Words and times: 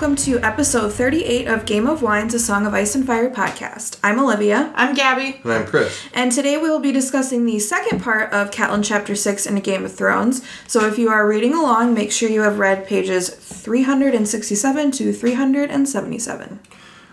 Hello 0.00 0.12
and 0.12 0.18
welcome 0.18 0.32
to 0.32 0.46
episode 0.46 0.94
38 0.94 1.46
of 1.46 1.66
Game 1.66 1.86
of 1.86 2.00
Wines, 2.00 2.32
a 2.32 2.38
Song 2.38 2.64
of 2.64 2.72
Ice 2.72 2.94
and 2.94 3.06
Fire 3.06 3.28
podcast. 3.28 3.98
I'm 4.02 4.18
Olivia, 4.18 4.72
I'm 4.74 4.94
Gabby. 4.94 5.38
And 5.44 5.52
I'm 5.52 5.66
Chris. 5.66 5.94
and 6.14 6.32
today 6.32 6.56
we 6.56 6.70
will 6.70 6.80
be 6.80 6.90
discussing 6.90 7.44
the 7.44 7.58
second 7.58 8.02
part 8.02 8.32
of 8.32 8.50
Catelyn 8.50 8.82
Chapter 8.82 9.14
6 9.14 9.44
in 9.44 9.58
A 9.58 9.60
Game 9.60 9.84
of 9.84 9.94
Thrones. 9.94 10.42
So 10.66 10.86
if 10.86 10.98
you 10.98 11.10
are 11.10 11.28
reading 11.28 11.52
along, 11.52 11.92
make 11.92 12.12
sure 12.12 12.30
you 12.30 12.40
have 12.40 12.58
read 12.58 12.86
pages 12.86 13.28
367 13.28 14.90
to 14.92 15.12
377. 15.12 16.60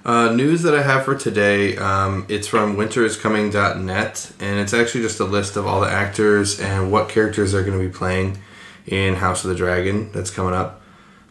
Uh, 0.05 0.31
news 0.31 0.61
that 0.61 0.73
I 0.73 0.81
have 0.81 1.03
for 1.03 1.15
today, 1.15 1.75
um, 1.75 2.25
it's 2.29 2.47
from 2.47 2.77
winteriscoming.net, 2.77 4.31
and 4.39 4.59
it's 4.61 4.73
actually 4.73 5.01
just 5.01 5.19
a 5.19 5.25
list 5.25 5.57
of 5.57 5.67
all 5.67 5.81
the 5.81 5.91
actors 5.91 6.57
and 6.61 6.89
what 6.89 7.09
characters 7.09 7.51
they're 7.51 7.65
going 7.65 7.77
to 7.77 7.85
be 7.85 7.93
playing 7.93 8.37
in 8.85 9.15
House 9.15 9.43
of 9.43 9.49
the 9.49 9.57
Dragon 9.57 10.09
that's 10.13 10.31
coming 10.31 10.53
up. 10.53 10.76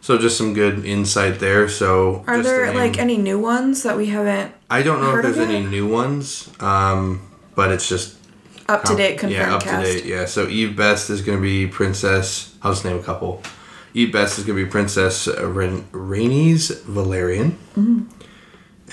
So 0.07 0.17
just 0.17 0.37
some 0.37 0.53
good 0.53 0.85
insight 0.85 1.39
there. 1.39 1.67
So 1.67 2.23
Are 2.27 2.37
just 2.37 2.47
there 2.47 2.73
like 2.73 2.97
any 2.97 3.17
new 3.17 3.37
ones 3.37 3.83
that 3.83 3.97
we 3.97 4.05
haven't 4.05 4.53
I 4.69 4.81
don't 4.81 5.01
know 5.01 5.17
if 5.17 5.21
there's 5.21 5.37
any 5.37 5.61
new 5.61 5.85
ones, 5.85 6.49
um, 6.61 7.29
but 7.55 7.73
it's 7.73 7.89
just 7.89 8.15
up 8.69 8.85
to 8.85 8.95
date 8.95 9.19
confirmed 9.19 9.33
yeah, 9.33 9.53
up 9.53 9.63
to 9.63 9.81
date. 9.81 10.05
Yeah. 10.05 10.23
So 10.23 10.47
Eve 10.47 10.77
Best 10.77 11.09
is 11.09 11.21
going 11.21 11.37
to 11.37 11.41
be 11.41 11.67
Princess. 11.67 12.55
I'll 12.63 12.71
just 12.71 12.85
name 12.85 12.97
a 12.97 13.03
couple. 13.03 13.43
Eve 13.93 14.13
Best 14.13 14.39
is 14.39 14.45
going 14.45 14.57
to 14.57 14.63
be 14.63 14.71
Princess 14.71 15.27
Ren- 15.27 15.83
Rhaenys 15.91 16.71
Velaryon, 16.83 17.55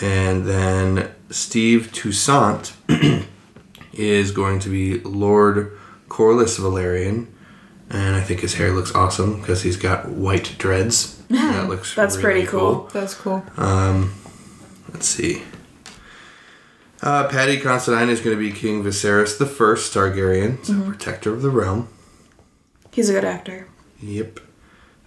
and 0.03 0.45
then 0.45 1.15
Steve 1.31 1.93
Toussaint 1.93 2.73
is 3.93 4.33
going 4.33 4.59
to 4.59 4.69
be 4.69 4.99
Lord 4.99 5.79
Corlys 6.09 6.59
Velaryon, 6.59 7.29
and 7.91 8.17
I 8.17 8.21
think 8.21 8.41
his 8.41 8.55
hair 8.55 8.73
looks 8.73 8.95
awesome 8.95 9.41
because 9.41 9.63
he's 9.63 9.77
got 9.77 10.09
white 10.09 10.57
dreads. 10.59 11.17
that 11.29 11.69
looks 11.69 11.95
That's 11.95 12.17
really 12.17 12.33
pretty 12.33 12.47
cool. 12.47 12.91
That's 12.93 13.15
cool. 13.15 13.45
Um, 13.57 14.15
Let's 14.95 15.09
see. 15.09 15.43
Uh, 17.03 17.29
Paddy 17.29 17.59
Considine 17.59 18.09
is 18.09 18.21
going 18.21 18.37
to 18.37 18.41
be 18.41 18.53
King 18.53 18.83
Viserys 18.85 19.37
the 19.37 19.45
First 19.45 19.93
Targaryen, 19.93 20.65
so 20.65 20.81
protector 20.83 21.35
of 21.35 21.43
the 21.43 21.51
realm. 21.51 21.89
He's 22.93 23.11
a 23.11 23.13
good 23.13 23.25
actor. 23.25 23.67
Yep. 24.01 24.39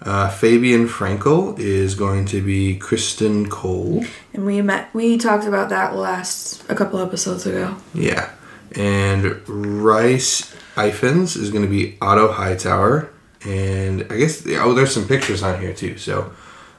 Uh, 0.01 0.29
Fabian 0.29 0.87
Frankel 0.87 1.57
is 1.57 1.95
going 1.95 2.25
to 2.25 2.41
be 2.41 2.77
Criston 2.77 3.49
Cole. 3.49 4.03
And 4.33 4.45
we 4.45 4.61
met 4.61 4.93
we 4.93 5.17
talked 5.17 5.45
about 5.45 5.69
that 5.69 5.95
last 5.95 6.69
a 6.69 6.75
couple 6.75 6.99
episodes 6.99 7.47
ago. 7.47 7.77
Yeah. 7.93 8.29
And 8.75 9.41
Rhys 9.47 10.53
Ifans 10.77 11.35
is 11.35 11.49
going 11.49 11.63
to 11.63 11.69
be 11.69 11.97
Otto 12.01 12.31
Hightower. 12.31 13.09
And 13.45 14.01
I 14.11 14.17
guess, 14.17 14.45
oh, 14.47 14.73
there's 14.73 14.93
some 14.93 15.07
pictures 15.07 15.43
on 15.43 15.59
here 15.61 15.73
too, 15.73 15.97
so 15.97 16.31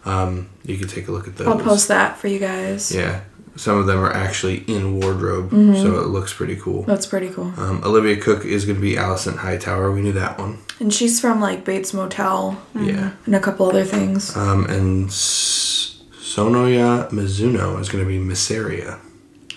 um, 0.05 0.49
you 0.65 0.77
can 0.77 0.89
take 0.89 1.07
a 1.09 1.13
look 1.13 1.29
at 1.29 1.37
those. 1.37 1.47
I'll 1.47 1.59
post 1.59 1.89
that 1.89 2.17
for 2.19 2.27
you 2.29 2.39
guys. 2.39 2.91
Yeah. 2.93 3.21
Some 3.57 3.77
of 3.79 3.87
them 3.87 3.99
are 3.99 4.13
actually 4.13 4.59
in 4.69 5.01
wardrobe, 5.01 5.51
so 5.51 5.99
it 6.01 6.07
looks 6.09 6.33
pretty 6.33 6.55
cool. 6.57 6.83
That's 6.83 7.07
pretty 7.07 7.29
cool. 7.31 7.53
Um, 7.57 7.83
Olivia 7.85 8.17
Cooke 8.17 8.45
is 8.45 8.65
going 8.65 8.77
to 8.77 8.81
be 8.83 8.95
Alicent 8.95 9.39
Hightower. 9.39 9.91
We 9.91 10.01
knew 10.01 10.13
that 10.13 10.39
one. 10.39 10.59
And 10.79 10.95
she's 10.95 11.19
from 11.21 11.41
like 11.41 11.65
Bates 11.65 11.93
Motel 11.93 12.57
Yeah. 12.77 13.13
and 13.27 13.35
a 13.35 13.41
couple 13.41 13.69
other 13.69 13.85
things. 13.85 14.37
Um, 14.37 14.65
and 14.67 15.09
S- 15.09 16.01
Sonoya 16.21 17.11
Mizuno 17.11 17.81
is 17.81 17.89
going 17.89 18.05
to 18.05 18.09
be 18.09 18.19
Mysaria. 18.19 19.01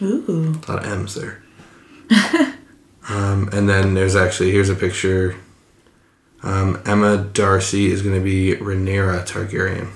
Ooh. 0.02 0.56
A 0.68 0.72
lot 0.72 0.84
of 0.84 0.92
M's 0.92 1.14
there. 1.14 1.44
um, 3.12 3.50
and 3.52 3.68
then 3.68 3.94
there's 3.94 4.16
actually, 4.16 4.52
here's 4.52 4.70
a 4.70 4.76
picture. 4.76 5.36
Um, 6.44 6.82
Emma 6.86 7.18
Darcy 7.18 7.92
is 7.92 8.02
going 8.02 8.16
to 8.16 8.24
be 8.24 8.56
Rhaenyra 8.56 9.28
Targaryen. 9.28 9.90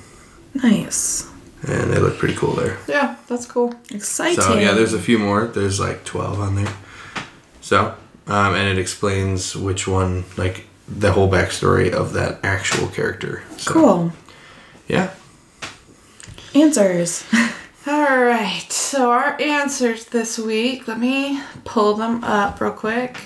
Nice. 0.54 1.32
And 1.66 1.92
they 1.92 1.98
look 1.98 2.18
pretty 2.18 2.36
cool 2.36 2.54
there. 2.54 2.78
Yeah, 2.88 3.16
that's 3.28 3.46
cool. 3.46 3.74
Exciting. 3.90 4.42
So 4.42 4.60
yeah, 4.60 4.74
there's 4.74 4.94
a 4.94 5.00
few 5.00 5.18
more. 5.18 5.48
There's 5.48 5.80
like 5.80 6.04
12 6.04 6.40
on 6.42 6.56
there. 6.56 6.74
So, 7.62 7.96
um, 8.28 8.54
and 8.54 8.68
it 8.68 8.78
explains 8.78 9.56
which 9.56 9.88
one, 9.88 10.26
like 10.36 10.66
the 10.88 11.14
whole 11.14 11.32
backstory 11.32 11.92
of 11.92 12.14
that 12.14 12.40
actual 12.44 12.88
character. 12.90 13.44
So, 13.58 13.72
cool. 13.72 14.12
Yeah. 14.90 15.14
Answers. 16.54 17.24
All 17.88 18.24
right. 18.24 18.66
So 18.70 19.12
our 19.12 19.40
answers 19.40 20.06
this 20.06 20.40
week. 20.40 20.88
Let 20.88 21.00
me 21.00 21.42
pull 21.66 21.94
them 21.94 22.24
up 22.24 22.60
real 22.60 22.72
quick. 22.72 23.18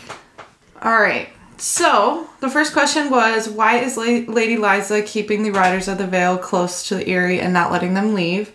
All 0.82 1.00
right. 1.00 1.30
So 1.58 2.30
the 2.40 2.50
first 2.50 2.74
question 2.74 3.10
was, 3.10 3.50
why 3.50 3.80
is 3.80 3.98
Lady 3.98 4.58
Lysa 4.58 5.06
keeping 5.06 5.44
the 5.44 5.52
Riders 5.52 5.88
of 5.88 5.98
the 5.98 6.08
Vale 6.08 6.38
close 6.38 6.88
to 6.88 6.96
the 6.96 7.08
Eyrie 7.10 7.40
and 7.40 7.54
not 7.54 7.72
letting 7.72 7.94
them 7.94 8.14
leave? 8.14 8.54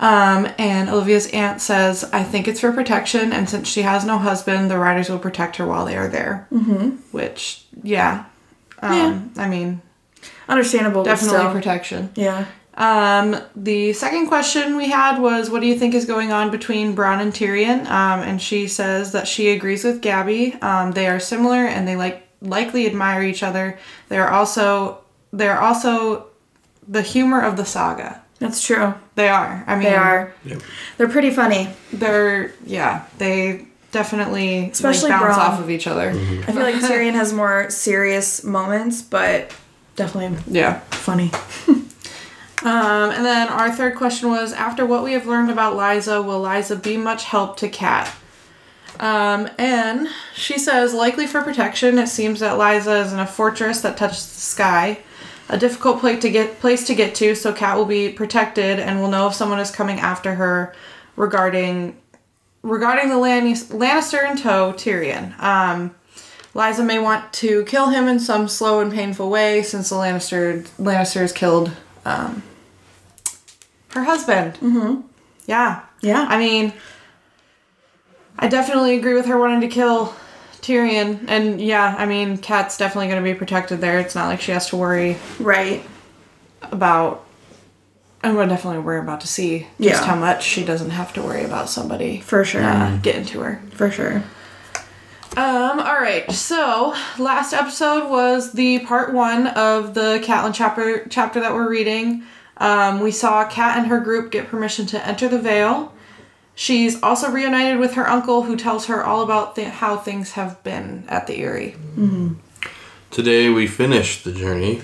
Um, 0.00 0.48
and 0.56 0.88
Olivia's 0.88 1.28
aunt 1.28 1.60
says, 1.60 2.04
I 2.12 2.24
think 2.24 2.48
it's 2.48 2.60
for 2.60 2.72
protection, 2.72 3.32
and 3.32 3.48
since 3.48 3.68
she 3.68 3.82
has 3.82 4.04
no 4.04 4.16
husband, 4.18 4.70
the 4.70 4.78
Riders 4.78 5.10
will 5.10 5.18
protect 5.18 5.56
her 5.56 5.66
while 5.66 5.84
they 5.84 5.96
are 5.96 6.08
there. 6.08 6.48
Mm-hmm. 6.50 6.88
Which, 7.12 7.66
yeah. 7.82 8.24
Um, 8.80 9.32
I 9.36 9.46
mean, 9.46 9.82
Understandable. 10.48 11.04
definitely 11.04 11.52
protection. 11.52 12.10
Yeah. 12.14 12.46
Um, 12.80 13.36
the 13.54 13.92
second 13.92 14.28
question 14.28 14.76
we 14.76 14.88
had 14.88 15.18
was, 15.20 15.50
what 15.50 15.60
do 15.60 15.66
you 15.66 15.78
think 15.78 15.94
is 15.94 16.06
going 16.06 16.32
on 16.32 16.50
between 16.50 16.96
Bronn 16.96 17.20
and 17.20 17.30
Tyrion? 17.32 17.80
Um, 17.86 18.20
and 18.20 18.40
she 18.40 18.66
says 18.68 19.12
that 19.12 19.28
she 19.28 19.50
agrees 19.50 19.84
with 19.84 20.00
Gabby. 20.00 20.54
Um, 20.62 20.92
they 20.92 21.06
are 21.06 21.20
similar 21.20 21.66
and 21.66 21.86
they 21.86 21.94
like 21.96 22.26
likely 22.40 22.86
admire 22.86 23.22
each 23.22 23.42
other. 23.42 23.78
They 24.08 24.16
are 24.18 24.30
also 24.30 25.02
they 25.32 25.46
are 25.46 25.58
also 25.60 26.26
the 26.88 27.02
humor 27.02 27.42
of 27.42 27.56
the 27.58 27.66
saga. 27.66 28.22
That's 28.38 28.62
true. 28.66 28.94
They 29.14 29.28
are. 29.28 29.62
I 29.66 29.74
mean, 29.74 29.84
They 29.84 29.94
are. 29.94 30.32
Yep. 30.46 30.62
They're 30.96 31.08
pretty 31.10 31.30
funny. 31.30 31.68
They're 31.92 32.54
yeah. 32.64 33.04
They 33.18 33.66
definitely 33.92 34.70
Especially 34.70 35.10
like, 35.10 35.20
bounce 35.20 35.36
Bronn. 35.36 35.38
off 35.38 35.60
of 35.60 35.68
each 35.70 35.86
other. 35.86 36.08
I 36.10 36.52
feel 36.52 36.62
like 36.62 36.74
Tyrion 36.86 37.12
has 37.12 37.34
more 37.34 37.68
serious 37.68 38.42
moments, 38.42 39.02
but 39.02 39.52
definitely 39.96 40.38
Yeah. 40.50 40.80
funny. 40.92 41.30
Um, 42.62 43.10
and 43.10 43.24
then 43.24 43.48
our 43.48 43.70
third 43.70 43.96
question 43.96 44.28
was 44.28 44.52
after 44.52 44.84
what 44.84 45.02
we 45.02 45.12
have 45.12 45.26
learned 45.26 45.50
about 45.50 45.76
Lysa, 45.76 46.24
will 46.24 46.42
Lysa 46.42 46.82
be 46.82 46.96
much 46.96 47.24
help 47.24 47.56
to 47.58 47.68
Kat? 47.68 48.14
Um, 48.98 49.48
and 49.56 50.08
she 50.34 50.58
says 50.58 50.92
likely 50.92 51.26
for 51.26 51.42
protection. 51.42 51.98
It 51.98 52.08
seems 52.08 52.40
that 52.40 52.58
Lysa 52.58 53.06
is 53.06 53.12
in 53.14 53.18
a 53.18 53.26
fortress 53.26 53.80
that 53.80 53.96
touches 53.96 54.26
the 54.26 54.40
sky, 54.40 54.98
a 55.48 55.56
difficult 55.56 56.00
place 56.00 56.20
to 56.20 56.30
get 56.30 56.60
place 56.60 56.86
to 56.88 56.94
get 56.94 57.14
to. 57.16 57.34
So 57.34 57.54
Kat 57.54 57.78
will 57.78 57.86
be 57.86 58.10
protected 58.10 58.78
and 58.78 59.00
will 59.00 59.08
know 59.08 59.28
if 59.28 59.34
someone 59.34 59.58
is 59.58 59.70
coming 59.70 59.98
after 59.98 60.34
her 60.34 60.74
regarding 61.16 61.96
regarding 62.62 63.08
the 63.08 63.14
Lannister 63.14 64.30
in 64.30 64.36
tow, 64.36 64.74
Tyrion. 64.74 65.40
Um, 65.40 65.94
Lysa 66.54 66.84
may 66.84 66.98
want 66.98 67.32
to 67.34 67.64
kill 67.64 67.88
him 67.88 68.06
in 68.06 68.20
some 68.20 68.48
slow 68.48 68.80
and 68.80 68.92
painful 68.92 69.30
way 69.30 69.62
since 69.62 69.88
the 69.88 69.94
Lannister 69.94 70.62
Lannister 70.78 71.22
is 71.22 71.32
killed 71.32 71.70
um, 72.04 72.42
her 73.92 74.04
husband. 74.04 74.54
Mm-hmm. 74.54 75.00
Yeah. 75.46 75.82
Yeah. 76.00 76.26
I 76.28 76.38
mean, 76.38 76.72
I 78.38 78.48
definitely 78.48 78.96
agree 78.96 79.14
with 79.14 79.26
her 79.26 79.38
wanting 79.38 79.60
to 79.62 79.68
kill 79.68 80.14
Tyrion. 80.62 81.24
And 81.28 81.60
yeah, 81.60 81.94
I 81.98 82.06
mean, 82.06 82.38
Kat's 82.38 82.76
definitely 82.78 83.08
going 83.08 83.22
to 83.22 83.30
be 83.32 83.36
protected 83.36 83.80
there. 83.80 83.98
It's 83.98 84.14
not 84.14 84.28
like 84.28 84.40
she 84.40 84.52
has 84.52 84.68
to 84.68 84.76
worry 84.76 85.16
right. 85.38 85.84
about. 86.62 87.26
I'm 88.22 88.34
gonna 88.34 88.50
definitely 88.50 88.80
worry 88.80 89.00
about 89.00 89.22
to 89.22 89.26
see 89.26 89.60
just 89.60 90.02
Yeah. 90.02 90.04
how 90.04 90.14
much 90.14 90.44
she 90.44 90.62
doesn't 90.62 90.90
have 90.90 91.10
to 91.14 91.22
worry 91.22 91.42
about 91.42 91.70
somebody 91.70 92.20
For 92.20 92.44
sure. 92.44 92.62
uh, 92.62 92.98
getting 92.98 93.24
to 93.24 93.40
her. 93.40 93.62
For 93.72 93.90
sure. 93.90 94.22
Um, 95.38 95.80
all 95.80 95.94
right. 95.98 96.30
So 96.30 96.94
last 97.18 97.54
episode 97.54 98.10
was 98.10 98.52
the 98.52 98.80
part 98.80 99.14
one 99.14 99.46
of 99.46 99.94
the 99.94 100.20
Catelyn 100.22 100.52
chapter 100.52 101.06
chapter 101.08 101.40
that 101.40 101.54
we're 101.54 101.70
reading. 101.70 102.24
Um, 102.60 103.00
we 103.00 103.10
saw 103.10 103.44
Kat 103.48 103.78
and 103.78 103.86
her 103.86 103.98
group 103.98 104.30
get 104.30 104.48
permission 104.48 104.86
to 104.86 105.06
enter 105.06 105.28
the 105.28 105.40
Vale. 105.40 105.92
She's 106.54 107.02
also 107.02 107.30
reunited 107.30 107.78
with 107.78 107.94
her 107.94 108.06
uncle, 108.06 108.42
who 108.42 108.54
tells 108.54 108.86
her 108.86 109.02
all 109.02 109.22
about 109.22 109.56
th- 109.56 109.68
how 109.68 109.96
things 109.96 110.32
have 110.32 110.62
been 110.62 111.04
at 111.08 111.26
the 111.26 111.38
Eyrie. 111.42 111.74
Today 113.10 113.48
we 113.48 113.66
finished 113.66 114.24
the 114.24 114.32
journey 114.32 114.82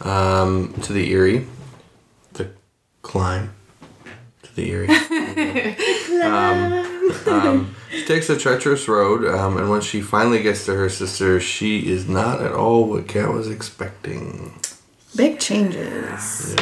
um, 0.00 0.72
to 0.82 0.94
the 0.94 1.12
Eyrie, 1.12 1.46
the 2.32 2.50
climb 3.02 3.52
to 4.42 4.56
the 4.56 4.70
Eyrie. 4.72 4.88
um, 6.22 6.88
um, 7.26 7.76
she 7.90 8.06
takes 8.06 8.30
a 8.30 8.38
treacherous 8.38 8.88
road, 8.88 9.26
um, 9.26 9.58
and 9.58 9.68
when 9.68 9.82
she 9.82 10.00
finally 10.00 10.42
gets 10.42 10.64
to 10.64 10.74
her 10.74 10.88
sister, 10.88 11.38
she 11.38 11.90
is 11.90 12.08
not 12.08 12.40
at 12.40 12.52
all 12.52 12.88
what 12.88 13.08
Kat 13.08 13.30
was 13.30 13.50
expecting. 13.50 14.58
Big 15.14 15.38
changes. 15.38 16.56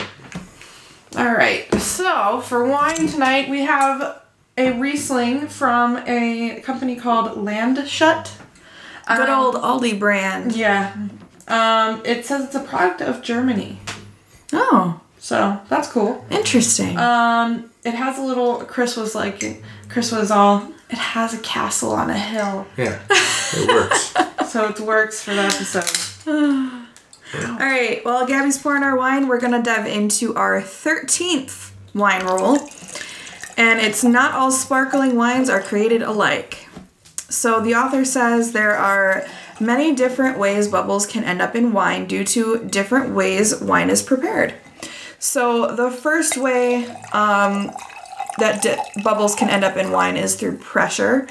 All 1.16 1.32
right. 1.32 1.72
So 1.80 2.40
for 2.40 2.64
wine 2.64 3.06
tonight, 3.08 3.48
we 3.48 3.60
have 3.62 4.22
a 4.58 4.72
Riesling 4.78 5.48
from 5.48 5.96
a 6.06 6.60
company 6.60 6.96
called 6.96 7.36
Landshut. 7.38 8.32
Good 9.08 9.28
old 9.28 9.54
Aldi 9.54 9.98
brand. 9.98 10.54
Yeah. 10.54 10.94
Um, 11.48 12.02
it 12.04 12.26
says 12.26 12.46
it's 12.46 12.54
a 12.54 12.60
product 12.60 13.00
of 13.00 13.22
Germany. 13.22 13.78
Oh. 14.52 15.00
So 15.18 15.60
that's 15.68 15.88
cool. 15.90 16.24
Interesting. 16.30 16.96
Um, 16.98 17.70
it 17.84 17.94
has 17.94 18.18
a 18.18 18.22
little. 18.22 18.58
Chris 18.64 18.96
was 18.96 19.14
like, 19.14 19.62
Chris 19.88 20.12
was 20.12 20.30
all. 20.30 20.70
It 20.90 20.98
has 20.98 21.34
a 21.34 21.38
castle 21.38 21.90
on 21.92 22.10
a 22.10 22.18
hill, 22.18 22.64
Yeah, 22.76 23.00
it 23.10 23.68
works. 23.68 24.14
so 24.52 24.68
it 24.68 24.78
works 24.78 25.20
for 25.20 25.34
the 25.34 25.40
episode. 25.42 26.70
All 27.34 27.56
right, 27.56 28.04
while 28.04 28.26
Gabby's 28.26 28.58
pouring 28.58 28.82
our 28.82 28.96
wine, 28.96 29.28
we're 29.28 29.40
gonna 29.40 29.62
dive 29.62 29.86
into 29.86 30.34
our 30.34 30.60
13th 30.60 31.72
wine 31.94 32.24
rule. 32.24 32.68
And 33.56 33.80
it's 33.80 34.04
not 34.04 34.34
all 34.34 34.50
sparkling 34.50 35.16
wines 35.16 35.48
are 35.48 35.62
created 35.62 36.02
alike. 36.02 36.68
So 37.28 37.60
the 37.60 37.74
author 37.74 38.04
says 38.04 38.52
there 38.52 38.76
are 38.76 39.26
many 39.58 39.94
different 39.94 40.38
ways 40.38 40.68
bubbles 40.68 41.06
can 41.06 41.24
end 41.24 41.40
up 41.40 41.56
in 41.56 41.72
wine 41.72 42.06
due 42.06 42.22
to 42.24 42.64
different 42.64 43.14
ways 43.14 43.58
wine 43.60 43.88
is 43.88 44.02
prepared. 44.02 44.54
So 45.18 45.74
the 45.74 45.90
first 45.90 46.36
way 46.36 46.86
um, 47.12 47.72
that 48.38 48.62
di- 48.62 49.02
bubbles 49.02 49.34
can 49.34 49.48
end 49.48 49.64
up 49.64 49.76
in 49.76 49.90
wine 49.90 50.16
is 50.16 50.36
through 50.36 50.58
pressure. 50.58 51.26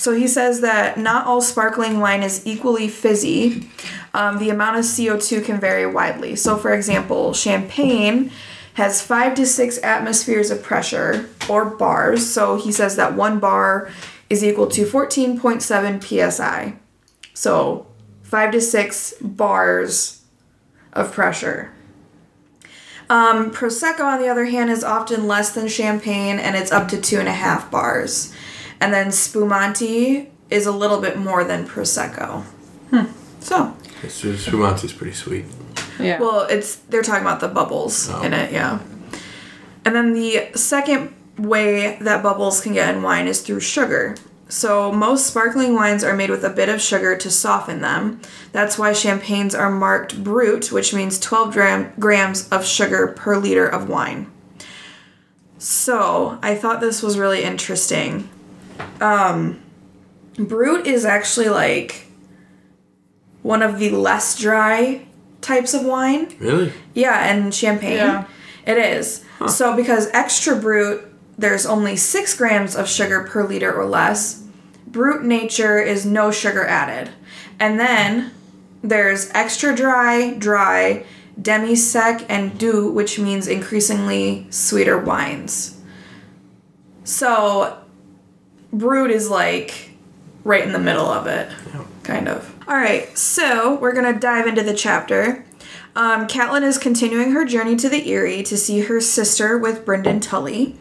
So 0.00 0.14
he 0.14 0.28
says 0.28 0.62
that 0.62 0.98
not 0.98 1.26
all 1.26 1.42
sparkling 1.42 2.00
wine 2.00 2.22
is 2.22 2.46
equally 2.46 2.88
fizzy. 2.88 3.68
Um, 4.14 4.38
the 4.38 4.48
amount 4.48 4.78
of 4.78 4.86
CO2 4.86 5.44
can 5.44 5.60
vary 5.60 5.84
widely. 5.84 6.36
So, 6.36 6.56
for 6.56 6.72
example, 6.72 7.34
champagne 7.34 8.32
has 8.74 9.02
five 9.02 9.34
to 9.34 9.44
six 9.44 9.76
atmospheres 9.82 10.50
of 10.50 10.62
pressure 10.62 11.28
or 11.50 11.66
bars. 11.66 12.26
So 12.26 12.56
he 12.56 12.72
says 12.72 12.96
that 12.96 13.12
one 13.12 13.40
bar 13.40 13.90
is 14.30 14.42
equal 14.42 14.68
to 14.68 14.86
14.7 14.86 16.32
psi. 16.32 16.76
So, 17.34 17.86
five 18.22 18.52
to 18.52 18.60
six 18.62 19.12
bars 19.20 20.22
of 20.94 21.12
pressure. 21.12 21.74
Um, 23.10 23.50
Prosecco, 23.50 24.04
on 24.04 24.22
the 24.22 24.28
other 24.28 24.46
hand, 24.46 24.70
is 24.70 24.82
often 24.82 25.26
less 25.26 25.52
than 25.52 25.68
champagne 25.68 26.38
and 26.38 26.56
it's 26.56 26.72
up 26.72 26.88
to 26.88 26.98
two 26.98 27.18
and 27.18 27.28
a 27.28 27.32
half 27.32 27.70
bars. 27.70 28.32
And 28.80 28.92
then 28.94 29.10
Spumante 29.12 30.30
is 30.50 30.66
a 30.66 30.72
little 30.72 31.00
bit 31.00 31.18
more 31.18 31.44
than 31.44 31.66
Prosecco. 31.66 32.42
Hmm. 32.90 33.04
So, 33.40 33.76
spumante 34.08 34.84
is 34.84 34.92
pretty 34.92 35.12
sweet. 35.14 35.44
Yeah. 35.98 36.18
well, 36.18 36.46
it's 36.48 36.76
they're 36.76 37.02
talking 37.02 37.22
about 37.22 37.40
the 37.40 37.48
bubbles 37.48 38.08
Oh. 38.10 38.22
in 38.22 38.32
it, 38.32 38.52
yeah. 38.52 38.78
And 39.84 39.94
then 39.94 40.14
the 40.14 40.48
second 40.54 41.14
way 41.38 41.96
that 42.00 42.22
bubbles 42.22 42.60
can 42.60 42.72
get 42.72 42.94
in 42.94 43.02
wine 43.02 43.28
is 43.28 43.40
through 43.42 43.60
sugar. 43.60 44.16
So 44.48 44.90
most 44.90 45.26
sparkling 45.26 45.74
wines 45.74 46.02
are 46.02 46.14
made 46.16 46.28
with 46.30 46.42
a 46.44 46.50
bit 46.50 46.68
of 46.68 46.80
sugar 46.82 47.16
to 47.16 47.30
soften 47.30 47.80
them. 47.82 48.20
That's 48.52 48.76
why 48.78 48.92
champagnes 48.92 49.54
are 49.54 49.70
marked 49.70 50.24
brut, 50.24 50.72
which 50.72 50.92
means 50.92 51.18
12 51.20 51.52
gram- 51.52 51.92
grams 52.00 52.48
of 52.48 52.66
sugar 52.66 53.06
per 53.16 53.36
liter 53.36 53.66
of 53.66 53.88
wine. 53.88 54.26
So 55.58 56.38
I 56.42 56.54
thought 56.54 56.80
this 56.80 57.02
was 57.02 57.18
really 57.18 57.42
interesting. 57.44 58.28
Um, 59.00 59.62
brut 60.36 60.86
is 60.86 61.04
actually 61.04 61.48
like 61.48 62.06
one 63.42 63.62
of 63.62 63.78
the 63.78 63.90
less 63.90 64.38
dry 64.38 65.06
types 65.40 65.74
of 65.74 65.84
wine. 65.84 66.34
Really? 66.38 66.72
Yeah, 66.94 67.30
and 67.30 67.54
champagne. 67.54 67.96
Yeah. 67.96 68.26
It 68.66 68.76
is. 68.76 69.24
So 69.48 69.74
because 69.74 70.08
extra 70.12 70.54
brut, 70.54 71.10
there's 71.38 71.64
only 71.64 71.96
six 71.96 72.36
grams 72.36 72.76
of 72.76 72.88
sugar 72.88 73.24
per 73.24 73.46
liter 73.46 73.72
or 73.72 73.86
less. 73.86 74.46
Brut 74.86 75.24
nature 75.24 75.78
is 75.80 76.04
no 76.04 76.30
sugar 76.30 76.66
added. 76.66 77.10
And 77.58 77.80
then 77.80 78.32
there's 78.82 79.30
extra 79.30 79.74
dry, 79.74 80.34
dry, 80.34 81.04
demi 81.40 81.74
sec, 81.74 82.24
and 82.28 82.58
doux, 82.58 82.90
which 82.90 83.18
means 83.18 83.48
increasingly 83.48 84.46
sweeter 84.50 84.98
wines. 84.98 85.80
So 87.04 87.79
brut 88.72 89.10
is 89.10 89.30
like 89.30 89.90
right 90.44 90.62
in 90.64 90.72
the 90.72 90.78
middle 90.78 91.06
of 91.06 91.26
it, 91.26 91.50
kind 92.02 92.28
of. 92.28 92.54
All 92.68 92.76
right, 92.76 93.16
so 93.16 93.74
we're 93.76 93.94
gonna 93.94 94.18
dive 94.18 94.46
into 94.46 94.62
the 94.62 94.74
chapter. 94.74 95.44
Um, 95.96 96.28
Catelyn 96.28 96.62
is 96.62 96.78
continuing 96.78 97.32
her 97.32 97.44
journey 97.44 97.76
to 97.76 97.88
the 97.88 98.08
Erie 98.08 98.42
to 98.44 98.56
see 98.56 98.80
her 98.80 99.00
sister 99.00 99.58
with 99.58 99.84
Brynden 99.84 100.22
Tully, 100.22 100.76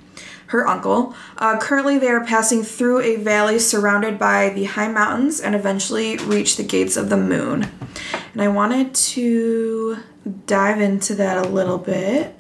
her 0.48 0.68
uncle. 0.68 1.16
Uh, 1.38 1.58
currently, 1.58 1.98
they 1.98 2.10
are 2.10 2.24
passing 2.24 2.64
through 2.64 3.02
a 3.02 3.16
valley 3.16 3.60
surrounded 3.60 4.20
by 4.20 4.50
the 4.50 4.66
high 4.66 4.88
mountains 4.88 5.40
and 5.40 5.56
eventually 5.56 6.18
reach 6.18 6.58
the 6.58 6.64
Gates 6.64 6.96
of 6.96 7.10
the 7.10 7.18
Moon. 7.18 7.72
And 8.34 8.42
I 8.42 8.48
wanted 8.50 8.94
to 8.94 9.98
dive 10.46 10.80
into 10.80 11.16
that 11.16 11.44
a 11.44 11.50
little 11.50 11.80
bit. 11.80 12.38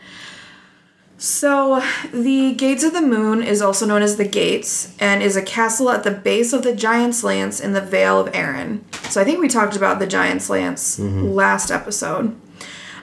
So, 1.21 1.83
the 2.13 2.54
Gates 2.54 2.81
of 2.81 2.94
the 2.94 3.01
Moon 3.01 3.44
is 3.44 3.62
also 3.62 3.86
known 3.86 4.01
as 4.01 4.16
the 4.16 4.25
Gates 4.25 4.95
and 5.00 5.21
is 5.21 5.36
a 5.36 5.42
castle 5.42 5.89
at 5.89 6.06
the 6.06 6.12
base 6.12 6.54
of 6.54 6.63
the 6.63 6.74
Giant's 6.74 7.25
Lance 7.25 7.60
in 7.60 7.74
the 7.74 7.81
Vale 7.81 8.21
of 8.21 8.31
Arryn. 8.31 8.80
So, 9.12 9.19
I 9.19 9.25
think 9.25 9.42
we 9.42 9.50
talked 9.50 9.75
about 9.75 10.00
the 10.00 10.07
Giant's 10.07 10.50
Lance 10.50 10.98
last 10.98 11.71
episode. 11.71 12.39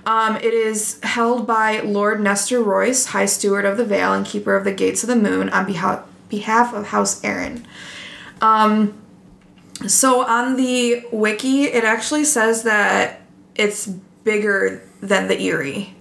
Um, 0.07 0.37
it 0.37 0.55
is 0.55 0.99
held 1.03 1.47
by 1.47 1.81
Lord 1.81 2.23
Nestor 2.23 2.63
Royce, 2.63 3.05
High 3.07 3.27
Steward 3.27 3.67
of 3.67 3.77
the 3.77 3.85
Vale 3.85 4.15
and 4.15 4.25
Keeper 4.25 4.57
of 4.57 4.65
the 4.65 4.73
Gates 4.73 5.03
of 5.03 5.09
the 5.11 5.17
Moon, 5.17 5.51
on 5.51 5.67
behalf 5.67 6.07
behalf 6.31 6.73
of 6.73 6.87
House 6.87 7.21
Arryn. 7.21 7.65
Um, 8.41 8.95
so 9.87 10.27
on 10.27 10.57
the 10.57 11.05
wiki, 11.13 11.65
it 11.65 11.85
actually 11.85 12.25
says 12.25 12.63
that 12.63 13.21
it's 13.57 13.87
bigger 13.87 14.83
than 15.03 15.29
the 15.29 15.39
Eyrie. 15.39 15.95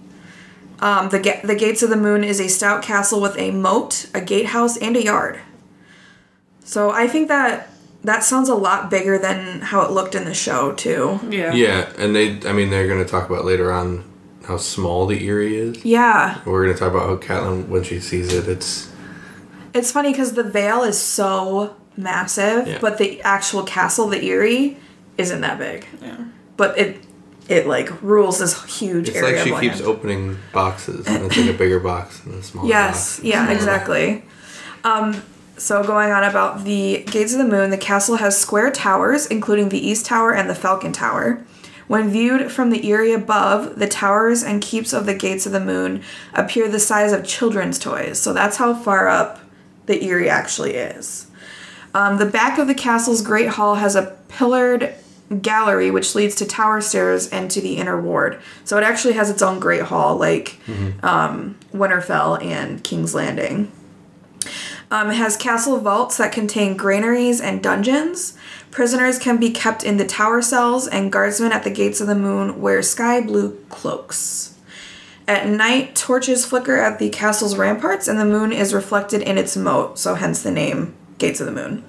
Um, 0.80 1.08
the 1.08 1.18
ga- 1.18 1.40
the 1.42 1.54
Gates 1.54 1.82
of 1.82 1.90
the 1.90 1.96
Moon 1.96 2.22
is 2.24 2.38
a 2.40 2.48
stout 2.48 2.82
castle 2.82 3.20
with 3.20 3.36
a 3.38 3.50
moat, 3.50 4.08
a 4.14 4.20
gatehouse, 4.20 4.76
and 4.76 4.96
a 4.96 5.02
yard. 5.02 5.40
So 6.64 6.90
I 6.90 7.06
think 7.08 7.28
that 7.28 7.68
that 8.04 8.22
sounds 8.24 8.48
a 8.48 8.54
lot 8.54 8.90
bigger 8.90 9.18
than 9.18 9.60
how 9.60 9.82
it 9.82 9.90
looked 9.90 10.14
in 10.14 10.24
the 10.24 10.34
show 10.34 10.72
too. 10.72 11.18
yeah. 11.30 11.52
Yeah, 11.54 11.90
and 11.98 12.14
they, 12.14 12.40
I 12.48 12.52
mean, 12.52 12.70
they're 12.70 12.86
going 12.86 13.02
to 13.02 13.08
talk 13.10 13.28
about 13.28 13.44
later 13.44 13.72
on 13.72 14.04
how 14.46 14.58
small 14.58 15.06
the 15.06 15.26
Eyrie 15.26 15.56
is. 15.56 15.84
Yeah, 15.84 16.40
We're 16.44 16.64
going 16.64 16.74
to 16.74 16.78
talk 16.78 16.92
about 16.92 17.08
how 17.08 17.16
Catelyn, 17.16 17.68
when 17.68 17.82
she 17.82 17.98
sees 18.00 18.32
it, 18.32 18.46
it's 18.48 18.92
it's 19.74 19.90
funny 19.92 20.10
because 20.12 20.32
the 20.34 20.44
Vale 20.44 20.84
is 20.84 21.00
so 21.00 21.74
massive, 21.96 22.66
Yeah. 22.68 22.78
but 22.80 22.98
the 22.98 23.20
actual 23.22 23.62
castle, 23.64 24.06
the 24.08 24.20
Eyrie, 24.30 24.76
isn't 25.18 25.40
that 25.40 25.58
big. 25.58 25.86
Yeah. 26.00 26.16
But 26.56 26.78
it 26.78 27.00
it 27.48 27.66
like 27.66 28.02
rules 28.02 28.38
this 28.40 28.62
huge 28.78 29.08
it's 29.08 29.16
area. 29.18 29.36
like 29.36 29.62
she 29.62 29.68
keeps 29.68 29.80
opening 29.80 30.38
boxes, 30.52 31.06
and 31.06 31.24
it's 31.26 31.36
like 31.36 31.48
a 31.50 31.52
bigger 31.58 31.80
box 31.80 32.20
than 32.20 32.34
a 32.34 32.42
smaller 32.42 32.68
Yes, 32.68 33.16
box. 33.18 33.24
yeah, 33.24 33.50
exactly. 33.50 34.24
Um, 34.84 35.22
so 35.56 35.82
going 35.82 36.10
on 36.12 36.22
about 36.24 36.64
the 36.64 37.04
Gates 37.10 37.32
of 37.32 37.38
the 37.38 37.44
Moon, 37.46 37.70
the 37.70 37.78
castle 37.78 38.16
has 38.16 38.38
square 38.38 38.70
towers, 38.70 39.26
including 39.26 39.68
the 39.70 39.78
East 39.78 40.06
Tower 40.06 40.32
and 40.34 40.50
the 40.50 40.54
Falcon 40.54 40.92
Tower. 40.92 41.44
When 41.88 42.10
viewed 42.10 42.50
from 42.50 42.70
the 42.70 42.90
Eyrie 42.90 43.12
above, 43.12 43.78
the 43.78 43.86
towers 43.86 44.42
and 44.42 44.60
keeps 44.60 44.92
of 44.92 45.06
the 45.06 45.14
Gates 45.14 45.46
of 45.46 45.52
the 45.52 45.60
Moon 45.60 46.02
appear 46.34 46.68
the 46.68 46.80
size 46.80 47.12
of 47.12 47.24
children's 47.24 47.78
toys. 47.78 48.18
So 48.20 48.32
that's 48.32 48.56
how 48.56 48.74
far 48.74 49.06
up 49.08 49.38
the 49.86 50.02
Eyrie 50.04 50.28
actually 50.28 50.74
is. 50.74 51.28
Um, 51.94 52.18
the 52.18 52.26
back 52.26 52.58
of 52.58 52.66
the 52.66 52.74
castle's 52.74 53.22
Great 53.22 53.50
Hall 53.50 53.76
has 53.76 53.94
a 53.94 54.16
pillared 54.28 54.94
gallery 55.42 55.90
which 55.90 56.14
leads 56.14 56.34
to 56.36 56.46
tower 56.46 56.80
stairs 56.80 57.28
and 57.28 57.50
to 57.50 57.60
the 57.60 57.76
inner 57.76 58.00
ward. 58.00 58.40
So 58.64 58.78
it 58.78 58.84
actually 58.84 59.14
has 59.14 59.30
its 59.30 59.42
own 59.42 59.58
Great 59.58 59.82
Hall, 59.82 60.16
like 60.16 60.58
um, 61.02 61.58
Winterfell 61.72 62.42
and 62.44 62.82
King's 62.84 63.14
Landing. 63.14 63.72
Um, 64.90 65.10
it 65.10 65.14
has 65.14 65.36
castle 65.36 65.78
vaults 65.80 66.16
that 66.18 66.30
contain 66.32 66.76
granaries 66.76 67.40
and 67.40 67.62
dungeons. 67.62 68.36
Prisoners 68.70 69.18
can 69.18 69.38
be 69.38 69.50
kept 69.50 69.82
in 69.82 69.96
the 69.96 70.06
tower 70.06 70.40
cells, 70.42 70.86
and 70.86 71.10
guardsmen 71.10 71.50
at 71.50 71.64
the 71.64 71.70
gates 71.70 72.00
of 72.00 72.06
the 72.06 72.14
moon 72.14 72.60
wear 72.60 72.82
sky 72.82 73.20
blue 73.20 73.56
cloaks. 73.68 74.54
At 75.26 75.48
night, 75.48 75.96
torches 75.96 76.46
flicker 76.46 76.76
at 76.76 77.00
the 77.00 77.08
castle's 77.08 77.56
ramparts, 77.56 78.06
and 78.06 78.16
the 78.16 78.24
moon 78.24 78.52
is 78.52 78.72
reflected 78.72 79.22
in 79.22 79.38
its 79.38 79.56
moat, 79.56 79.98
so 79.98 80.14
hence 80.14 80.42
the 80.42 80.52
name 80.52 80.94
Gates 81.18 81.40
of 81.40 81.46
the 81.46 81.52
Moon. 81.52 81.82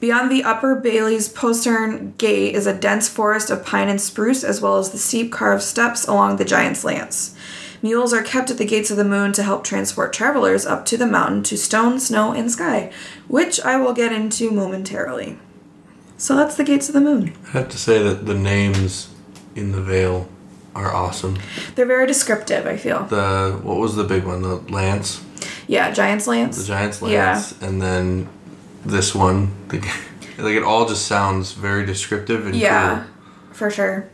Beyond 0.00 0.30
the 0.30 0.44
upper 0.44 0.74
Bailey's 0.76 1.28
postern 1.28 2.14
gate 2.18 2.54
is 2.54 2.66
a 2.66 2.74
dense 2.78 3.08
forest 3.08 3.50
of 3.50 3.64
pine 3.66 3.88
and 3.88 4.00
spruce, 4.00 4.44
as 4.44 4.60
well 4.60 4.76
as 4.78 4.90
the 4.90 4.98
steep 4.98 5.32
carved 5.32 5.62
steps 5.62 6.06
along 6.06 6.36
the 6.36 6.44
Giant's 6.44 6.84
Lance. 6.84 7.34
Mules 7.82 8.12
are 8.12 8.22
kept 8.22 8.50
at 8.50 8.58
the 8.58 8.64
gates 8.64 8.90
of 8.90 8.96
the 8.96 9.04
moon 9.04 9.32
to 9.32 9.42
help 9.42 9.64
transport 9.64 10.12
travelers 10.12 10.66
up 10.66 10.84
to 10.86 10.96
the 10.96 11.06
mountain 11.06 11.42
to 11.44 11.56
stone, 11.56 11.98
snow, 12.00 12.32
and 12.32 12.50
sky, 12.50 12.92
which 13.28 13.60
I 13.60 13.76
will 13.76 13.92
get 13.92 14.12
into 14.12 14.50
momentarily. 14.50 15.38
So 16.16 16.36
that's 16.36 16.56
the 16.56 16.64
gates 16.64 16.88
of 16.88 16.94
the 16.94 17.00
moon. 17.00 17.34
I 17.48 17.50
have 17.50 17.68
to 17.68 17.78
say 17.78 18.02
that 18.02 18.26
the 18.26 18.34
names 18.34 19.08
in 19.54 19.70
the 19.72 19.80
Vale 19.80 20.28
are 20.74 20.92
awesome. 20.92 21.38
They're 21.74 21.86
very 21.86 22.06
descriptive, 22.06 22.66
I 22.66 22.76
feel. 22.76 23.04
The 23.04 23.58
what 23.62 23.78
was 23.78 23.94
the 23.96 24.04
big 24.04 24.24
one? 24.24 24.42
The 24.42 24.56
Lance, 24.56 25.24
Yeah, 25.68 25.92
Giant's 25.92 26.26
Lance. 26.26 26.56
the 26.58 26.64
Giant's 26.64 27.00
Lance. 27.02 27.12
Yeah. 27.12 27.32
Lance, 27.34 27.62
and 27.62 27.80
then 27.80 28.28
this 28.84 29.14
one. 29.14 29.54
The, 30.38 30.44
like 30.44 30.54
it 30.54 30.62
all 30.62 30.86
just 30.86 31.06
sounds 31.08 31.52
very 31.52 31.84
descriptive 31.84 32.46
and 32.46 32.54
Yeah, 32.54 33.04
cool. 33.46 33.54
for 33.54 33.70
sure. 33.70 34.08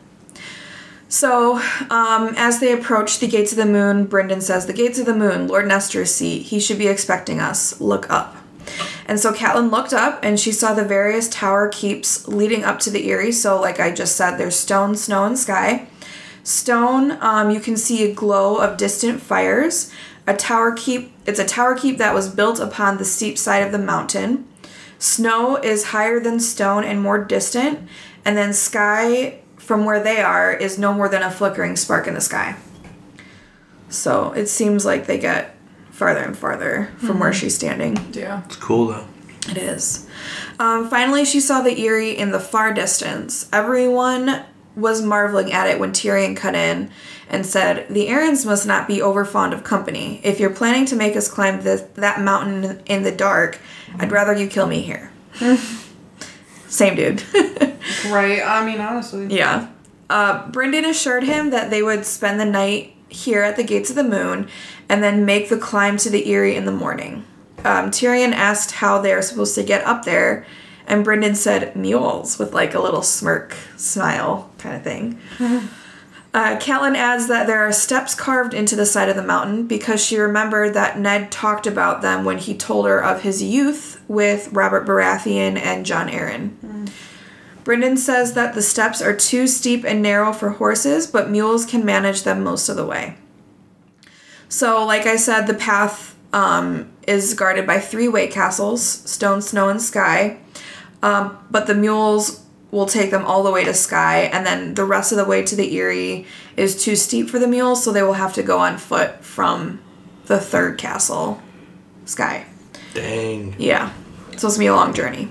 So, 1.07 1.57
um, 1.91 2.33
as 2.35 2.59
they 2.59 2.73
approach 2.73 3.19
the 3.19 3.27
gates 3.27 3.51
of 3.51 3.57
the 3.59 3.65
moon, 3.67 4.07
Brynden 4.07 4.41
says, 4.41 4.65
The 4.65 4.73
gates 4.73 4.97
of 4.97 5.05
the 5.05 5.13
moon, 5.15 5.47
Lord 5.47 5.67
Nestor's 5.67 6.09
seat. 6.13 6.47
He 6.47 6.59
should 6.59 6.79
be 6.79 6.87
expecting 6.87 7.39
us. 7.39 7.79
Look 7.79 8.09
up. 8.09 8.35
And 9.07 9.19
so 9.19 9.31
Catelyn 9.33 9.69
looked 9.71 9.93
up 9.93 10.19
and 10.23 10.39
she 10.39 10.51
saw 10.51 10.73
the 10.73 10.83
various 10.83 11.29
tower 11.29 11.69
keeps 11.69 12.27
leading 12.27 12.63
up 12.63 12.79
to 12.79 12.89
the 12.89 13.07
Eyrie. 13.09 13.31
So, 13.31 13.61
like 13.61 13.79
I 13.79 13.91
just 13.91 14.15
said, 14.15 14.37
there's 14.37 14.55
stone, 14.55 14.95
snow, 14.95 15.25
and 15.25 15.37
sky. 15.37 15.87
Stone, 16.43 17.17
um, 17.21 17.51
you 17.51 17.59
can 17.59 17.77
see 17.77 18.03
a 18.03 18.13
glow 18.13 18.57
of 18.57 18.77
distant 18.77 19.21
fires. 19.21 19.91
A 20.27 20.35
tower 20.35 20.71
keep, 20.71 21.13
it's 21.27 21.39
a 21.39 21.45
tower 21.45 21.75
keep 21.75 21.99
that 21.99 22.15
was 22.15 22.27
built 22.29 22.59
upon 22.59 22.97
the 22.97 23.05
steep 23.05 23.37
side 23.37 23.63
of 23.63 23.71
the 23.71 23.77
mountain. 23.77 24.47
Snow 24.99 25.57
is 25.57 25.85
higher 25.85 26.19
than 26.19 26.39
stone 26.39 26.83
and 26.83 27.01
more 27.01 27.23
distant. 27.23 27.87
And 28.23 28.35
then 28.37 28.53
sky, 28.53 29.39
from 29.57 29.85
where 29.85 30.01
they 30.01 30.21
are, 30.21 30.53
is 30.53 30.79
no 30.79 30.93
more 30.93 31.09
than 31.09 31.21
a 31.21 31.31
flickering 31.31 31.75
spark 31.75 32.07
in 32.07 32.13
the 32.13 32.21
sky. 32.21 32.55
So 33.89 34.31
it 34.33 34.47
seems 34.47 34.85
like 34.85 35.05
they 35.05 35.19
get 35.19 35.55
farther 35.91 36.21
and 36.21 36.37
farther 36.37 36.91
from 36.97 37.19
where 37.19 37.31
she's 37.31 37.55
standing. 37.55 37.97
Yeah. 38.11 38.43
It's 38.45 38.57
cool 38.57 38.87
though. 38.87 39.07
It 39.49 39.57
is. 39.57 40.07
Um, 40.59 40.89
finally, 40.89 41.23
she 41.23 41.39
saw 41.39 41.61
the 41.61 41.79
Eyrie 41.85 42.17
in 42.17 42.31
the 42.31 42.39
far 42.39 42.73
distance. 42.73 43.47
Everyone 43.53 44.43
was 44.75 45.01
marveling 45.01 45.51
at 45.51 45.67
it 45.67 45.79
when 45.79 45.91
Tyrion 45.91 46.35
cut 46.35 46.55
in 46.55 46.91
and 47.29 47.45
said, 47.45 47.87
The 47.89 48.07
Arryns 48.07 48.45
must 48.45 48.67
not 48.67 48.87
be 48.87 49.01
over 49.01 49.25
fond 49.25 49.53
of 49.53 49.63
company. 49.63 50.21
If 50.23 50.39
you're 50.39 50.49
planning 50.49 50.85
to 50.87 50.95
make 50.95 51.15
us 51.15 51.27
climb 51.29 51.61
this, 51.61 51.81
that 51.95 52.21
mountain 52.21 52.81
in 52.85 53.03
the 53.03 53.11
dark, 53.11 53.59
I'd 53.99 54.11
rather 54.11 54.33
you 54.33 54.47
kill 54.47 54.67
me 54.67 54.81
here. 54.81 55.11
Same 56.67 56.95
dude. 56.95 57.23
Right. 58.09 58.41
I 58.41 58.65
mean, 58.65 58.79
honestly. 58.79 59.27
yeah. 59.27 59.69
Uh, 60.09 60.49
Brynden 60.51 60.89
assured 60.89 61.23
him 61.23 61.51
that 61.51 61.69
they 61.69 61.83
would 61.83 62.03
spend 62.05 62.39
the 62.39 62.45
night 62.45 62.95
here 63.09 63.43
at 63.43 63.57
the 63.57 63.63
gates 63.63 63.91
of 63.91 63.95
the 63.95 64.03
moon 64.03 64.47
and 64.89 65.03
then 65.03 65.23
make 65.25 65.49
the 65.49 65.57
climb 65.57 65.97
to 65.97 66.09
the 66.09 66.31
Eyrie 66.31 66.55
in 66.55 66.65
the 66.65 66.71
morning. 66.71 67.25
Um, 67.59 67.91
Tyrion 67.91 68.31
asked 68.33 68.71
how 68.71 68.99
they 69.01 69.11
are 69.13 69.21
supposed 69.21 69.53
to 69.55 69.63
get 69.63 69.85
up 69.85 70.03
there, 70.05 70.45
and 70.87 71.05
Brynden 71.05 71.35
said 71.35 71.75
mules 71.75 72.37
with 72.37 72.53
like 72.53 72.73
a 72.73 72.79
little 72.79 73.01
smirk 73.01 73.55
smile 73.77 74.51
kind 74.57 74.75
of 74.75 74.83
thing. 74.83 75.19
Uh, 76.35 76.59
Catelyn 76.59 76.97
adds 76.97 77.27
that 77.27 77.47
there 77.47 77.65
are 77.65 77.71
steps 77.71 78.13
carved 78.13 78.53
into 78.53 78.75
the 78.75 78.85
side 78.85 79.07
of 79.07 79.15
the 79.15 79.23
mountain 79.23 79.65
because 79.67 80.05
she 80.05 80.17
remembered 80.17 80.73
that 80.73 80.99
Ned 80.99 81.31
talked 81.31 81.65
about 81.65 82.01
them 82.01 82.25
when 82.25 82.39
he 82.39 82.53
told 82.53 82.87
her 82.87 83.01
of 83.01 83.21
his 83.21 83.41
youth 83.41 84.03
with 84.09 84.51
Robert 84.51 84.85
Baratheon 84.85 85.57
and 85.57 85.85
Jon 85.85 86.09
Arryn. 86.09 86.89
Brynden 87.63 87.97
says 87.97 88.33
that 88.33 88.53
the 88.53 88.61
steps 88.61 89.01
are 89.01 89.15
too 89.15 89.47
steep 89.47 89.85
and 89.85 90.01
narrow 90.01 90.33
for 90.33 90.49
horses, 90.49 91.07
but 91.07 91.29
mules 91.29 91.65
can 91.65 91.85
manage 91.85 92.23
them 92.23 92.43
most 92.43 92.67
of 92.67 92.75
the 92.75 92.85
way. 92.85 93.15
So, 94.49 94.85
like 94.85 95.05
I 95.05 95.15
said, 95.15 95.45
the 95.47 95.53
path 95.53 96.17
um, 96.33 96.91
is 97.07 97.33
guarded 97.33 97.65
by 97.65 97.79
three 97.79 98.09
way 98.09 98.27
castles 98.27 98.83
stone, 98.83 99.41
snow, 99.41 99.69
and 99.69 99.81
sky. 99.81 100.37
Um, 101.01 101.37
but 101.51 101.67
the 101.67 101.75
mules 101.75 102.43
will 102.71 102.85
take 102.85 103.11
them 103.11 103.25
all 103.25 103.43
the 103.43 103.51
way 103.51 103.63
to 103.63 103.73
Sky, 103.73 104.23
and 104.23 104.45
then 104.45 104.73
the 104.73 104.85
rest 104.85 105.11
of 105.11 105.17
the 105.17 105.25
way 105.25 105.43
to 105.43 105.55
the 105.55 105.77
Eyrie 105.77 106.25
is 106.57 106.83
too 106.83 106.95
steep 106.95 107.29
for 107.29 107.39
the 107.39 107.47
mules, 107.47 107.83
so 107.83 107.91
they 107.91 108.03
will 108.03 108.13
have 108.13 108.33
to 108.33 108.43
go 108.43 108.59
on 108.59 108.77
foot 108.77 109.23
from 109.23 109.81
the 110.25 110.39
third 110.39 110.77
castle, 110.77 111.41
Sky. 112.05 112.45
Dang. 112.93 113.55
Yeah, 113.57 113.93
it's 114.29 114.41
supposed 114.41 114.55
to 114.55 114.59
be 114.59 114.67
a 114.67 114.75
long 114.75 114.93
journey. 114.93 115.29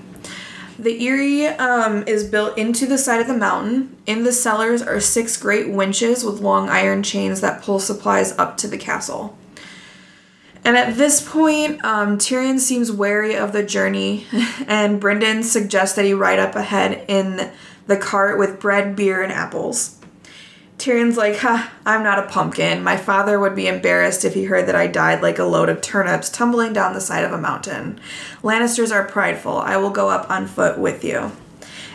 The 0.77 1.07
Eyrie 1.07 1.47
um, 1.47 2.03
is 2.05 2.25
built 2.25 2.57
into 2.57 2.85
the 2.85 2.97
side 2.97 3.21
of 3.21 3.27
the 3.27 3.37
mountain. 3.37 3.95
In 4.05 4.23
the 4.23 4.33
cellars 4.33 4.81
are 4.81 4.99
six 4.99 5.37
great 5.37 5.69
winches 5.69 6.23
with 6.23 6.41
long 6.41 6.69
iron 6.69 7.01
chains 7.01 7.41
that 7.41 7.61
pull 7.61 7.79
supplies 7.79 8.37
up 8.37 8.57
to 8.57 8.67
the 8.67 8.77
castle. 8.77 9.37
And 10.65 10.75
at 10.75 10.97
this 10.97 11.21
point, 11.21 11.85
um, 11.85 12.17
Tyrion 12.17 12.59
seems 12.59 12.91
wary 12.91 13.35
of 13.35 13.53
the 13.53 13.61
journey, 13.61 14.25
and 14.67 14.99
Brynden 14.99 15.43
suggests 15.43 15.95
that 15.95 16.05
he 16.05 16.13
ride 16.13 16.39
up 16.39 16.55
ahead 16.55 17.05
in 17.07 17.51
the 17.85 17.97
cart 17.97 18.39
with 18.39 18.59
bread, 18.59 18.95
beer, 18.95 19.21
and 19.21 19.31
apples. 19.31 19.99
Tyrion's 20.79 21.17
like, 21.17 21.37
ha, 21.37 21.71
I'm 21.85 22.01
not 22.01 22.17
a 22.17 22.27
pumpkin. 22.27 22.83
My 22.83 22.97
father 22.97 23.39
would 23.39 23.55
be 23.55 23.67
embarrassed 23.67 24.25
if 24.25 24.33
he 24.33 24.45
heard 24.45 24.67
that 24.67 24.75
I 24.75 24.87
died 24.87 25.21
like 25.21 25.37
a 25.37 25.45
load 25.45 25.69
of 25.69 25.81
turnips 25.81 26.29
tumbling 26.29 26.73
down 26.73 26.93
the 26.93 26.99
side 26.99 27.23
of 27.23 27.31
a 27.31 27.37
mountain. 27.37 27.99
Lannisters 28.41 28.91
are 28.91 29.07
prideful. 29.07 29.59
I 29.59 29.77
will 29.77 29.91
go 29.91 30.09
up 30.09 30.29
on 30.31 30.47
foot 30.47 30.79
with 30.79 31.03
you. 31.03 31.31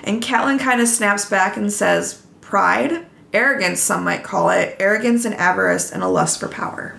And 0.05 0.23
Catelyn 0.23 0.61
kind 0.61 0.81
of 0.81 0.89
snaps 0.89 1.29
back 1.29 1.57
and 1.57 1.73
says, 1.73 2.25
Pride? 2.41 3.05
Arrogance, 3.33 3.81
some 3.81 4.05
might 4.05 4.23
call 4.23 4.51
it. 4.51 4.77
Arrogance 4.79 5.25
and 5.25 5.35
avarice 5.35 5.91
and 5.91 6.03
a 6.03 6.09
lust 6.09 6.41
for 6.41 6.49
power. 6.49 6.97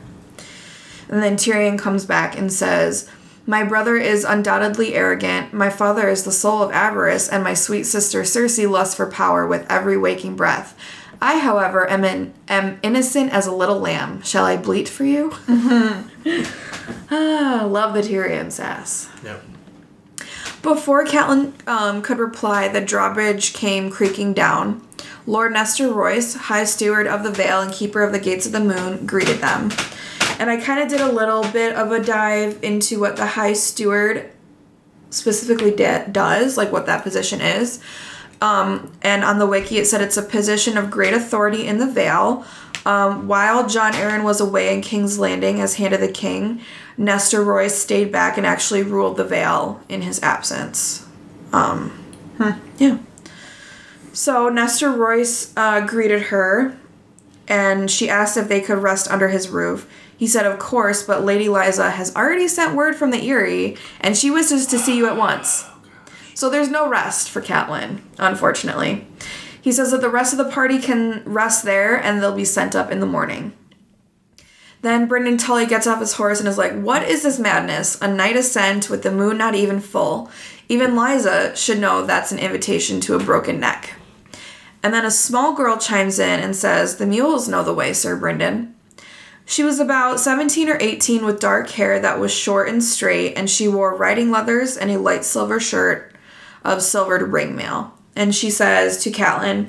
And 1.12 1.22
then 1.22 1.36
Tyrion 1.36 1.78
comes 1.78 2.06
back 2.06 2.38
and 2.38 2.52
says, 2.52 3.08
My 3.46 3.64
brother 3.64 3.98
is 3.98 4.24
undoubtedly 4.24 4.96
arrogant. 4.96 5.54
My 5.54 5.70
father 5.70 6.08
is 6.10 6.24
the 6.24 6.32
soul 6.32 6.64
of 6.64 6.72
avarice, 6.72 7.28
and 7.30 7.44
my 7.44 7.54
sweet 7.54 7.84
sister 7.84 8.22
Cersei 8.22 8.68
lusts 8.68 8.96
for 8.96 9.06
power 9.06 9.46
with 9.46 9.70
every 9.70 9.98
waking 9.98 10.38
breath. 10.38 10.76
I, 11.22 11.38
however, 11.38 11.88
am, 11.88 12.04
in, 12.04 12.34
am 12.48 12.80
innocent 12.82 13.32
as 13.32 13.46
a 13.46 13.54
little 13.54 13.80
lamb. 13.80 14.24
Shall 14.24 14.46
I 14.46 14.58
bleat 14.58 14.90
for 14.90 15.04
you? 15.04 15.32
ah, 17.12 17.68
love 17.70 17.94
the 17.94 18.02
Tyrion 18.02 18.52
sass. 18.52 19.08
Yep. 19.24 19.44
Before 20.64 21.06
Catelyn 21.06 21.54
um, 21.68 22.02
could 22.02 22.18
reply, 22.20 22.68
the 22.68 22.82
drawbridge 22.82 23.54
came 23.54 23.92
creaking 23.92 24.34
down. 24.34 24.88
Lord 25.28 25.54
Nestor 25.54 25.92
Royce, 25.92 26.36
High 26.36 26.64
Steward 26.64 27.06
of 27.06 27.24
the 27.24 27.32
Vale 27.32 27.62
and 27.62 27.74
Keeper 27.74 28.02
of 28.02 28.12
the 28.12 28.20
Gates 28.20 28.46
of 28.48 28.52
the 28.52 28.60
Moon, 28.60 29.06
greeted 29.06 29.38
them. 29.40 29.70
And 30.42 30.50
I 30.50 30.58
kind 30.58 30.82
of 30.82 30.90
did 30.90 31.02
a 31.02 31.12
little 31.12 31.44
bit 31.44 31.76
of 31.76 31.92
a 31.92 32.04
dive 32.04 32.58
into 32.64 33.00
what 33.00 33.16
the 33.16 33.28
High 33.28 33.54
Steward 33.54 34.32
specifically 35.12 35.70
de- 35.70 36.08
does, 36.12 36.58
like 36.58 36.72
what 36.72 36.88
that 36.88 37.04
position 37.04 37.42
is. 37.42 37.80
Um, 38.42 38.92
and 39.04 39.24
on 39.24 39.38
the 39.38 39.46
wiki, 39.46 39.78
it 39.78 39.86
said 39.86 40.02
it's 40.02 40.18
a 40.18 40.24
position 40.24 40.78
of 40.78 40.90
great 40.90 41.14
authority 41.14 41.68
in 41.68 41.78
the 41.78 41.86
Vale. 41.86 42.44
Um, 42.88 43.28
while 43.28 43.70
Jon 43.70 43.94
Arryn 43.94 44.24
was 44.24 44.42
away 44.42 44.74
in 44.74 44.82
King's 44.82 45.20
Landing 45.20 45.62
as 45.62 45.76
Hand 45.76 45.94
of 45.94 46.02
the 46.02 46.12
King, 46.12 46.62
Nestor 46.98 47.44
Royce 47.44 47.78
stayed 47.78 48.12
back 48.12 48.36
and 48.36 48.48
actually 48.48 48.82
ruled 48.82 49.18
the 49.18 49.24
Vale 49.24 49.80
in 49.90 50.02
his 50.02 50.20
absence. 50.24 51.06
Um, 51.54 52.04
Yeah. 52.80 52.98
So 54.12 54.50
Nestor 54.50 54.90
Royce 54.90 55.54
uh, 55.56 55.86
greeted 55.86 56.24
her, 56.24 56.76
and 57.48 57.92
she 57.92 58.10
asked 58.10 58.38
if 58.38 58.48
they 58.48 58.60
could 58.60 58.80
rest 58.80 59.08
under 59.12 59.28
his 59.28 59.48
roof. 59.48 59.88
He 60.22 60.28
said, 60.28 60.46
"Of 60.46 60.60
course, 60.60 61.02
but 61.02 61.26
Lady 61.26 61.48
Lysa 61.48 61.90
has 61.94 62.16
already 62.16 62.48
sent 62.48 62.76
word 62.76 62.96
from 62.96 63.10
the 63.10 63.28
Eyrie, 63.28 63.76
and 64.00 64.16
she 64.16 64.30
wishes 64.30 64.68
to 64.68 64.78
see 64.78 64.96
you 64.96 65.08
at 65.08 65.18
once." 65.18 65.66
So 66.36 66.48
there's 66.48 66.70
no 66.70 66.88
rest 66.88 67.28
for 67.28 67.42
Catelyn, 67.42 68.02
unfortunately. 68.20 69.08
He 69.60 69.72
says 69.72 69.90
that 69.90 70.02
the 70.02 70.12
rest 70.12 70.32
of 70.32 70.38
the 70.38 70.52
party 70.52 70.78
can 70.78 71.24
rest 71.26 71.64
there 71.64 71.96
and 71.96 72.22
they'll 72.22 72.36
be 72.36 72.46
sent 72.46 72.76
up 72.76 72.92
in 72.92 73.00
the 73.00 73.08
morning. 73.08 73.54
Then 74.84 75.10
Brynden 75.10 75.40
Tully 75.40 75.66
gets 75.66 75.88
off 75.88 76.00
his 76.00 76.14
horse 76.14 76.38
and 76.38 76.48
is 76.48 76.56
like, 76.56 76.80
What 76.80 77.02
is 77.10 77.24
this 77.24 77.40
madness? 77.40 78.00
A 78.00 78.08
night 78.08 78.36
ascent 78.36 78.92
with 78.92 79.02
the 79.02 79.10
moon 79.10 79.40
not 79.40 79.56
even 79.56 79.80
full. 79.80 80.30
Even 80.70 80.92
Lysa 80.92 81.56
should 81.56 81.80
know 81.80 82.06
that's 82.06 82.32
an 82.32 82.38
invitation 82.38 83.02
to 83.02 83.16
a 83.16 83.24
broken 83.24 83.60
neck. 83.60 83.96
And 84.84 84.94
then 84.94 85.04
a 85.04 85.10
small 85.10 85.56
girl 85.56 85.78
chimes 85.78 86.20
in 86.20 86.40
and 86.40 86.56
says, 86.56 86.98
The 86.98 87.08
mules 87.08 87.48
know 87.48 87.64
the 87.64 87.74
way, 87.74 87.92
Sir 87.92 88.16
Brynden. 88.16 88.76
She 89.52 89.64
was 89.64 89.82
about 89.82 90.22
17 90.22 90.70
or 90.70 90.78
18 90.80 91.26
with 91.26 91.42
dark 91.42 91.70
hair 91.72 92.00
that 92.00 92.22
was 92.22 92.32
short 92.34 92.70
and 92.70 92.82
straight, 92.82 93.34
and 93.34 93.50
she 93.50 93.68
wore 93.68 93.94
riding 93.94 94.32
leathers 94.32 94.78
and 94.78 94.90
a 94.90 94.98
light 94.98 95.26
silver 95.26 95.60
shirt 95.60 96.16
of 96.64 96.82
silvered 96.82 97.34
ringmail. 97.34 97.92
And 98.16 98.34
she 98.34 98.50
says 98.50 99.04
to 99.04 99.12
Catelyn, 99.12 99.68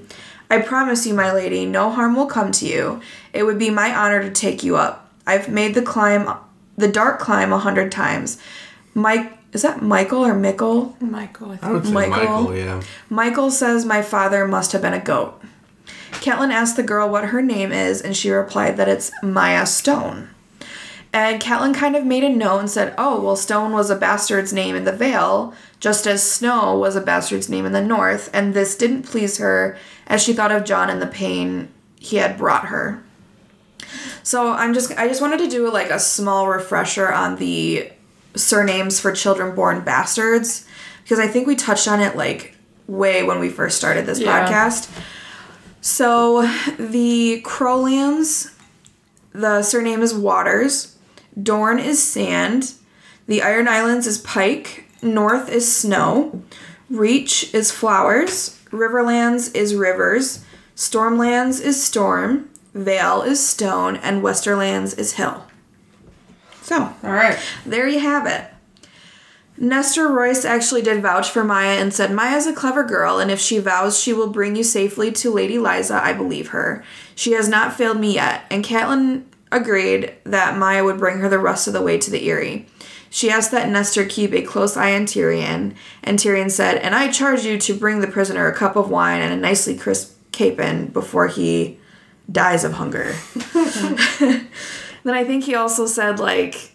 I 0.49 0.61
promise 0.61 1.05
you, 1.05 1.15
my 1.15 1.33
lady, 1.33 1.67
no 1.67 1.91
harm 1.91 2.15
will 2.15 2.27
come 2.27 2.53
to 2.53 2.65
you. 2.65 3.01
It 3.33 3.43
would 3.43 3.59
be 3.59 3.71
my 3.71 3.93
honor 3.93 4.23
to 4.23 4.31
take 4.31 4.63
you 4.63 4.77
up. 4.77 5.11
I've 5.27 5.49
made 5.49 5.75
the 5.75 5.83
climb, 5.83 6.33
the 6.77 6.87
dark 6.87 7.19
climb, 7.19 7.53
a 7.53 7.59
hundred 7.59 7.91
times. 7.91 8.39
Mike, 8.95 9.37
is 9.53 9.63
that 9.63 9.83
Michael 9.83 10.25
or 10.25 10.35
Mickle? 10.35 10.97
Michael, 11.01 11.51
I 11.51 11.55
I 11.55 11.57
think. 11.57 11.73
would 11.73 11.87
say 11.87 11.93
Michael. 11.93 12.43
Michael, 12.43 12.57
yeah. 12.57 12.83
Michael 13.11 13.51
says 13.51 13.85
my 13.85 14.01
father 14.01 14.47
must 14.47 14.71
have 14.71 14.83
been 14.83 14.95
a 14.95 15.01
goat. 15.01 15.43
Catelyn 16.23 16.53
asked 16.53 16.77
the 16.77 16.83
girl 16.83 17.09
what 17.09 17.27
her 17.27 17.43
name 17.43 17.73
is, 17.73 18.01
and 18.01 18.17
she 18.17 18.31
replied 18.31 18.77
that 18.77 18.89
it's 18.89 19.11
Maya 19.23 19.67
Stone. 19.67 20.29
And 21.13 21.43
Catelyn 21.43 21.75
kind 21.75 21.95
of 21.97 22.07
made 22.07 22.25
a 22.25 22.29
note 22.31 22.61
and 22.61 22.71
said, 22.71 22.95
Oh, 22.97 23.21
well, 23.21 23.37
Stone 23.37 23.73
was 23.73 23.91
a 23.91 23.97
bastard's 23.97 24.53
name 24.53 24.75
in 24.77 24.85
the 24.85 24.93
Vale, 24.93 25.53
just 25.81 26.07
as 26.07 26.23
Snow 26.23 26.79
was 26.79 26.97
a 26.97 27.01
bastard's 27.03 27.49
name 27.51 27.67
in 27.67 27.73
the 27.73 27.83
North, 27.83 28.31
and 28.33 28.55
this 28.55 28.77
didn't 28.77 29.03
please 29.03 29.39
her 29.39 29.77
as 30.07 30.23
she 30.23 30.33
thought 30.33 30.53
of 30.53 30.65
Jon 30.65 30.89
and 30.89 31.03
the 31.03 31.07
pain 31.07 31.69
he 31.99 32.17
had 32.17 32.39
brought 32.39 32.67
her. 32.67 33.03
So 34.23 34.53
I'm 34.53 34.73
just 34.73 34.97
I 34.99 35.09
just 35.09 35.21
wanted 35.21 35.39
to 35.41 35.49
do 35.49 35.71
like 35.71 35.91
a 35.91 35.99
small 35.99 36.49
refresher 36.49 37.13
on 37.13 37.37
the 37.37 37.91
surnames 38.37 38.99
for 39.01 39.13
children 39.13 39.55
born 39.55 39.81
bastards 39.83 40.65
because 41.03 41.19
I 41.19 41.27
think 41.27 41.47
we 41.47 41.57
touched 41.57 41.89
on 41.89 42.01
it 42.01 42.17
like 42.17 42.57
way 42.87 43.23
when 43.23 43.39
we 43.41 43.51
first 43.51 43.77
started 43.77 44.07
this 44.07 44.21
Yeah. 44.21 44.49
podcast. 44.49 44.89
So 45.83 46.43
the 46.79 47.43
Crownlands, 47.45 48.55
the 49.33 49.63
surname 49.63 50.01
is 50.01 50.15
Waters. 50.15 50.97
Dorn 51.41 51.81
is 51.81 52.01
Sand. 52.01 52.75
The 53.27 53.43
Iron 53.43 53.67
Islands 53.67 54.07
is 54.07 54.19
Pike. 54.19 54.85
North 55.03 55.49
is 55.51 55.71
Snow. 55.75 56.45
Reach 56.89 57.53
is 57.53 57.73
Flowers. 57.73 58.61
Riverlands 58.71 59.55
is 59.57 59.75
Rivers. 59.75 60.45
Stormlands 60.77 61.61
is 61.61 61.83
Storm. 61.83 62.49
Vale 62.75 63.23
is 63.23 63.45
Stone. 63.45 63.97
And 63.97 64.23
Westerlands 64.23 64.97
is 64.97 65.15
Hill. 65.15 65.47
So, 66.63 66.77
All 67.03 67.11
right. 67.11 67.41
there 67.67 67.89
you 67.89 67.99
have 67.99 68.25
it. 68.27 68.52
Nestor 69.59 70.09
Royce 70.09 70.45
actually 70.45 70.83
did 70.83 71.03
vouch 71.03 71.31
for 71.31 71.45
Maya 71.45 71.79
and 71.79 71.93
said, 71.93 72.11
Maya's 72.11 72.47
a 72.47 72.55
clever 72.55 72.85
girl, 72.85 73.19
and 73.19 73.31
if 73.31 73.39
she 73.39 73.59
vows 73.59 74.01
she 74.01 74.13
will 74.13 74.31
bring 74.31 74.57
you 74.57 74.65
safely 74.65 75.13
to 75.13 75.31
Lady 75.33 75.57
Lysa, 75.57 76.01
I 76.01 76.13
believe 76.13 76.49
her. 76.49 76.83
She 77.15 77.33
has 77.33 77.49
not 77.49 77.75
failed 77.75 78.01
me 78.01 78.15
yet. 78.15 78.45
And 78.51 78.65
Catelyn 78.65 79.25
agreed 79.51 80.15
that 80.25 80.57
Maya 80.57 80.83
would 80.85 80.99
bring 80.99 81.19
her 81.19 81.29
the 81.29 81.39
rest 81.39 81.67
of 81.67 81.75
the 81.75 81.83
way 81.83 81.99
to 81.99 82.11
the 82.11 82.29
Eyrie. 82.29 82.67
She 83.11 83.31
asked 83.31 83.51
that 83.51 83.69
Nestor 83.69 84.07
keep 84.07 84.33
a 84.33 84.41
close 84.41 84.75
eye 84.75 84.95
on 84.95 85.05
Tyrion, 85.05 85.75
and 86.03 86.19
Tyrion 86.19 86.51
said, 86.51 86.79
And 86.79 86.95
I 86.95 87.13
charge 87.13 87.45
you 87.45 87.59
to 87.59 87.75
bring 87.75 88.01
the 88.01 88.07
prisoner 88.07 88.47
a 88.47 88.57
cup 88.57 88.75
of 88.75 88.89
wine 88.89 89.21
and 89.21 89.35
a 89.35 89.37
nicely 89.37 89.77
crisp 89.77 90.17
capon 90.33 90.87
before 90.87 91.29
he 91.29 91.79
dies 92.31 92.65
of 92.65 92.73
hunger. 92.73 93.15
then 94.19 94.49
I 95.05 95.25
think 95.25 95.45
he 95.45 95.55
also 95.55 95.85
said, 95.85 96.19
like, 96.19 96.72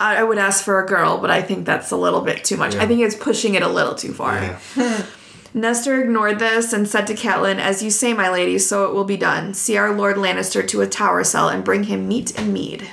I 0.00 0.16
I 0.16 0.22
would 0.24 0.38
ask 0.38 0.64
for 0.64 0.82
a 0.82 0.86
girl, 0.86 1.18
but 1.18 1.30
I 1.30 1.42
think 1.42 1.66
that's 1.66 1.90
a 1.90 1.96
little 1.96 2.22
bit 2.22 2.44
too 2.44 2.56
much. 2.56 2.74
I 2.74 2.86
think 2.86 3.00
it's 3.02 3.14
pushing 3.14 3.54
it 3.54 3.62
a 3.62 3.68
little 3.68 3.94
too 3.94 4.12
far. 4.12 4.34
Yeah. 4.34 5.06
Nestor 5.54 6.00
ignored 6.00 6.38
this 6.38 6.72
and 6.72 6.88
said 6.88 7.06
to 7.08 7.14
Catelyn, 7.14 7.58
As 7.58 7.82
you 7.82 7.90
say, 7.90 8.12
my 8.12 8.30
lady, 8.30 8.58
so 8.58 8.86
it 8.86 8.94
will 8.94 9.04
be 9.04 9.16
done. 9.16 9.52
See 9.52 9.76
our 9.76 9.92
Lord 9.92 10.16
Lannister 10.16 10.66
to 10.68 10.80
a 10.80 10.86
tower 10.86 11.24
cell 11.24 11.48
and 11.48 11.64
bring 11.64 11.84
him 11.84 12.06
meat 12.06 12.38
and 12.38 12.52
mead. 12.52 12.88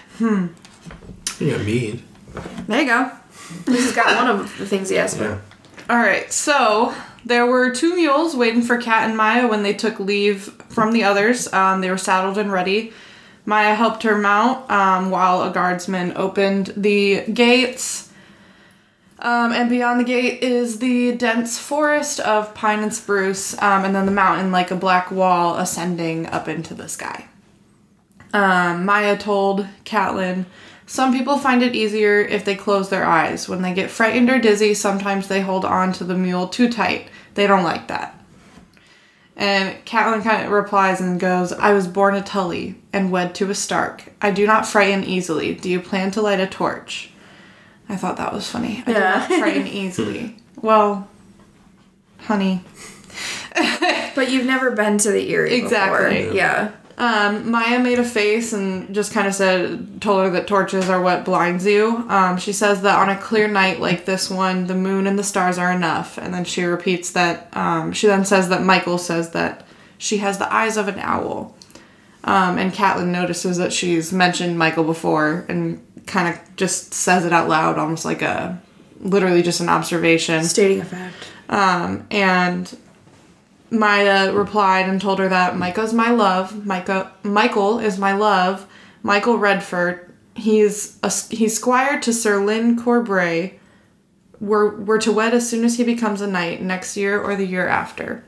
Yeah, 1.39 1.57
mead. 1.57 2.01
There 2.67 2.81
you 2.81 2.87
go. 2.87 3.11
He's 3.67 3.93
got 3.93 4.15
one 4.15 4.27
of 4.27 4.57
the 4.57 4.65
things 4.65 4.89
he 4.89 4.97
asked 4.97 5.17
for. 5.17 5.23
Yeah. 5.23 5.39
All 5.89 5.97
right. 5.97 6.31
So 6.33 6.95
there 7.23 7.45
were 7.45 7.73
two 7.73 7.95
mules 7.95 8.35
waiting 8.35 8.61
for 8.63 8.77
Kat 8.77 9.07
and 9.07 9.15
Maya 9.15 9.47
when 9.47 9.61
they 9.61 9.73
took 9.73 9.99
leave 9.99 10.43
from 10.69 10.91
the 10.93 11.03
others. 11.03 11.51
Um, 11.53 11.81
they 11.81 11.89
were 11.91 11.97
saddled 11.97 12.37
and 12.37 12.51
ready. 12.51 12.91
Maya 13.47 13.75
helped 13.75 14.03
her 14.03 14.17
mount 14.17 14.69
um, 14.69 15.09
while 15.09 15.41
a 15.41 15.51
guardsman 15.51 16.11
opened 16.17 16.73
the 16.75 17.21
gates. 17.31 18.11
Um, 19.19 19.53
and 19.53 19.69
beyond 19.69 20.01
the 20.01 20.03
gate 20.03 20.43
is 20.43 20.79
the 20.79 21.15
dense 21.15 21.57
forest 21.57 22.19
of 22.19 22.53
pine 22.53 22.79
and 22.79 22.93
spruce, 22.93 23.53
um, 23.63 23.85
and 23.85 23.95
then 23.95 24.05
the 24.05 24.11
mountain 24.11 24.51
like 24.51 24.69
a 24.69 24.75
black 24.75 25.11
wall 25.11 25.57
ascending 25.57 26.27
up 26.27 26.49
into 26.49 26.73
the 26.73 26.89
sky. 26.89 27.29
Um, 28.33 28.83
Maya 28.83 29.17
told 29.17 29.65
Catelyn, 29.85 30.45
some 30.85 31.13
people 31.13 31.37
find 31.37 31.63
it 31.63 31.73
easier 31.73 32.19
if 32.19 32.43
they 32.43 32.55
close 32.55 32.89
their 32.89 33.05
eyes. 33.05 33.47
When 33.47 33.61
they 33.61 33.73
get 33.73 33.89
frightened 33.89 34.29
or 34.29 34.39
dizzy, 34.39 34.73
sometimes 34.73 35.29
they 35.29 35.39
hold 35.39 35.63
on 35.63 35.93
to 35.93 36.03
the 36.03 36.15
mule 36.15 36.49
too 36.49 36.69
tight. 36.69 37.07
They 37.35 37.47
don't 37.47 37.63
like 37.63 37.87
that. 37.87 38.16
And 39.39 39.75
Catelyn 39.86 40.24
kind 40.24 40.46
of 40.46 40.51
replies 40.51 41.00
and 41.00 41.20
goes, 41.20 41.53
I 41.53 41.72
was 41.74 41.88
born 41.88 42.15
a 42.15 42.24
Tully 42.24 42.75
and 42.91 43.12
wed 43.12 43.36
to 43.36 43.50
a 43.51 43.56
Stark. 43.56 44.12
I 44.20 44.32
do 44.32 44.48
not 44.48 44.65
frighten 44.65 45.03
easily. 45.03 45.53
Do 45.53 45.70
you 45.70 45.79
plan 45.79 46.10
to 46.12 46.22
light 46.24 46.39
a 46.39 46.48
torch? 46.48 47.12
I 47.88 47.95
thought 47.97 48.17
that 48.17 48.34
was 48.34 48.50
funny. 48.50 48.84
I 48.88 48.91
Yeah. 48.91 49.28
do 49.28 49.34
not 49.36 49.39
frighten 49.39 49.67
easily. 49.84 50.38
well, 50.60 51.08
honey. 52.21 52.63
But 54.15 54.32
you've 54.32 54.45
never 54.47 54.71
been 54.71 54.97
to 55.00 55.12
the 55.12 55.32
Eyrie 55.32 55.54
Exactly. 55.54 56.21
before. 56.23 56.36
Yeah. 56.36 56.71
Um, 56.99 57.51
Maya 57.51 57.77
made 57.77 57.99
a 57.99 58.03
face 58.03 58.53
and 58.53 58.93
just 58.93 59.13
kind 59.13 59.27
of 59.27 59.36
said, 59.36 60.01
told 60.01 60.23
her 60.23 60.29
that 60.31 60.47
torches 60.47 60.89
are 60.89 60.99
what 60.99 61.25
blinds 61.25 61.63
you. 61.63 62.03
Um, 62.10 62.38
she 62.38 62.51
says 62.51 62.81
that 62.81 62.97
on 62.97 63.10
a 63.10 63.21
clear 63.21 63.47
night 63.47 63.79
like 63.79 64.05
this 64.05 64.31
one, 64.31 64.65
the 64.65 64.73
moon 64.73 65.05
and 65.05 65.17
the 65.17 65.23
stars 65.23 65.60
are 65.60 65.71
enough. 65.71 66.17
And 66.17 66.33
then 66.33 66.43
she 66.43 66.63
repeats 66.63 67.12
that, 67.12 67.55
um, 67.55 67.93
she 67.93 68.07
then 68.07 68.25
says 68.25 68.49
that 68.49 68.63
Michael 68.63 68.97
says 68.97 69.29
that 69.31 69.63
she 69.99 70.17
has 70.17 70.39
the 70.39 70.51
eyes 70.51 70.75
of 70.75 70.88
an 70.88 70.97
owl. 70.97 71.55
Um, 72.23 72.57
and 72.57 72.73
Catelyn 72.73 73.07
notices 73.10 73.57
that 73.57 73.71
she's 73.71 74.12
mentioned 74.12 74.57
Michael 74.57 74.83
before 74.83 75.45
and 75.47 75.86
kind 76.07 76.33
of 76.33 76.55
just 76.55 76.95
says 76.95 77.25
it 77.25 77.31
out 77.31 77.47
loud, 77.47 77.77
almost 77.77 78.05
like 78.05 78.23
a, 78.23 78.60
literally 78.99 79.43
just 79.43 79.60
an 79.60 79.69
observation. 79.69 80.43
Stating 80.43 80.81
a 80.81 80.86
fact. 80.86 81.27
Um, 81.47 82.07
and 82.10 82.75
Maya 83.69 84.32
replied 84.32 84.88
and 84.88 85.01
told 85.01 85.19
her 85.19 85.30
that 85.30 85.58
Micah's 85.58 85.93
my 85.93 86.10
love. 86.10 86.65
Micah, 86.65 87.12
Michael 87.23 87.80
is 87.80 87.97
my 87.97 88.13
love. 88.13 88.67
Michael 89.03 89.38
Redfort. 89.38 90.10
He's 90.36 90.97
a, 91.03 91.12
he's 91.30 91.56
squire 91.56 91.99
to 92.01 92.13
Sir 92.13 92.43
Lyn 92.43 92.77
Corbray. 92.77 93.53
We're, 94.39 94.75
we're 94.75 94.99
to 94.99 95.12
wed 95.12 95.34
as 95.34 95.49
soon 95.49 95.65
as 95.65 95.77
he 95.77 95.84
becomes 95.84 96.21
a 96.21 96.27
knight 96.27 96.62
next 96.62 96.95
year 96.95 97.19
or 97.19 97.36
the 97.36 97.45
year 97.45 97.67
after. 97.67 98.23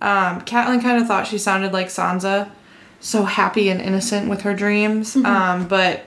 Um, 0.00 0.42
Catelyn 0.42 0.82
kind 0.82 1.00
of 1.00 1.08
thought 1.08 1.26
she 1.26 1.38
sounded 1.38 1.72
like 1.72 1.88
Sansa, 1.88 2.50
so 3.00 3.24
happy 3.24 3.68
and 3.70 3.80
innocent 3.80 4.28
with 4.28 4.42
her 4.42 4.54
dreams. 4.54 5.16
Um, 5.16 5.66
but 5.66 6.04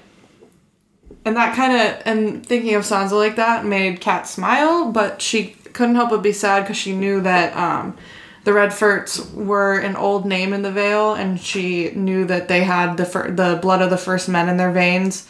and 1.26 1.36
that 1.36 1.56
kind 1.56 1.74
of 1.74 2.02
and 2.06 2.46
thinking 2.46 2.76
of 2.76 2.84
Sansa 2.84 3.12
like 3.12 3.36
that 3.36 3.66
made 3.66 4.00
Cat 4.00 4.28
smile, 4.28 4.92
but 4.92 5.22
she 5.22 5.56
couldn't 5.74 5.96
help 5.96 6.12
but 6.12 6.22
be 6.22 6.32
sad 6.32 6.62
because 6.64 6.78
she 6.78 6.94
knew 6.94 7.22
that 7.22 7.56
um, 7.56 7.98
the 8.44 8.52
Redforts 8.52 9.34
were 9.34 9.78
an 9.80 9.96
old 9.96 10.26
name 10.26 10.54
in 10.54 10.62
the 10.62 10.72
Vale, 10.72 11.14
and 11.14 11.40
she 11.40 11.92
knew 11.92 12.26
that 12.26 12.48
they 12.48 12.64
had 12.64 12.98
the 12.98 13.06
fir- 13.06 13.32
the 13.32 13.60
blood 13.62 13.82
of 13.82 13.90
the 13.90 13.98
first 13.98 14.30
men 14.30 14.50
in 14.50 14.58
their 14.58 14.72
veins. 14.72 15.28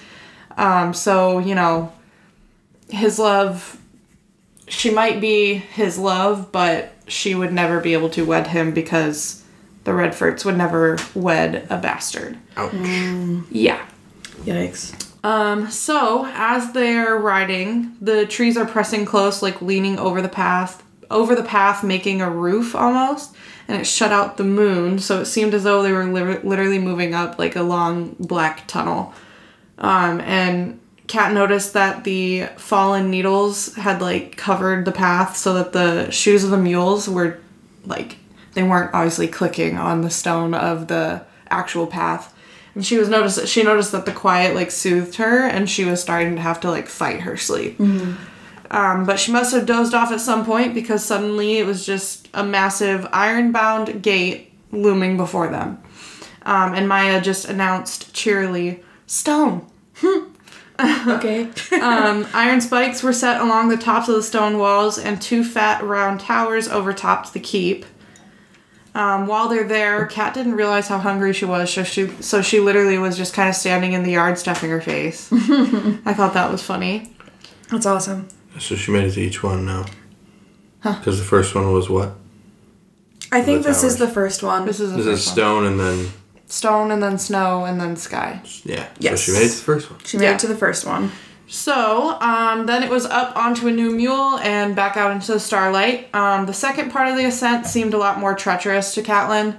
Um, 0.58 0.94
so 0.94 1.40
you 1.40 1.56
know, 1.56 1.92
his 2.90 3.20
love, 3.20 3.80
she 4.68 4.92
might 4.92 5.20
be 5.20 5.56
his 5.56 5.98
love, 5.98 6.52
but 6.52 6.94
she 7.08 7.36
would 7.36 7.52
never 7.52 7.80
be 7.80 7.94
able 7.94 8.10
to 8.12 8.26
wed 8.26 8.48
him 8.48 8.74
because 8.74 9.44
the 9.84 9.92
Redforts 9.92 10.46
would 10.46 10.58
never 10.58 10.98
wed 11.16 11.66
a 11.70 11.78
bastard. 11.78 12.38
Ouch. 12.58 12.74
Yeah. 13.50 13.84
Yikes. 14.44 15.08
Um, 15.24 15.70
so 15.70 16.26
as 16.34 16.72
they're 16.72 17.18
riding, 17.18 17.96
the 18.00 18.26
trees 18.26 18.56
are 18.56 18.66
pressing 18.66 19.06
close, 19.06 19.42
like 19.42 19.62
leaning 19.62 20.00
over 20.00 20.22
the 20.22 20.30
path, 20.30 20.84
over 21.12 21.36
the 21.36 21.44
path, 21.44 21.84
making 21.84 22.22
a 22.22 22.30
roof 22.30 22.76
almost, 22.76 23.36
and 23.68 23.80
it 23.82 23.86
shut 23.86 24.12
out 24.12 24.38
the 24.38 24.44
moon. 24.44 25.00
So 25.00 25.22
it 25.22 25.26
seemed 25.26 25.54
as 25.54 25.64
though 25.64 25.84
they 25.84 25.92
were 25.92 26.06
li- 26.06 26.40
literally 26.44 26.80
moving 26.80 27.14
up 27.14 27.40
like 27.40 27.56
a 27.56 27.64
long 27.64 28.16
black 28.20 28.68
tunnel. 28.68 29.14
Um, 29.78 30.22
and 30.22 30.80
Kat 31.08 31.34
noticed 31.34 31.74
that 31.74 32.04
the 32.04 32.46
fallen 32.58 33.10
needles 33.10 33.76
had 33.76 34.02
like 34.02 34.38
covered 34.38 34.86
the 34.86 34.92
path, 34.92 35.38
so 35.38 35.54
that 35.56 35.74
the 35.74 36.12
shoes 36.12 36.44
of 36.44 36.52
the 36.52 36.58
mules 36.58 37.10
were 37.10 37.40
like 37.86 38.18
they 38.54 38.64
weren't 38.64 38.94
obviously 38.94 39.28
clicking 39.28 39.78
on 39.78 40.02
the 40.02 40.10
stone 40.10 40.54
of 40.54 40.88
the 40.88 41.24
actual 41.50 41.88
path. 41.88 42.36
And 42.76 42.86
she 42.86 42.98
was 42.98 43.10
noticed 43.10 43.48
she 43.48 43.64
noticed 43.64 43.92
that 43.92 44.06
the 44.06 44.12
quiet 44.12 44.54
like 44.54 44.70
soothed 44.72 45.16
her 45.16 45.46
and 45.48 45.70
she 45.70 45.86
was 45.86 46.02
starting 46.02 46.36
to 46.36 46.42
have 46.42 46.60
to 46.62 46.70
like 46.70 46.88
fight 46.88 47.22
her 47.22 47.38
sleep. 47.38 47.80
Um, 48.72 49.06
but 49.06 49.20
she 49.20 49.32
must 49.32 49.54
have 49.54 49.66
dozed 49.66 49.94
off 49.94 50.12
at 50.12 50.22
some 50.22 50.46
point 50.46 50.74
because 50.74 51.04
suddenly 51.04 51.58
it 51.58 51.66
was 51.66 51.86
just 51.86 52.30
a 52.34 52.44
massive 52.44 53.08
iron 53.12 53.52
bound 53.52 54.04
gate 54.04 54.52
looming 54.72 55.18
before 55.18 55.48
them. 55.48 55.82
Um, 56.44 56.74
and 56.74 56.88
Maya 56.88 57.20
just 57.22 57.46
announced 57.46 58.14
cheerily, 58.14 58.84
Stone! 59.08 59.66
Okay. 60.82 61.50
Um, 61.82 62.26
iron 62.34 62.62
spikes 62.62 63.04
were 63.04 63.12
set 63.12 63.42
along 63.42 63.68
the 63.70 63.78
tops 63.78 64.08
of 64.08 64.16
the 64.16 64.24
stone 64.24 64.58
walls, 64.58 64.98
and 64.98 65.22
two 65.22 65.44
fat 65.44 65.84
round 65.84 66.22
towers 66.22 66.70
overtopped 66.70 67.34
the 67.34 67.40
keep. 67.40 67.86
Um, 68.96 69.28
while 69.28 69.50
they're 69.50 69.68
there, 69.68 70.06
Kat 70.08 70.34
didn't 70.34 70.56
realize 70.56 70.88
how 70.88 70.98
hungry 70.98 71.34
she 71.34 71.46
was, 71.46 71.72
so 71.72 71.84
she 71.84 72.08
so 72.22 72.42
she 72.42 72.60
literally 72.60 72.98
was 72.98 73.18
just 73.18 73.34
kind 73.34 73.50
of 73.50 73.56
standing 73.56 73.94
in 73.94 74.04
the 74.04 74.12
yard, 74.12 74.38
stuffing 74.38 74.70
her 74.70 74.82
face. 74.82 75.30
I 75.34 76.14
thought 76.14 76.34
that 76.34 76.50
was 76.52 76.64
funny. 76.64 77.14
That's 77.70 77.86
awesome. 77.86 78.30
So 78.60 78.76
she 78.76 78.92
made 78.92 79.06
it 79.06 79.12
to 79.14 79.22
each 79.22 79.42
one 79.44 79.66
now. 79.66 79.86
Because 80.84 81.20
the 81.20 81.26
first 81.26 81.56
one 81.56 81.72
was 81.74 81.90
what? 81.90 82.14
I 83.32 83.42
think 83.42 83.64
The 83.64 83.70
this 83.70 83.84
is 83.84 83.96
towers. 83.96 84.08
the 84.08 84.14
first 84.14 84.44
one. 84.44 84.66
This 84.66 84.80
is 84.80 84.92
the 84.92 84.98
This 84.98 85.06
is 85.08 85.14
first 85.26 85.28
one. 85.28 85.34
stone 85.36 85.66
and 85.66 85.80
then 85.80 86.08
stone, 86.48 86.92
and 86.92 87.04
then 87.04 87.18
snow, 87.20 87.66
and 87.66 87.80
then 87.80 87.96
sky. 87.96 88.42
yeah. 88.64 88.88
Yes. 89.00 89.24
So 89.24 89.32
she 89.32 89.38
made 89.40 89.46
it 89.46 89.50
to 89.52 89.56
the 89.58 89.64
first 89.64 89.92
one. 89.92 90.00
she 90.04 90.18
made 90.18 90.24
Yeah. 90.26 90.34
it 90.34 90.40
to 90.40 90.48
the 90.48 90.56
first 90.56 90.86
one. 90.86 91.12
So, 91.52 92.18
um, 92.22 92.66
then 92.68 92.84
it 92.84 92.90
was 92.90 93.06
up 93.06 93.36
onto 93.36 93.68
a 93.68 93.72
new 93.72 93.90
mule 93.92 94.38
and 94.40 94.76
back 94.76 94.98
out 94.98 95.12
into 95.12 95.32
the 95.34 95.40
starlight. 95.40 96.08
Um, 96.14 96.46
the 96.46 96.54
second 96.54 96.92
part 96.92 97.08
of 97.08 97.18
the 97.18 97.26
ascent 97.26 97.66
seemed 97.66 97.94
a 97.94 97.98
lot 97.98 98.20
more 98.20 98.36
treacherous 98.36 98.94
to 98.96 99.02
Catelyn. 99.02 99.56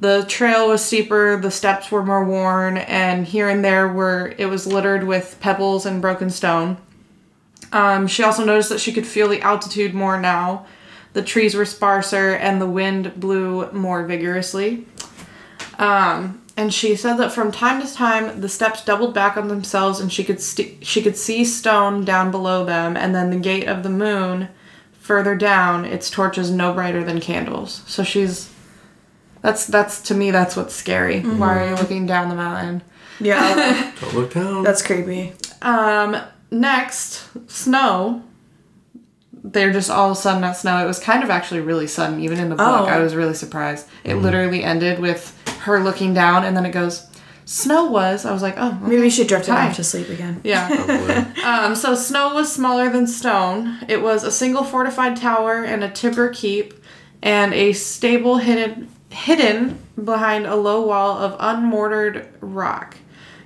The 0.00 0.24
trail 0.26 0.68
was 0.68 0.82
steeper, 0.82 1.38
the 1.40 1.50
steps 1.50 1.90
were 1.90 2.02
more 2.04 2.24
worn, 2.24 2.78
and 2.78 3.26
here 3.26 3.48
and 3.48 3.64
there 3.64 3.88
were 3.88 4.34
it 4.38 4.46
was 4.46 4.66
littered 4.66 5.04
with 5.04 5.36
pebbles 5.40 5.86
and 5.86 6.00
broken 6.02 6.30
stone. 6.30 6.78
Um, 7.74 8.06
she 8.06 8.22
also 8.22 8.44
noticed 8.44 8.68
that 8.70 8.80
she 8.80 8.92
could 8.92 9.06
feel 9.06 9.28
the 9.28 9.42
altitude 9.42 9.92
more 9.94 10.18
now. 10.18 10.64
the 11.12 11.22
trees 11.22 11.54
were 11.54 11.64
sparser, 11.66 12.34
and 12.34 12.60
the 12.60 12.66
wind 12.66 13.12
blew 13.20 13.70
more 13.72 14.04
vigorously. 14.06 14.86
Um, 15.78 16.40
and 16.56 16.72
she 16.72 16.94
said 16.96 17.16
that 17.18 17.32
from 17.32 17.50
time 17.52 17.84
to 17.84 17.92
time 17.92 18.40
the 18.40 18.48
steps 18.48 18.84
doubled 18.84 19.12
back 19.14 19.36
on 19.36 19.48
themselves, 19.48 20.00
and 20.00 20.12
she 20.12 20.22
could 20.24 20.40
st- 20.40 20.84
she 20.86 21.02
could 21.02 21.16
see 21.16 21.44
stone 21.44 22.04
down 22.04 22.30
below 22.30 22.64
them, 22.64 22.96
and 22.96 23.14
then 23.14 23.30
the 23.30 23.36
gate 23.36 23.66
of 23.68 23.82
the 23.82 23.90
moon 23.90 24.48
further 25.00 25.34
down, 25.34 25.84
its 25.84 26.08
torches 26.10 26.50
no 26.50 26.72
brighter 26.72 27.02
than 27.04 27.20
candles. 27.20 27.82
So 27.86 28.02
she's 28.04 28.50
that's 29.42 29.66
that's 29.66 30.00
to 30.02 30.14
me 30.14 30.30
that's 30.30 30.56
what's 30.56 30.74
scary. 30.74 31.20
Why 31.22 31.58
are 31.64 31.68
you 31.70 31.74
looking 31.76 32.06
down 32.06 32.28
the 32.28 32.34
mountain? 32.36 32.82
Yeah, 33.20 33.92
Don't 34.00 34.14
look 34.14 34.32
down. 34.34 34.62
that's 34.62 34.82
creepy. 34.82 35.32
Um, 35.62 36.16
next, 36.54 37.28
snow. 37.50 38.22
They're 39.42 39.72
just 39.72 39.90
all 39.90 40.10
of 40.10 40.16
a 40.16 40.20
sudden 40.20 40.42
at 40.44 40.52
snow. 40.56 40.82
It 40.82 40.86
was 40.86 40.98
kind 40.98 41.22
of 41.22 41.28
actually 41.30 41.60
really 41.60 41.86
sudden, 41.86 42.20
even 42.20 42.38
in 42.38 42.48
the 42.48 42.56
book. 42.56 42.66
Oh. 42.66 42.84
I 42.86 42.98
was 42.98 43.14
really 43.14 43.34
surprised. 43.34 43.86
It 44.02 44.14
literally 44.14 44.64
ended 44.64 44.98
with 44.98 45.38
her 45.60 45.80
looking 45.80 46.14
down, 46.14 46.44
and 46.44 46.56
then 46.56 46.64
it 46.64 46.72
goes, 46.72 47.06
"Snow 47.44 47.84
was." 47.90 48.24
I 48.24 48.32
was 48.32 48.40
like, 48.40 48.54
"Oh, 48.56 48.78
Maybe 48.80 49.10
she 49.10 49.24
drifted 49.24 49.52
Hi. 49.52 49.68
off 49.68 49.76
to 49.76 49.84
sleep 49.84 50.08
again. 50.08 50.40
yeah." 50.44 50.68
Probably. 50.74 51.42
um, 51.44 51.74
so 51.74 51.94
snow 51.94 52.34
was 52.34 52.50
smaller 52.50 52.88
than 52.88 53.06
stone. 53.06 53.78
It 53.86 54.00
was 54.02 54.24
a 54.24 54.30
single 54.30 54.64
fortified 54.64 55.16
tower 55.16 55.62
and 55.62 55.84
a 55.84 55.90
timber 55.90 56.30
keep, 56.30 56.72
and 57.22 57.52
a 57.52 57.74
stable 57.74 58.38
hidden 58.38 58.88
hidden 59.10 59.78
behind 60.02 60.46
a 60.46 60.56
low 60.56 60.86
wall 60.86 61.18
of 61.18 61.36
unmortared 61.38 62.26
rock. 62.40 62.96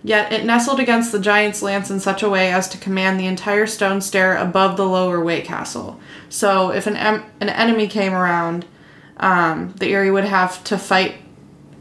Yet 0.04 0.32
it 0.32 0.44
nestled 0.44 0.78
against 0.80 1.10
the 1.12 1.18
giant's 1.18 1.60
lance 1.60 1.90
in 1.90 1.98
such 2.00 2.22
a 2.22 2.30
way 2.30 2.52
as 2.52 2.68
to 2.68 2.78
command 2.78 3.18
the 3.18 3.26
entire 3.26 3.66
stone 3.66 4.00
stair 4.00 4.36
above 4.36 4.76
the 4.76 4.86
lower 4.86 5.22
way 5.22 5.40
Castle. 5.40 5.98
So 6.28 6.70
if 6.70 6.86
an 6.86 6.96
em- 6.96 7.24
an 7.40 7.48
enemy 7.48 7.88
came 7.88 8.12
around, 8.14 8.64
um, 9.18 9.74
the 9.78 9.86
Eyrie 9.92 10.10
would 10.12 10.24
have 10.24 10.62
to 10.64 10.78
fight. 10.78 11.16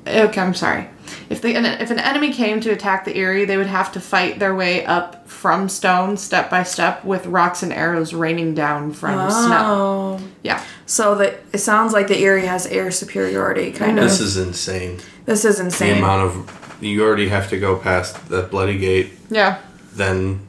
Okay, 0.07 0.41
I'm 0.41 0.55
sorry. 0.55 0.87
If 1.29 1.41
the 1.41 1.51
if 1.55 1.91
an 1.91 1.99
enemy 1.99 2.33
came 2.33 2.59
to 2.61 2.71
attack 2.71 3.05
the 3.05 3.15
Eyrie, 3.15 3.45
they 3.45 3.55
would 3.57 3.67
have 3.67 3.91
to 3.93 3.99
fight 3.99 4.39
their 4.39 4.55
way 4.55 4.85
up 4.85 5.27
from 5.29 5.69
stone, 5.69 6.17
step 6.17 6.49
by 6.49 6.63
step, 6.63 7.05
with 7.05 7.25
rocks 7.27 7.61
and 7.63 7.71
arrows 7.71 8.13
raining 8.13 8.53
down 8.55 8.91
from 8.93 9.29
snow. 9.29 10.17
Oh, 10.19 10.27
Yeah, 10.43 10.61
so 10.85 11.15
that 11.15 11.41
it 11.53 11.59
sounds 11.59 11.93
like 11.93 12.07
the 12.07 12.17
Eyrie 12.17 12.45
has 12.47 12.65
air 12.67 12.89
superiority, 12.91 13.71
kind 13.71 13.99
of. 13.99 14.03
this 14.05 14.19
is 14.19 14.37
insane. 14.37 14.99
This 15.25 15.45
is 15.45 15.57
The 15.57 15.65
insane. 15.65 15.97
amount 15.99 16.23
of 16.23 16.66
you 16.79 17.03
already 17.03 17.29
have 17.29 17.49
to 17.49 17.59
go 17.59 17.75
past 17.77 18.29
the 18.29 18.43
bloody 18.43 18.77
gate, 18.77 19.11
yeah, 19.29 19.59
then, 19.93 20.39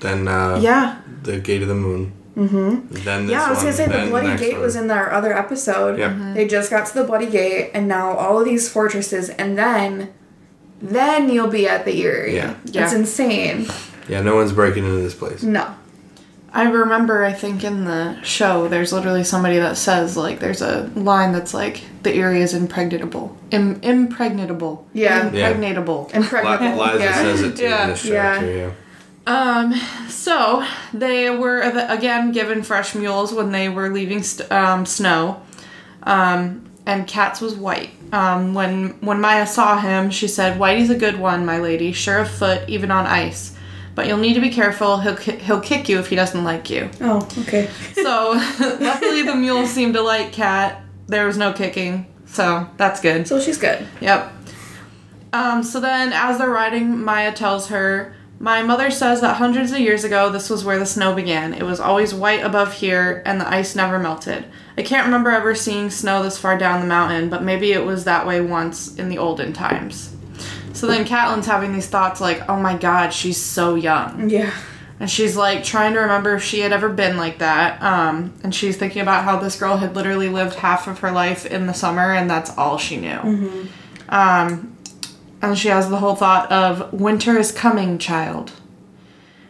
then 0.00 0.28
uh, 0.28 0.58
yeah, 0.62 1.00
the 1.22 1.38
gate 1.38 1.62
of 1.62 1.68
the 1.68 1.74
moon. 1.74 2.12
Mm-hmm. 2.36 2.94
Then 3.04 3.26
this 3.26 3.30
yeah. 3.32 3.44
I 3.46 3.50
was 3.50 3.60
gonna 3.60 3.72
say 3.72 3.86
the 3.86 4.08
bloody 4.10 4.26
next 4.28 4.40
gate 4.42 4.52
one. 4.54 4.62
was 4.62 4.74
in 4.76 4.90
our 4.90 5.12
other 5.12 5.32
episode. 5.32 5.98
Yeah. 5.98 6.32
They 6.34 6.48
just 6.48 6.68
got 6.68 6.86
to 6.88 6.94
the 6.94 7.04
bloody 7.04 7.26
gate, 7.30 7.70
and 7.74 7.86
now 7.86 8.16
all 8.16 8.38
of 8.40 8.44
these 8.44 8.68
fortresses, 8.68 9.30
and 9.30 9.56
then, 9.56 10.12
then 10.82 11.28
you'll 11.30 11.46
be 11.48 11.68
at 11.68 11.84
the 11.84 11.92
Eyrie. 12.04 12.34
Yeah. 12.34 12.54
It's 12.64 12.74
Yeah. 12.74 12.94
insane. 12.94 13.66
Yeah, 14.08 14.20
no 14.22 14.34
one's 14.34 14.52
breaking 14.52 14.84
into 14.84 15.00
this 15.00 15.14
place. 15.14 15.42
No. 15.44 15.74
I 16.54 16.70
remember. 16.70 17.24
I 17.24 17.32
think 17.32 17.64
in 17.64 17.84
the 17.84 18.22
show, 18.22 18.68
there's 18.68 18.92
literally 18.92 19.24
somebody 19.24 19.58
that 19.58 19.76
says 19.76 20.16
like, 20.16 20.38
there's 20.38 20.62
a 20.62 20.88
line 20.94 21.32
that's 21.32 21.52
like, 21.52 21.82
the 22.04 22.14
Eyrie 22.14 22.42
is 22.42 22.54
impregnable, 22.54 23.36
Im- 23.50 23.80
impregnable, 23.82 24.86
Yeah. 24.92 25.30
Yeah. 25.32 25.48
impregnable. 25.48 26.04
Li- 26.14 26.18
Impregnable. 26.20 26.78
Lysa 26.84 27.00
yeah. 27.00 27.14
says 27.14 27.42
it 27.42 27.56
too 27.56 27.62
Yeah. 27.64 27.82
in 27.84 27.90
this 27.90 28.04
Yeah. 28.04 28.32
chapter. 28.34 28.52
Yeah. 28.56 28.70
Um, 29.26 29.74
so 30.08 30.64
they 30.92 31.28
were 31.30 31.60
again 31.60 32.30
given 32.30 32.62
fresh 32.62 32.94
mules 32.94 33.32
when 33.32 33.50
they 33.52 33.68
were 33.68 33.88
leaving 33.88 34.22
st- 34.22 34.50
um, 34.52 34.86
snow. 34.86 35.40
Um, 36.02 36.66
and 36.86 37.06
Kat's 37.06 37.40
was 37.40 37.54
white. 37.54 37.90
Um, 38.12 38.52
when 38.54 38.90
when 39.00 39.20
Maya 39.20 39.46
saw 39.46 39.78
him, 39.80 40.10
she 40.10 40.28
said, 40.28 40.58
"Whitey's 40.60 40.90
a 40.90 40.94
good 40.94 41.18
one, 41.18 41.46
my 41.46 41.58
lady, 41.58 41.92
sure 41.92 42.18
of 42.18 42.28
foot, 42.30 42.68
even 42.68 42.90
on 42.90 43.06
ice. 43.06 43.53
But 43.94 44.06
you'll 44.08 44.18
need 44.18 44.34
to 44.34 44.40
be 44.40 44.50
careful. 44.50 44.98
He'll 44.98 45.16
he'll 45.16 45.60
kick 45.60 45.88
you 45.88 45.98
if 45.98 46.08
he 46.08 46.16
doesn't 46.16 46.42
like 46.42 46.70
you." 46.70 46.90
Oh, 47.00 47.28
okay. 47.40 47.70
So 47.94 48.32
luckily, 48.80 49.22
the 49.22 49.34
mule 49.34 49.66
seemed 49.66 49.94
to 49.94 50.02
like 50.02 50.32
Cat. 50.32 50.82
There 51.06 51.26
was 51.26 51.36
no 51.36 51.52
kicking, 51.52 52.06
so 52.26 52.68
that's 52.76 53.00
good. 53.00 53.28
So 53.28 53.40
she's 53.40 53.58
good. 53.58 53.86
Yep. 54.00 54.32
Um, 55.34 55.64
so 55.64 55.80
then, 55.80 56.12
as 56.12 56.38
they're 56.38 56.48
riding, 56.48 57.02
Maya 57.02 57.32
tells 57.32 57.66
her, 57.66 58.14
My 58.38 58.62
mother 58.62 58.88
says 58.88 59.20
that 59.20 59.36
hundreds 59.36 59.72
of 59.72 59.80
years 59.80 60.04
ago, 60.04 60.30
this 60.30 60.48
was 60.48 60.64
where 60.64 60.78
the 60.78 60.86
snow 60.86 61.12
began. 61.12 61.52
It 61.52 61.64
was 61.64 61.80
always 61.80 62.14
white 62.14 62.44
above 62.44 62.74
here, 62.74 63.20
and 63.26 63.40
the 63.40 63.48
ice 63.48 63.74
never 63.74 63.98
melted. 63.98 64.44
I 64.78 64.82
can't 64.82 65.06
remember 65.06 65.30
ever 65.30 65.56
seeing 65.56 65.90
snow 65.90 66.22
this 66.22 66.38
far 66.38 66.56
down 66.56 66.80
the 66.80 66.86
mountain, 66.86 67.30
but 67.30 67.42
maybe 67.42 67.72
it 67.72 67.84
was 67.84 68.04
that 68.04 68.28
way 68.28 68.40
once 68.40 68.94
in 68.94 69.08
the 69.08 69.18
olden 69.18 69.52
times. 69.52 70.13
So 70.74 70.86
then, 70.86 71.04
Catelyn's 71.06 71.46
having 71.46 71.72
these 71.72 71.86
thoughts 71.86 72.20
like, 72.20 72.48
Oh 72.48 72.56
my 72.60 72.76
god, 72.76 73.12
she's 73.14 73.40
so 73.40 73.74
young. 73.74 74.28
Yeah. 74.28 74.52
And 75.00 75.10
she's 75.10 75.36
like 75.36 75.64
trying 75.64 75.94
to 75.94 76.00
remember 76.00 76.34
if 76.36 76.42
she 76.44 76.60
had 76.60 76.72
ever 76.72 76.88
been 76.88 77.16
like 77.16 77.38
that. 77.38 77.82
Um, 77.82 78.32
and 78.42 78.54
she's 78.54 78.76
thinking 78.76 79.02
about 79.02 79.24
how 79.24 79.38
this 79.38 79.58
girl 79.58 79.76
had 79.78 79.96
literally 79.96 80.28
lived 80.28 80.54
half 80.56 80.86
of 80.86 81.00
her 81.00 81.10
life 81.10 81.44
in 81.46 81.66
the 81.66 81.74
summer 81.74 82.12
and 82.12 82.30
that's 82.30 82.56
all 82.56 82.78
she 82.78 82.96
knew. 82.96 83.68
Um, 84.08 84.76
and 85.42 85.58
she 85.58 85.68
has 85.68 85.90
the 85.90 85.98
whole 85.98 86.14
thought 86.14 86.50
of 86.50 86.92
winter 86.92 87.36
is 87.36 87.52
coming, 87.52 87.98
child. 87.98 88.52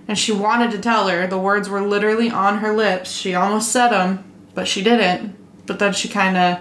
And 0.08 0.18
she 0.18 0.32
wanted 0.32 0.70
to 0.72 0.78
tell 0.78 1.08
her. 1.08 1.26
The 1.26 1.38
words 1.38 1.68
were 1.68 1.80
literally 1.82 2.30
on 2.30 2.58
her 2.58 2.74
lips. 2.74 3.10
She 3.12 3.34
almost 3.34 3.70
said 3.70 3.88
them, 3.88 4.24
but 4.54 4.66
she 4.66 4.82
didn't. 4.82 5.36
But 5.66 5.78
then 5.78 5.92
she 5.92 6.08
kind 6.08 6.36
of 6.36 6.58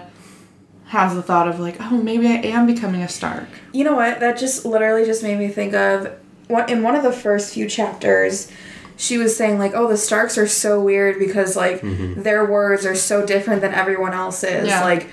has 0.94 1.14
the 1.14 1.22
thought 1.22 1.48
of 1.48 1.58
like, 1.60 1.76
oh, 1.80 2.00
maybe 2.00 2.26
I 2.28 2.36
am 2.36 2.66
becoming 2.66 3.02
a 3.02 3.08
Stark. 3.08 3.48
You 3.72 3.84
know 3.84 3.94
what? 3.96 4.20
That 4.20 4.38
just 4.38 4.64
literally 4.64 5.04
just 5.04 5.22
made 5.22 5.38
me 5.38 5.48
think 5.48 5.74
of 5.74 6.12
what 6.48 6.70
in 6.70 6.82
one 6.82 6.94
of 6.94 7.02
the 7.02 7.12
first 7.12 7.52
few 7.52 7.68
chapters. 7.68 8.50
She 8.96 9.18
was 9.18 9.36
saying 9.36 9.58
like, 9.58 9.72
"Oh, 9.74 9.88
the 9.88 9.96
Starks 9.96 10.38
are 10.38 10.46
so 10.46 10.80
weird 10.80 11.18
because 11.18 11.56
like 11.56 11.80
their 11.82 12.44
words 12.44 12.86
are 12.86 12.94
so 12.94 13.26
different 13.26 13.60
than 13.60 13.74
everyone 13.74 14.12
else's. 14.12 14.68
Yeah. 14.68 14.84
Like, 14.84 15.08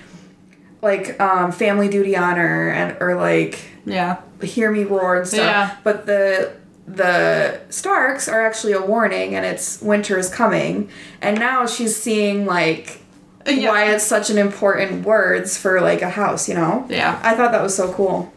like 0.84 1.20
um, 1.20 1.52
family 1.52 1.90
duty 1.90 2.16
honor 2.16 2.70
and 2.70 2.96
or 3.02 3.16
like 3.16 3.60
Yeah. 3.86 4.18
hear 4.44 4.72
me 4.72 4.84
roar 4.84 5.18
and 5.18 5.28
stuff. 5.28 5.40
Yeah. 5.40 5.76
But 5.84 6.06
the 6.06 6.52
the 6.88 7.60
Starks 7.70 8.28
are 8.28 8.46
actually 8.46 8.74
a 8.74 8.82
warning, 8.82 9.34
and 9.34 9.46
it's 9.48 9.82
winter 9.82 10.18
is 10.20 10.30
coming. 10.30 10.90
And 11.20 11.40
now 11.40 11.66
she's 11.66 11.96
seeing 11.96 12.46
like 12.46 13.01
Yeah. 13.48 13.70
why 13.70 13.92
it's 13.94 14.04
such 14.04 14.30
an 14.30 14.38
important 14.38 15.06
words 15.06 15.58
for 15.58 15.82
like 15.82 16.02
a 16.02 16.10
house. 16.10 16.48
You 16.50 16.56
know. 16.56 16.86
Yeah. 16.90 17.20
I 17.24 17.36
thought 17.36 17.52
that 17.52 17.62
was 17.62 17.76
so 17.76 17.92
cool. 17.94 18.32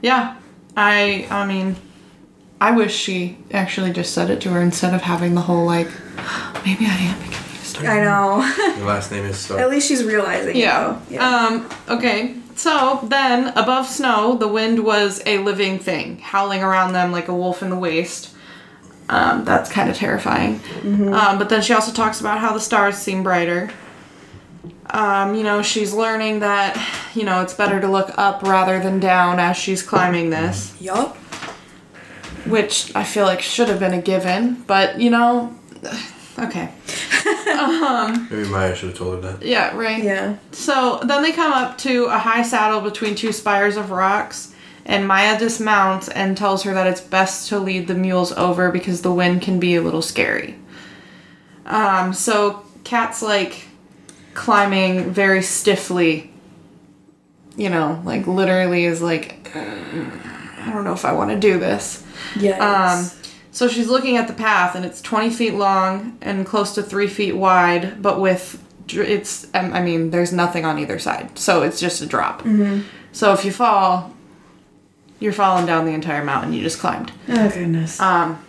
Yeah, 0.00 0.36
I 0.76 1.26
I 1.30 1.46
mean, 1.46 1.76
I 2.60 2.72
wish 2.72 2.94
she 2.94 3.38
actually 3.52 3.92
just 3.92 4.12
said 4.14 4.30
it 4.30 4.40
to 4.42 4.50
her 4.50 4.60
instead 4.60 4.94
of 4.94 5.02
having 5.02 5.34
the 5.34 5.42
whole 5.42 5.64
like, 5.64 5.88
maybe 6.64 6.86
I 6.86 6.96
am 6.96 7.18
becoming 7.18 7.50
a 7.60 7.64
star. 7.64 7.86
I 7.86 8.04
know. 8.04 8.74
Your 8.76 8.86
last 8.86 9.10
name 9.10 9.24
is 9.24 9.50
At 9.50 9.70
least 9.70 9.88
she's 9.88 10.04
realizing. 10.04 10.56
Yeah. 10.56 11.00
It. 11.08 11.12
Yeah. 11.14 11.28
Um. 11.46 11.68
Okay. 11.88 12.34
So 12.54 13.00
then, 13.04 13.48
above 13.56 13.86
snow, 13.86 14.36
the 14.36 14.46
wind 14.46 14.84
was 14.84 15.22
a 15.24 15.38
living 15.38 15.78
thing, 15.78 16.18
howling 16.18 16.62
around 16.62 16.92
them 16.92 17.10
like 17.10 17.28
a 17.28 17.34
wolf 17.34 17.62
in 17.62 17.70
the 17.70 17.78
waste. 17.78 18.28
Um, 19.08 19.44
that's 19.44 19.70
kind 19.70 19.90
of 19.90 19.96
terrifying. 19.96 20.60
Um, 20.84 21.38
but 21.38 21.48
then 21.48 21.60
she 21.62 21.72
also 21.72 21.92
talks 21.92 22.20
about 22.20 22.38
how 22.38 22.52
the 22.52 22.60
stars 22.60 22.96
seem 22.96 23.22
brighter. 23.22 23.70
Um, 24.90 25.34
you 25.34 25.42
know, 25.42 25.62
she's 25.62 25.92
learning 25.92 26.40
that, 26.40 26.76
you 27.14 27.24
know, 27.24 27.40
it's 27.42 27.54
better 27.54 27.80
to 27.80 27.88
look 27.88 28.12
up 28.18 28.42
rather 28.42 28.78
than 28.78 29.00
down 29.00 29.38
as 29.40 29.56
she's 29.56 29.82
climbing 29.82 30.30
this. 30.30 30.74
yup. 30.80 31.16
which 32.46 32.94
I 32.94 33.04
feel 33.04 33.24
like 33.24 33.40
should 33.40 33.68
have 33.68 33.80
been 33.80 33.94
a 33.94 34.02
given, 34.02 34.62
but 34.66 35.00
you 35.00 35.10
know, 35.10 35.56
okay. 36.38 36.70
Maybe 37.46 38.48
Maya 38.48 38.74
should 38.74 38.90
have 38.90 38.98
told 38.98 39.22
her 39.24 39.32
that. 39.32 39.46
Yeah, 39.46 39.76
right. 39.76 40.02
Yeah. 40.02 40.36
So 40.52 41.00
then 41.04 41.22
they 41.22 41.32
come 41.32 41.52
up 41.52 41.78
to 41.78 42.06
a 42.06 42.18
high 42.18 42.42
saddle 42.42 42.80
between 42.80 43.14
two 43.14 43.32
spires 43.32 43.76
of 43.76 43.90
rocks, 43.90 44.54
and 44.84 45.06
Maya 45.06 45.38
dismounts 45.38 46.08
and 46.08 46.36
tells 46.36 46.62
her 46.64 46.74
that 46.74 46.86
it's 46.86 47.00
best 47.00 47.48
to 47.48 47.58
lead 47.58 47.86
the 47.88 47.94
mules 47.94 48.32
over 48.32 48.70
because 48.70 49.02
the 49.02 49.12
wind 49.12 49.42
can 49.42 49.58
be 49.60 49.76
a 49.76 49.82
little 49.82 50.02
scary. 50.02 50.56
Um, 51.66 52.12
so 52.12 52.64
Kat's 52.84 53.22
like 53.22 53.66
climbing 54.34 55.10
very 55.10 55.42
stiffly, 55.42 56.30
you 57.56 57.68
know, 57.68 58.00
like 58.04 58.26
literally 58.26 58.84
is 58.84 59.02
like, 59.02 59.54
I 59.54 60.70
don't 60.72 60.84
know 60.84 60.92
if 60.92 61.04
I 61.04 61.12
want 61.12 61.30
to 61.30 61.38
do 61.38 61.58
this. 61.58 62.04
Yeah. 62.38 62.58
Um, 62.58 63.10
so 63.50 63.68
she's 63.68 63.88
looking 63.88 64.16
at 64.16 64.28
the 64.28 64.34
path, 64.34 64.74
and 64.74 64.84
it's 64.84 65.02
20 65.02 65.30
feet 65.30 65.54
long 65.54 66.16
and 66.22 66.46
close 66.46 66.74
to 66.74 66.82
three 66.82 67.06
feet 67.06 67.36
wide, 67.36 68.00
but 68.00 68.18
with 68.18 68.62
it's 68.88 69.46
um, 69.54 69.72
I 69.72 69.82
mean, 69.82 70.10
there's 70.10 70.32
nothing 70.32 70.64
on 70.64 70.78
either 70.78 70.98
side, 70.98 71.38
so 71.38 71.62
it's 71.62 71.78
just 71.78 72.00
a 72.00 72.06
drop. 72.06 72.42
Mm-hmm. 72.42 72.82
So 73.12 73.32
if 73.32 73.44
you 73.44 73.52
fall, 73.52 74.14
you're 75.20 75.32
falling 75.32 75.66
down 75.66 75.84
the 75.84 75.92
entire 75.92 76.24
mountain 76.24 76.52
you 76.52 76.62
just 76.62 76.78
climbed. 76.78 77.12
oh 77.28 77.50
goodness. 77.50 78.00
Um, 78.00 78.42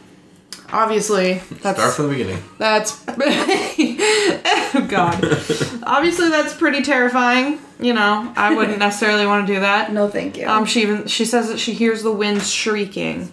obviously, 0.73 1.35
that's 1.61 1.79
Start 1.79 1.93
from 1.93 2.05
the 2.07 2.11
beginning. 2.13 2.43
that's 2.57 3.03
Oh 4.75 4.85
God. 4.89 5.23
Obviously, 5.83 6.29
that's 6.29 6.53
pretty 6.53 6.81
terrifying. 6.81 7.59
You 7.79 7.93
know, 7.93 8.33
I 8.35 8.55
wouldn't 8.55 8.79
necessarily 8.87 9.25
want 9.25 9.45
to 9.47 9.53
do 9.53 9.59
that. 9.59 9.93
No, 9.93 10.07
thank 10.09 10.37
you. 10.37 10.47
Um, 10.47 10.65
she 10.65 10.81
even 10.81 11.07
she 11.07 11.25
says 11.25 11.47
that 11.49 11.59
she 11.59 11.73
hears 11.73 12.01
the 12.03 12.11
wind 12.11 12.41
shrieking. 12.41 13.31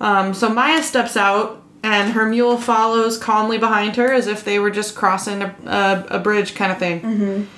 Um, 0.00 0.34
so 0.34 0.48
Maya 0.48 0.82
steps 0.82 1.16
out, 1.16 1.62
and 1.82 2.12
her 2.14 2.26
mule 2.28 2.58
follows 2.58 3.18
calmly 3.18 3.58
behind 3.58 3.96
her, 3.96 4.12
as 4.12 4.26
if 4.26 4.44
they 4.44 4.58
were 4.58 4.70
just 4.70 4.94
crossing 4.96 5.42
a, 5.42 5.54
a, 5.66 6.16
a 6.16 6.18
bridge 6.18 6.54
kind 6.54 6.72
of 6.72 6.78
thing. 6.78 7.48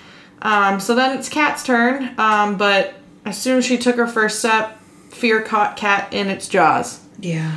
Um, 0.42 0.79
so 0.81 0.94
then 0.94 1.16
it's 1.18 1.29
Cat's 1.29 1.62
turn, 1.62 2.14
um, 2.18 2.57
but 2.59 2.94
as 3.24 3.38
soon 3.40 3.59
as 3.59 3.64
she 3.64 3.79
took 3.79 3.96
her 3.96 4.07
first 4.07 4.38
step, 4.40 4.79
fear 5.11 5.40
caught 5.40 5.76
Cat 5.76 6.12
in 6.12 6.29
its 6.29 6.48
jaws. 6.48 7.00
yeah. 7.18 7.52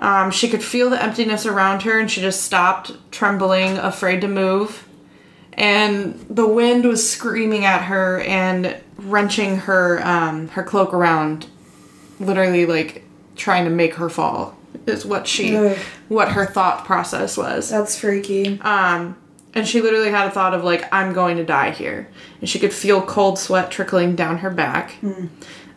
Um, 0.00 0.30
she 0.30 0.48
could 0.48 0.64
feel 0.64 0.88
the 0.90 1.00
emptiness 1.00 1.44
around 1.44 1.82
her, 1.82 2.00
and 2.00 2.10
she 2.10 2.22
just 2.22 2.42
stopped, 2.42 2.92
trembling, 3.12 3.76
afraid 3.76 4.22
to 4.22 4.28
move. 4.28 4.88
And 5.52 6.14
the 6.30 6.46
wind 6.46 6.86
was 6.86 7.08
screaming 7.08 7.66
at 7.66 7.82
her 7.82 8.20
and 8.20 8.76
wrenching 8.96 9.58
her 9.58 10.00
um, 10.06 10.48
her 10.48 10.62
cloak 10.62 10.94
around, 10.94 11.46
literally 12.18 12.64
like 12.64 13.04
trying 13.36 13.64
to 13.64 13.70
make 13.70 13.94
her 13.94 14.08
fall. 14.08 14.56
Is 14.86 15.04
what 15.04 15.26
she 15.28 15.56
Ugh. 15.56 15.76
what 16.08 16.32
her 16.32 16.46
thought 16.46 16.86
process 16.86 17.36
was. 17.36 17.68
That's 17.68 17.98
freaky. 17.98 18.58
Um, 18.62 19.16
and 19.52 19.68
she 19.68 19.82
literally 19.82 20.10
had 20.10 20.28
a 20.28 20.30
thought 20.30 20.54
of 20.54 20.64
like, 20.64 20.90
I'm 20.92 21.12
going 21.12 21.36
to 21.36 21.44
die 21.44 21.72
here, 21.72 22.08
and 22.40 22.48
she 22.48 22.58
could 22.58 22.72
feel 22.72 23.02
cold 23.02 23.38
sweat 23.38 23.70
trickling 23.70 24.16
down 24.16 24.38
her 24.38 24.50
back. 24.50 24.94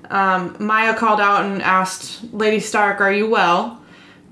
Um, 0.09 0.55
Maya 0.59 0.95
called 0.95 1.19
out 1.19 1.43
and 1.43 1.61
asked 1.61 2.23
Lady 2.33 2.61
Stark, 2.61 3.01
"Are 3.01 3.11
you 3.11 3.29
well?" 3.29 3.82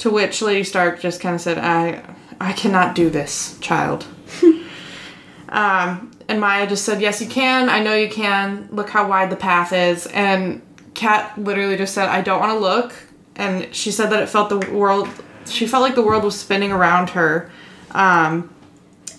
To 0.02 0.10
which 0.10 0.42
Lady 0.42 0.64
Stark 0.64 1.00
just 1.00 1.22
kind 1.22 1.36
of 1.36 1.42
said, 1.42 1.60
"I, 1.60 2.02
I 2.40 2.54
cannot 2.54 2.96
do 2.96 3.12
this, 3.12 3.56
child." 3.60 4.08
um, 5.50 6.10
and 6.28 6.42
Maya 6.42 6.66
just 6.66 6.86
said, 6.86 7.02
"Yes, 7.02 7.22
you 7.22 7.28
can. 7.28 7.70
I 7.70 7.84
know 7.84 7.94
you 7.94 8.10
can. 8.10 8.68
Look 8.72 8.90
how 8.90 9.08
wide 9.08 9.30
the 9.30 9.36
path 9.36 9.72
is." 9.72 10.08
And 10.08 10.64
Kat 10.96 11.38
literally 11.38 11.78
just 11.78 11.94
said, 11.94 12.10
"I 12.10 12.22
don't 12.22 12.40
want 12.40 12.52
to 12.52 12.58
look." 12.58 12.96
And 13.36 13.76
she 13.76 13.92
said 13.92 14.10
that 14.10 14.24
it 14.24 14.28
felt 14.28 14.50
the 14.50 14.72
world. 14.72 15.08
She 15.46 15.68
felt 15.68 15.84
like 15.84 15.94
the 15.94 16.02
world 16.02 16.24
was 16.24 16.36
spinning 16.36 16.72
around 16.72 17.12
her, 17.12 17.52
um, 17.92 18.52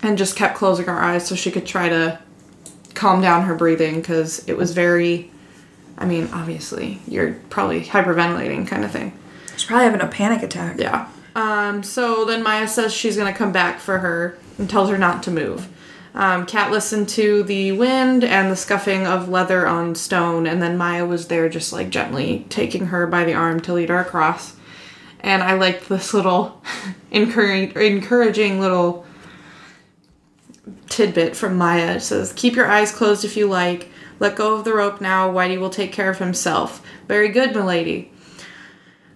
and 0.02 0.18
just 0.18 0.34
kept 0.34 0.56
closing 0.56 0.86
her 0.86 1.00
eyes 1.00 1.24
so 1.24 1.36
she 1.36 1.52
could 1.52 1.64
try 1.64 1.90
to 1.90 2.18
calm 2.94 3.20
down 3.20 3.44
her 3.44 3.54
breathing 3.54 4.00
because 4.00 4.44
it 4.48 4.56
was 4.56 4.72
very. 4.72 5.30
I 5.96 6.06
mean, 6.06 6.28
obviously, 6.32 6.98
you're 7.06 7.34
probably 7.50 7.84
hyperventilating 7.84 8.66
kind 8.66 8.84
of 8.84 8.90
thing. 8.90 9.16
She's 9.52 9.64
probably 9.64 9.84
having 9.84 10.00
a 10.00 10.08
panic 10.08 10.42
attack. 10.42 10.78
Yeah. 10.78 11.08
Um, 11.34 11.82
so 11.82 12.24
then 12.24 12.42
Maya 12.42 12.68
says 12.68 12.92
she's 12.92 13.16
gonna 13.16 13.32
come 13.32 13.52
back 13.52 13.80
for 13.80 13.98
her 13.98 14.38
and 14.58 14.68
tells 14.68 14.90
her 14.90 14.98
not 14.98 15.22
to 15.24 15.30
move. 15.30 15.68
Um, 16.14 16.44
Kat 16.44 16.70
listened 16.70 17.08
to 17.10 17.42
the 17.42 17.72
wind 17.72 18.22
and 18.22 18.50
the 18.50 18.56
scuffing 18.56 19.06
of 19.06 19.30
leather 19.30 19.66
on 19.66 19.94
stone, 19.94 20.46
and 20.46 20.62
then 20.62 20.76
Maya 20.76 21.06
was 21.06 21.28
there 21.28 21.48
just 21.48 21.72
like 21.72 21.88
gently 21.88 22.44
taking 22.50 22.86
her 22.86 23.06
by 23.06 23.24
the 23.24 23.32
arm 23.32 23.60
to 23.60 23.72
lead 23.72 23.88
her 23.88 23.98
across. 23.98 24.56
And 25.20 25.42
I 25.42 25.54
liked 25.54 25.88
this 25.88 26.12
little 26.12 26.62
encouraging, 27.10 27.80
encouraging 27.80 28.60
little 28.60 29.06
tidbit 30.88 31.34
from 31.34 31.56
Maya. 31.56 31.96
It 31.96 32.00
says, 32.00 32.32
Keep 32.34 32.56
your 32.56 32.66
eyes 32.66 32.92
closed 32.92 33.24
if 33.24 33.36
you 33.36 33.46
like. 33.46 33.88
Let 34.20 34.36
go 34.36 34.54
of 34.54 34.64
the 34.64 34.74
rope 34.74 35.00
now. 35.00 35.32
Whitey 35.32 35.58
will 35.58 35.70
take 35.70 35.92
care 35.92 36.10
of 36.10 36.18
himself. 36.18 36.84
Very 37.08 37.28
good, 37.28 37.54
milady. 37.54 38.11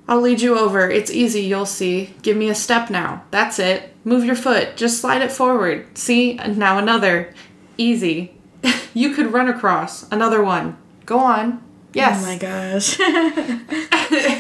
I'll 0.09 0.21
lead 0.21 0.41
you 0.41 0.59
over. 0.59 0.89
It's 0.89 1.11
easy, 1.11 1.43
you'll 1.43 1.67
see. 1.67 2.15
Give 2.23 2.37
me 2.37 2.49
a 2.49 2.55
step 2.55 2.91
now. 2.91 3.25
That's 3.31 3.59
it. 3.59 3.93
Move 4.05 4.25
your 4.25 4.37
foot. 4.37 4.77
Just 4.77 5.01
slide 5.01 5.23
it 5.23 5.33
forward. 5.33 5.99
See? 5.99 6.39
And 6.39 6.57
now 6.57 6.79
another. 6.79 7.35
Easy. 7.77 8.33
you 8.95 9.15
could 9.15 9.33
run 9.33 9.49
across. 9.49 10.09
Another 10.13 10.43
one. 10.43 10.77
Go 11.05 11.19
on. 11.19 11.63
Yes. 11.93 12.23
Oh 12.23 12.27
my 12.27 12.39
gosh. 12.39 12.99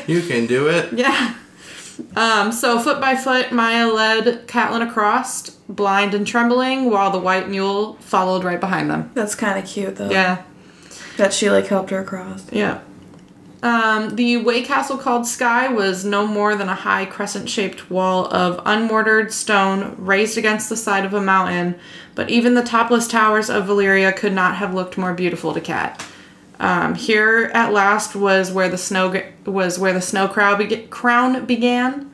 You 0.06 0.22
can 0.22 0.46
do 0.46 0.68
it. 0.68 0.92
Yeah. 0.92 1.34
Um, 2.14 2.52
so 2.52 2.78
foot 2.78 3.00
by 3.00 3.16
foot, 3.16 3.50
Maya 3.52 3.88
led 3.88 4.46
Catelyn 4.46 4.86
across, 4.88 5.50
blind 5.68 6.14
and 6.14 6.26
trembling, 6.26 6.90
while 6.90 7.10
the 7.10 7.18
white 7.18 7.48
mule 7.48 7.94
followed 7.94 8.44
right 8.44 8.60
behind 8.60 8.90
them. 8.90 9.10
That's 9.14 9.34
kind 9.34 9.58
of 9.58 9.68
cute 9.68 9.96
though. 9.96 10.10
Yeah. 10.10 10.44
That 11.16 11.32
she 11.32 11.50
like 11.50 11.66
helped 11.66 11.90
her 11.90 12.00
across. 12.00 12.50
Yeah. 12.52 12.80
Um, 13.62 14.16
the 14.16 14.36
way 14.36 14.62
castle 14.62 14.98
called 14.98 15.26
Sky 15.26 15.68
was 15.68 16.04
no 16.04 16.26
more 16.26 16.54
than 16.56 16.68
a 16.68 16.74
high 16.74 17.06
crescent 17.06 17.48
shaped 17.48 17.90
wall 17.90 18.26
of 18.32 18.60
unmortared 18.66 19.32
stone 19.32 19.94
raised 19.98 20.36
against 20.36 20.68
the 20.68 20.76
side 20.76 21.04
of 21.04 21.14
a 21.14 21.22
mountain, 21.22 21.76
but 22.14 22.28
even 22.28 22.54
the 22.54 22.62
topless 22.62 23.08
towers 23.08 23.48
of 23.48 23.66
Valyria 23.66 24.14
could 24.14 24.34
not 24.34 24.56
have 24.56 24.74
looked 24.74 24.98
more 24.98 25.14
beautiful 25.14 25.54
to 25.54 25.60
Cat. 25.60 26.04
Um, 26.60 26.94
here 26.94 27.50
at 27.54 27.72
last 27.72 28.14
was 28.14 28.50
where 28.52 28.68
the 28.68 28.78
snow 28.78 29.12
g- 29.12 29.22
was 29.50 29.78
where 29.78 29.92
the 29.92 30.00
snow 30.00 30.28
crown, 30.28 30.58
beg- 30.58 30.88
crown 30.90 31.44
began. 31.46 32.10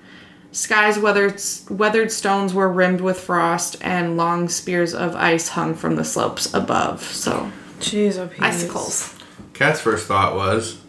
Sky's 0.53 0.99
weathered 0.99 1.41
weathered 1.71 2.13
stones 2.13 2.53
were 2.53 2.69
rimmed 2.69 3.01
with 3.01 3.19
frost, 3.21 3.77
and 3.81 4.17
long 4.17 4.49
spears 4.49 4.95
of 4.95 5.15
ice 5.17 5.49
hung 5.49 5.75
from 5.75 5.97
the 5.97 6.05
slopes 6.05 6.53
above. 6.53 7.03
So 7.03 7.51
Jeez, 7.81 8.19
oh, 8.19 8.27
Pete. 8.29 8.43
icicles. 8.43 9.15
Kat's 9.55 9.81
first 9.81 10.07
thought 10.07 10.35
was, 10.35 10.82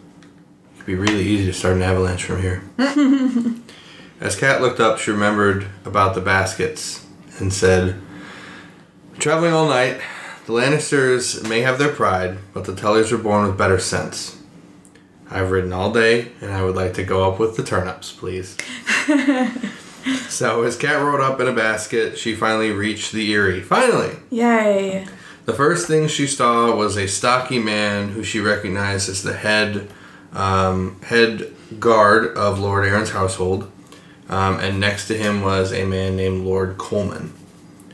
it 0.84 0.90
could 0.90 0.98
be 0.98 1.12
really 1.12 1.24
easy 1.24 1.46
to 1.46 1.52
start 1.52 1.76
an 1.76 1.82
avalanche 1.82 2.24
from 2.24 2.42
here. 2.42 2.62
As 4.20 4.36
Kat 4.36 4.60
looked 4.60 4.80
up, 4.80 4.98
she 4.98 5.10
remembered 5.10 5.66
about 5.86 6.14
the 6.14 6.20
baskets 6.20 7.06
and 7.38 7.52
said, 7.52 8.00
Traveling 9.18 9.54
all 9.54 9.66
night, 9.66 10.00
the 10.46 10.52
Lannisters 10.52 11.48
may 11.48 11.62
have 11.62 11.78
their 11.78 11.92
pride, 11.92 12.38
but 12.52 12.64
the 12.64 12.72
Tullys 12.72 13.10
were 13.10 13.18
born 13.18 13.46
with 13.46 13.56
better 13.56 13.78
sense. 13.78 14.40
I've 15.30 15.50
ridden 15.50 15.72
all 15.72 15.90
day, 15.90 16.32
and 16.42 16.52
I 16.52 16.62
would 16.62 16.76
like 16.76 16.92
to 16.94 17.02
go 17.02 17.30
up 17.30 17.38
with 17.38 17.56
the 17.56 17.64
turnips, 17.64 18.12
please. 18.12 18.56
so, 20.28 20.64
as 20.64 20.76
Kat 20.76 21.00
rode 21.00 21.22
up 21.22 21.40
in 21.40 21.48
a 21.48 21.52
basket, 21.52 22.18
she 22.18 22.34
finally 22.34 22.70
reached 22.70 23.12
the 23.12 23.32
Eyrie. 23.32 23.62
Finally! 23.62 24.16
Yay. 24.28 25.06
The 25.46 25.54
first 25.54 25.86
thing 25.86 26.08
she 26.08 26.26
saw 26.26 26.76
was 26.76 26.98
a 26.98 27.08
stocky 27.08 27.58
man 27.58 28.10
who 28.10 28.22
she 28.22 28.38
recognized 28.38 29.08
as 29.08 29.22
the 29.22 29.34
head 29.34 29.88
um, 30.34 31.00
head 31.02 31.52
guard 31.78 32.36
of 32.36 32.58
Lord 32.58 32.84
Arryn's 32.84 33.10
household, 33.10 33.70
um, 34.28 34.58
and 34.60 34.80
next 34.80 35.08
to 35.08 35.16
him 35.16 35.42
was 35.42 35.72
a 35.72 35.84
man 35.84 36.16
named 36.16 36.44
Lord 36.44 36.76
Colemon. 36.76 37.30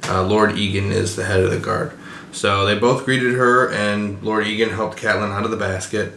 Uh, 0.05 0.23
Lord 0.23 0.57
Egan 0.57 0.91
is 0.91 1.17
the 1.17 1.25
head 1.25 1.41
of 1.41 1.51
the 1.51 1.59
guard. 1.59 1.93
So 2.33 2.65
they 2.65 2.79
both 2.79 3.05
greeted 3.05 3.35
her, 3.35 3.71
and 3.71 4.23
Lord 4.23 4.47
Egan 4.47 4.71
helped 4.71 4.99
Catelyn 4.99 5.31
out 5.31 5.45
of 5.45 5.51
the 5.51 5.57
basket. 5.57 6.13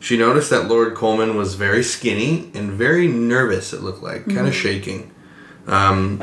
She 0.00 0.16
noticed 0.16 0.50
that 0.50 0.68
Lord 0.68 0.94
Colemon 0.94 1.34
was 1.34 1.54
very 1.54 1.82
skinny 1.82 2.50
and 2.54 2.70
very 2.70 3.08
nervous. 3.08 3.72
It 3.72 3.82
looked 3.82 4.02
like, 4.02 4.26
kind 4.26 4.46
of 4.46 4.54
shaking. 4.54 5.10
Um, 5.66 6.22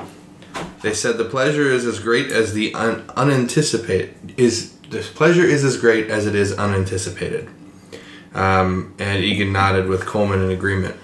they 0.82 0.94
said 0.94 1.18
the 1.18 1.26
pleasure 1.26 1.70
is 1.70 1.86
as 1.86 2.00
great 2.00 2.32
as 2.32 2.54
the 2.54 2.74
un- 2.74 3.04
unanticipated 3.16 4.34
is 4.38 4.72
the 4.90 5.00
pleasure 5.00 5.44
is 5.44 5.64
as 5.64 5.78
great 5.78 6.10
as 6.10 6.26
it 6.26 6.36
is 6.36 6.54
unanticipated. 6.54 7.50
Um, 8.36 8.94
and 9.00 9.24
Egan 9.24 9.54
nodded 9.54 9.88
with 9.88 10.02
Colemon 10.02 10.44
in 10.44 10.52
agreement. 10.52 10.96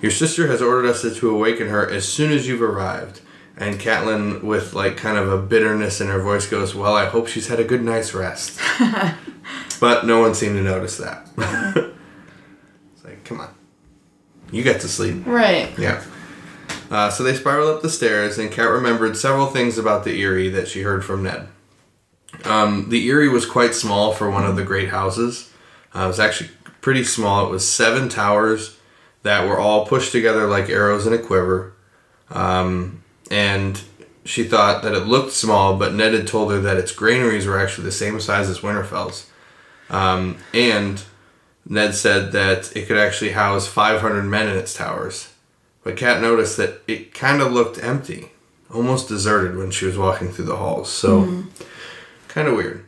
Your 0.00 0.10
sister 0.10 0.46
has 0.46 0.62
ordered 0.62 0.88
us 0.88 1.02
to 1.02 1.30
awaken 1.30 1.68
her 1.68 1.88
as 1.88 2.08
soon 2.08 2.32
as 2.32 2.48
you've 2.48 2.62
arrived. 2.62 3.20
And 3.56 3.78
Catelyn, 3.78 4.42
with 4.42 4.72
like 4.72 4.96
kind 4.96 5.18
of 5.18 5.30
a 5.30 5.36
bitterness 5.36 6.00
in 6.00 6.06
her 6.08 6.20
voice, 6.20 6.46
goes, 6.46 6.74
"Well, 6.74 6.94
I 6.94 7.06
hope 7.06 7.26
she's 7.26 7.48
had 7.48 7.58
a 7.58 7.64
good 7.64 7.82
night's 7.82 8.14
rest." 8.14 8.58
but 9.80 10.06
no 10.06 10.20
one 10.20 10.34
seemed 10.34 10.54
to 10.54 10.62
notice 10.62 10.96
that. 10.98 11.28
it's 12.94 13.04
like, 13.04 13.24
come 13.24 13.40
on, 13.40 13.52
you 14.52 14.62
got 14.62 14.80
to 14.82 14.88
sleep. 14.88 15.26
Right. 15.26 15.76
Yeah. 15.76 16.04
Uh, 16.88 17.10
so 17.10 17.24
they 17.24 17.34
spiraled 17.34 17.76
up 17.76 17.82
the 17.82 17.90
stairs, 17.90 18.38
and 18.38 18.50
Kat 18.50 18.70
remembered 18.70 19.16
several 19.16 19.46
things 19.46 19.76
about 19.76 20.04
the 20.04 20.22
Eyrie 20.22 20.48
that 20.50 20.68
she 20.68 20.82
heard 20.82 21.04
from 21.04 21.24
Ned. 21.24 21.48
Um, 22.44 22.88
the 22.88 23.08
Eyrie 23.08 23.28
was 23.28 23.44
quite 23.44 23.74
small 23.74 24.12
for 24.12 24.30
one 24.30 24.44
of 24.44 24.54
the 24.54 24.64
great 24.64 24.88
houses. 24.88 25.52
Uh, 25.94 26.04
it 26.04 26.06
was 26.06 26.20
actually 26.20 26.50
pretty 26.80 27.04
small. 27.04 27.46
It 27.46 27.50
was 27.50 27.68
seven 27.68 28.08
towers 28.08 28.78
that 29.22 29.46
were 29.46 29.58
all 29.58 29.86
pushed 29.86 30.12
together 30.12 30.46
like 30.46 30.68
arrows 30.68 31.06
in 31.06 31.12
a 31.12 31.18
quiver. 31.18 31.74
Um, 32.30 33.02
and 33.30 33.80
she 34.24 34.44
thought 34.44 34.82
that 34.82 34.94
it 34.94 35.06
looked 35.06 35.32
small, 35.32 35.76
but 35.76 35.94
Ned 35.94 36.14
had 36.14 36.26
told 36.26 36.52
her 36.52 36.60
that 36.60 36.76
its 36.76 36.92
granaries 36.92 37.46
were 37.46 37.58
actually 37.58 37.84
the 37.84 37.92
same 37.92 38.20
size 38.20 38.48
as 38.48 38.60
Winterfell's. 38.60 39.30
Um, 39.90 40.38
and 40.52 41.02
Ned 41.66 41.94
said 41.94 42.32
that 42.32 42.74
it 42.76 42.86
could 42.86 42.98
actually 42.98 43.30
house 43.30 43.66
500 43.66 44.22
men 44.22 44.48
in 44.48 44.56
its 44.56 44.74
towers. 44.74 45.32
But 45.82 45.96
Kat 45.96 46.20
noticed 46.20 46.56
that 46.58 46.82
it 46.86 47.14
kind 47.14 47.40
of 47.40 47.52
looked 47.52 47.82
empty, 47.82 48.30
almost 48.72 49.08
deserted 49.08 49.56
when 49.56 49.70
she 49.70 49.86
was 49.86 49.96
walking 49.96 50.28
through 50.28 50.46
the 50.46 50.56
halls. 50.56 50.90
So, 50.90 51.44
kind 52.28 52.48
of 52.48 52.54
weird. 52.54 52.84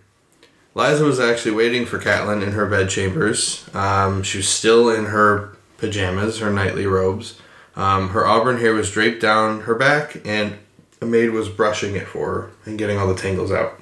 Lysa 0.75 1.03
was 1.03 1.19
actually 1.19 1.53
waiting 1.53 1.85
for 1.85 1.99
Catelyn 1.99 2.43
in 2.43 2.53
her 2.53 2.67
bedchambers. 2.67 3.69
Um, 3.75 4.23
she 4.23 4.39
was 4.39 4.49
still 4.49 4.89
in 4.89 5.07
her 5.07 5.57
pajamas, 5.79 6.39
her 6.39 6.53
nightly 6.53 6.87
robes. 6.87 7.41
Um, 7.75 8.11
her 8.11 8.27
auburn 8.27 8.59
hair 8.59 8.75
was 8.75 8.91
draped 8.91 9.21
down 9.21 9.63
her 9.63 9.75
back, 9.75 10.21
and 10.25 10.59
a 11.01 11.07
maid 11.07 11.31
was 11.31 11.49
brushing 11.49 11.97
it 11.97 12.07
for 12.07 12.33
her 12.33 12.51
and 12.65 12.79
getting 12.79 12.99
all 12.99 13.09
the 13.09 13.21
tangles 13.21 13.51
out. 13.51 13.81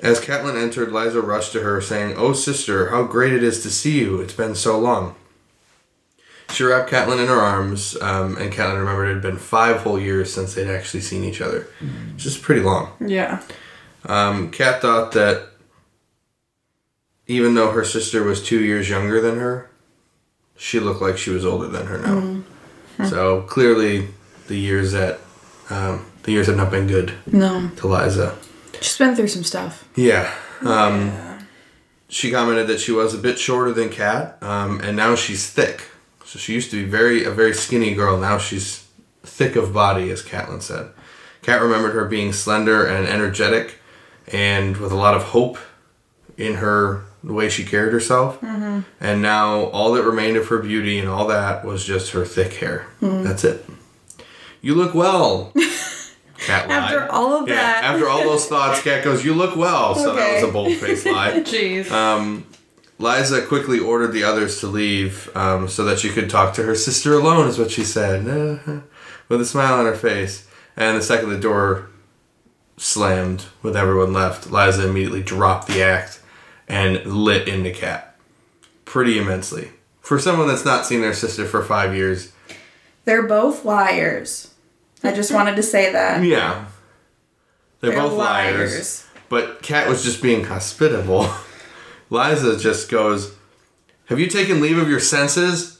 As 0.00 0.20
Catelyn 0.20 0.60
entered, 0.60 0.90
Lysa 0.90 1.26
rushed 1.26 1.52
to 1.52 1.62
her, 1.62 1.80
saying, 1.80 2.14
Oh, 2.16 2.32
sister, 2.32 2.90
how 2.90 3.04
great 3.04 3.32
it 3.32 3.42
is 3.42 3.62
to 3.62 3.70
see 3.70 3.98
you. 3.98 4.20
It's 4.20 4.34
been 4.34 4.54
so 4.54 4.78
long. 4.78 5.14
She 6.50 6.64
wrapped 6.64 6.90
Catelyn 6.90 7.20
in 7.20 7.28
her 7.28 7.40
arms, 7.40 8.00
um, 8.00 8.36
and 8.36 8.52
Catelyn 8.52 8.78
remembered 8.78 9.08
it 9.08 9.14
had 9.14 9.22
been 9.22 9.38
five 9.38 9.78
whole 9.78 9.98
years 9.98 10.32
since 10.32 10.54
they'd 10.54 10.72
actually 10.72 11.00
seen 11.00 11.24
each 11.24 11.40
other. 11.40 11.66
Which 12.14 12.26
is 12.26 12.38
pretty 12.38 12.60
long. 12.60 12.92
Yeah. 13.00 13.42
Um, 14.04 14.50
Kat 14.50 14.80
thought 14.80 15.12
that 15.12 15.48
even 17.26 17.54
though 17.54 17.70
her 17.72 17.84
sister 17.84 18.22
was 18.22 18.42
two 18.42 18.62
years 18.62 18.88
younger 18.88 19.20
than 19.20 19.38
her, 19.38 19.70
she 20.56 20.80
looked 20.80 21.02
like 21.02 21.18
she 21.18 21.30
was 21.30 21.44
older 21.44 21.68
than 21.68 21.86
her 21.86 21.98
now. 21.98 22.42
So 23.08 23.42
clearly, 23.42 24.08
the 24.48 24.56
years 24.56 24.92
that 24.92 25.18
um, 25.68 26.06
the 26.22 26.32
years 26.32 26.46
have 26.46 26.56
not 26.56 26.70
been 26.70 26.86
good 26.86 27.12
No. 27.26 27.68
to 27.76 27.82
Lysa. 27.82 28.34
She's 28.80 28.96
been 28.96 29.14
through 29.14 29.28
some 29.28 29.44
stuff. 29.44 29.86
Yeah. 29.96 30.32
Um, 30.62 31.12
She 32.08 32.30
commented 32.30 32.68
that 32.68 32.78
she 32.80 32.92
was 32.92 33.14
a 33.14 33.18
bit 33.18 33.36
shorter 33.38 33.72
than 33.72 33.88
Kat, 33.90 34.38
um, 34.40 34.80
and 34.80 34.96
now 34.96 35.16
she's 35.16 35.50
thick. 35.50 35.82
So 36.24 36.38
she 36.38 36.54
used 36.54 36.70
to 36.70 36.84
be 36.84 36.88
very 36.88 37.24
a 37.24 37.30
very 37.32 37.52
skinny 37.52 37.94
girl. 37.94 38.16
Now 38.16 38.38
she's 38.38 38.86
thick 39.24 39.56
of 39.56 39.72
body, 39.72 40.10
as 40.10 40.22
Catelyn 40.22 40.62
said. 40.62 40.90
Kat 41.42 41.60
remembered 41.60 41.94
her 41.94 42.04
being 42.04 42.32
slender 42.32 42.86
and 42.86 43.06
energetic, 43.08 43.80
and 44.28 44.76
with 44.76 44.92
a 44.92 44.96
lot 44.96 45.14
of 45.14 45.24
hope 45.24 45.58
in 46.38 46.54
her 46.54 47.02
the 47.26 47.32
way 47.32 47.48
she 47.48 47.64
carried 47.64 47.92
herself. 47.92 48.40
Mm-hmm. 48.40 48.80
And 49.00 49.20
now 49.20 49.64
all 49.66 49.92
that 49.94 50.04
remained 50.04 50.36
of 50.36 50.46
her 50.46 50.58
beauty 50.58 50.98
and 50.98 51.08
all 51.08 51.26
that 51.26 51.64
was 51.64 51.84
just 51.84 52.12
her 52.12 52.24
thick 52.24 52.54
hair. 52.54 52.86
That's 53.00 53.42
it. 53.42 53.66
You 54.62 54.74
look 54.76 54.94
well. 54.94 55.52
Cat 56.38 56.68
lied. 56.68 56.70
After 56.70 57.10
all 57.10 57.42
of 57.42 57.48
Yeah, 57.48 57.56
that. 57.56 57.84
after 57.84 58.08
all 58.08 58.22
those 58.22 58.46
thoughts, 58.46 58.82
Cat 58.82 59.02
goes, 59.02 59.24
"You 59.24 59.34
look 59.34 59.56
well." 59.56 59.94
So 59.94 60.14
that 60.14 60.34
was 60.34 60.48
a 60.48 60.52
bold 60.52 60.74
faced 60.74 61.06
lie. 61.06 61.32
Jeez. 61.40 61.90
Um, 61.90 62.46
Lysa 63.00 63.46
quickly 63.48 63.78
ordered 63.78 64.12
the 64.12 64.22
others 64.22 64.60
to 64.60 64.66
leave 64.66 65.34
um, 65.34 65.66
so 65.66 65.82
that 65.84 65.98
she 65.98 66.10
could 66.10 66.28
talk 66.30 66.54
to 66.54 66.62
her 66.62 66.74
sister 66.74 67.14
alone, 67.14 67.48
is 67.48 67.58
what 67.58 67.70
she 67.70 67.84
said, 67.84 68.28
uh, 68.28 68.80
with 69.28 69.40
a 69.40 69.44
smile 69.46 69.74
on 69.74 69.86
her 69.86 69.94
face. 69.94 70.46
And 70.76 70.98
the 70.98 71.02
second 71.02 71.30
the 71.30 71.38
door 71.40 71.88
slammed 72.76 73.46
with 73.62 73.74
everyone 73.76 74.12
left, 74.12 74.48
Lysa 74.48 74.84
immediately 74.84 75.22
dropped 75.22 75.68
the 75.68 75.82
act 75.82 76.20
and 76.68 77.04
lit 77.06 77.48
into 77.48 77.70
Cat 77.70 78.16
pretty 78.84 79.18
immensely. 79.18 79.70
For 80.00 80.18
someone 80.18 80.48
that's 80.48 80.64
not 80.64 80.86
seen 80.86 81.00
their 81.00 81.14
sister 81.14 81.44
for 81.44 81.62
five 81.62 81.94
years, 81.94 82.32
They're 83.04 83.26
both 83.26 83.64
liars. 83.64 84.54
I 85.02 85.12
just 85.12 85.32
wanted 85.32 85.56
to 85.56 85.62
say 85.62 85.92
that. 85.92 86.22
yeah. 86.24 86.66
They're, 87.80 87.90
They're 87.90 88.00
both 88.00 88.16
liars. 88.16 89.06
But 89.28 89.62
Kat 89.62 89.88
was 89.88 90.04
just 90.04 90.22
being 90.22 90.44
hospitable. 90.44 91.28
Lysa 92.10 92.60
just 92.60 92.88
goes, 92.88 93.34
Have 94.06 94.20
you 94.20 94.28
taken 94.28 94.60
leave 94.60 94.78
of 94.78 94.88
your 94.88 95.00
senses? 95.00 95.76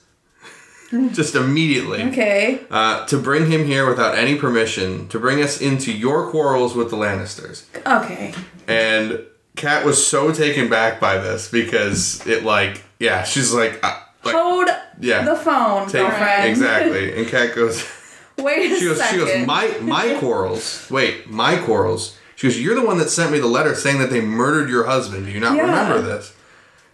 just 1.13 1.35
immediately. 1.35 2.03
Okay. 2.05 2.61
Uh, 2.71 3.07
to 3.07 3.19
bring 3.19 3.51
him 3.51 3.65
here 3.65 3.89
without 3.89 4.17
any 4.17 4.37
permission, 4.37 5.09
to 5.09 5.19
bring 5.19 5.43
us 5.43 5.61
into 5.61 5.93
your 5.93 6.31
quarrels 6.31 6.75
with 6.75 6.91
the 6.91 6.97
Lannisters. 6.97 7.65
Okay. 7.87 8.35
And 8.69 9.25
Kat 9.57 9.85
was 9.85 10.05
so 10.07 10.33
taken 10.33 10.69
back 10.69 11.01
by 11.01 11.19
this 11.19 11.51
because 11.51 12.25
it, 12.27 12.45
like, 12.45 12.83
yeah, 12.99 13.25
she's 13.25 13.53
like, 13.53 13.81
uh, 13.83 13.99
like 14.25 14.35
Hold 14.35 14.69
yeah. 15.01 15.23
the 15.25 15.35
phone, 15.37 15.89
take, 15.89 16.03
girlfriend. 16.03 16.49
exactly. 16.51 17.17
And 17.19 17.27
Kat 17.27 17.55
goes, 17.55 17.87
Wait 18.39 18.71
a 18.71 18.77
she 18.77 18.85
goes, 18.85 19.03
she 19.09 19.17
goes, 19.17 19.47
my 19.47 19.69
my 19.81 20.15
quarrels. 20.21 20.87
Wait, 20.91 21.29
my 21.31 21.57
quarrels. 21.57 22.17
She 22.37 22.47
goes, 22.49 22.61
you're 22.61 22.75
the 22.75 22.85
one 22.85 22.99
that 22.99 23.09
sent 23.09 23.33
me 23.33 23.39
the 23.39 23.47
letter 23.47 23.75
saying 23.75 23.99
that 24.01 24.11
they 24.11 24.21
murdered 24.21 24.69
your 24.69 24.85
husband. 24.85 25.25
Do 25.25 25.33
you 25.33 25.41
not 25.41 25.57
Yeah. 25.57 25.63
remember 25.63 26.03
this? 26.03 26.35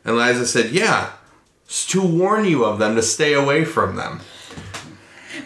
And 0.05 0.15
Lysa 0.17 0.45
said, 0.45 0.71
yeah, 0.71 1.11
it's 1.65 1.85
to 1.89 2.01
warn 2.01 2.45
you 2.45 2.65
of 2.65 2.79
them 2.79 2.95
to 2.95 3.03
stay 3.03 3.33
away 3.33 3.65
from 3.65 3.97
them. 3.97 4.21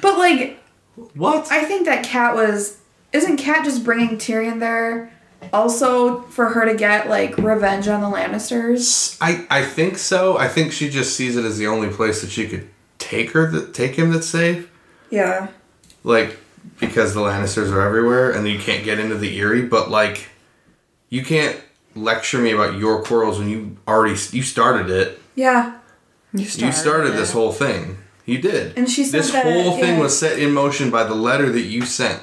but 0.03 0.19
like, 0.19 0.59
What? 1.15 1.51
I 1.51 1.65
think 1.65 1.87
that 1.87 2.05
Kat 2.05 2.35
was. 2.35 2.79
Isn't 3.13 3.39
Kat 3.39 3.65
just 3.65 3.85
bringing 3.85 4.19
Tyrion 4.19 4.61
there? 4.61 5.13
Also, 5.53 6.23
for 6.23 6.51
her 6.51 6.67
to 6.67 6.75
get 6.75 7.09
like 7.09 7.37
revenge 7.39 7.89
on 7.89 8.01
the 8.01 8.09
Lannisters. 8.09 9.17
I, 9.21 9.47
I 9.51 9.65
think 9.65 9.99
so. 9.99 10.37
I 10.37 10.49
think 10.49 10.73
she 10.73 10.91
just 10.91 11.17
sees 11.17 11.37
it 11.37 11.45
as 11.45 11.59
the 11.59 11.67
only 11.67 11.89
place 11.89 12.21
that 12.23 12.31
she 12.31 12.49
could 12.49 12.69
take 12.99 13.31
her 13.31 13.51
that 13.51 13.75
take 13.75 13.95
him 13.95 14.13
that's 14.13 14.27
safe. 14.27 14.71
Yeah. 15.11 15.49
Like 16.05 16.39
because 16.79 17.15
the 17.15 17.21
Lannisters 17.21 17.71
are 17.71 17.81
everywhere 17.81 18.33
and 18.33 18.47
you 18.49 18.59
can't 18.59 18.85
get 18.85 18.99
into 18.99 19.17
the 19.17 19.39
Eyrie, 19.39 19.63
but 19.63 19.91
like 19.91 20.29
you 21.09 21.25
can't 21.25 21.61
lecture 21.95 22.39
me 22.39 22.53
about 22.53 22.79
your 22.79 23.03
quarrels 23.03 23.39
when 23.39 23.49
you 23.49 23.77
already 23.87 24.19
you 24.33 24.43
started 24.43 24.91
it. 24.91 25.21
Yeah. 25.35 25.79
you 26.33 26.41
You 26.41 26.73
started 26.73 27.13
this 27.15 27.33
whole 27.33 27.53
thing. 27.53 27.99
You 28.25 28.39
did. 28.39 28.77
And 28.77 28.91
she 28.91 29.05
said 29.05 29.21
this 29.21 29.33
that, 29.33 29.45
whole 29.45 29.79
thing 29.79 29.97
yeah. 29.97 30.01
was 30.01 30.19
set 30.19 30.39
in 30.39 30.53
motion 30.53 30.91
by 30.91 31.05
the 31.05 31.15
letter 31.15 31.51
that 31.51 31.63
you 31.63 31.83
sent. 31.83 32.21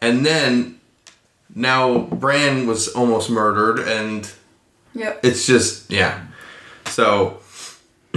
And 0.00 0.24
then 0.24 0.79
now 1.54 1.98
Bran 2.00 2.66
was 2.66 2.88
almost 2.88 3.30
murdered 3.30 3.80
and 3.80 4.30
Yep. 4.94 5.24
it's 5.24 5.46
just 5.46 5.90
yeah. 5.90 6.26
So 6.86 7.38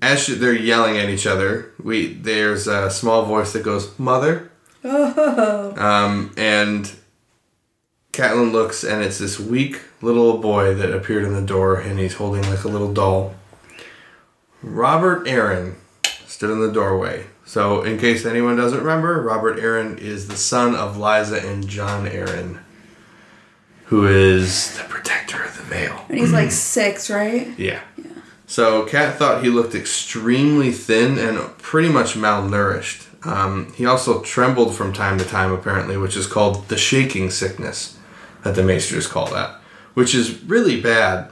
as 0.00 0.22
she, 0.22 0.34
they're 0.34 0.54
yelling 0.54 0.96
at 0.98 1.08
each 1.10 1.26
other, 1.26 1.72
we 1.82 2.14
there's 2.14 2.66
a 2.66 2.90
small 2.90 3.24
voice 3.26 3.52
that 3.52 3.62
goes, 3.62 3.96
"Mother," 3.98 4.50
Oh. 4.82 5.74
um, 5.76 6.32
and 6.36 6.90
Catelyn 8.12 8.52
looks, 8.52 8.84
and 8.84 9.02
it's 9.02 9.18
this 9.18 9.38
weak 9.40 9.80
little 10.00 10.38
boy 10.38 10.74
that 10.74 10.92
appeared 10.94 11.24
in 11.24 11.34
the 11.34 11.42
door, 11.42 11.76
and 11.76 11.98
he's 11.98 12.14
holding 12.14 12.42
like 12.50 12.64
a 12.64 12.68
little 12.68 12.92
doll. 12.92 13.34
Robert 14.62 15.26
Arryn 15.26 15.74
stood 16.26 16.50
in 16.50 16.60
the 16.60 16.72
doorway. 16.72 17.26
So, 17.46 17.82
in 17.82 17.98
case 17.98 18.24
anyone 18.24 18.56
doesn't 18.56 18.78
remember, 18.78 19.20
Robert 19.20 19.58
Arryn 19.58 19.98
is 19.98 20.28
the 20.28 20.36
son 20.36 20.74
of 20.74 20.96
Liza 20.96 21.46
and 21.46 21.68
Jon 21.68 22.06
Arryn, 22.06 22.60
who 23.86 24.06
is 24.06 24.76
the 24.78 24.84
protector 24.84 25.42
of 25.44 25.56
the 25.56 25.62
Vale. 25.64 26.04
And 26.08 26.18
he's 26.18 26.32
like 26.32 26.50
six, 26.50 27.10
right? 27.10 27.48
Yeah. 27.58 27.80
yeah. 27.98 28.06
So 28.46 28.86
Kat 28.86 29.16
thought 29.18 29.42
he 29.42 29.50
looked 29.50 29.74
extremely 29.74 30.72
thin 30.72 31.18
and 31.18 31.38
pretty 31.58 31.88
much 31.88 32.14
malnourished. 32.14 33.06
Um, 33.26 33.72
he 33.74 33.86
also 33.86 34.20
trembled 34.22 34.74
from 34.74 34.92
time 34.92 35.18
to 35.18 35.24
time, 35.24 35.52
apparently, 35.52 35.96
which 35.96 36.16
is 36.16 36.26
called 36.26 36.68
the 36.68 36.76
shaking 36.76 37.30
sickness, 37.30 37.98
that 38.42 38.54
the 38.54 38.62
maesters 38.62 39.06
call 39.06 39.26
that, 39.28 39.60
which 39.94 40.14
is 40.14 40.42
really 40.44 40.80
bad. 40.80 41.30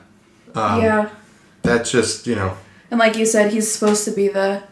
Um, 0.54 0.82
yeah. 0.82 1.10
That's 1.62 1.90
just 1.90 2.26
you 2.26 2.34
know, 2.34 2.56
And 2.90 2.98
like 2.98 3.16
you 3.16 3.24
said, 3.24 3.52
he's 3.52 3.70
supposed 3.70 4.04
to 4.04 4.10
be 4.10 4.28
the 4.28 4.62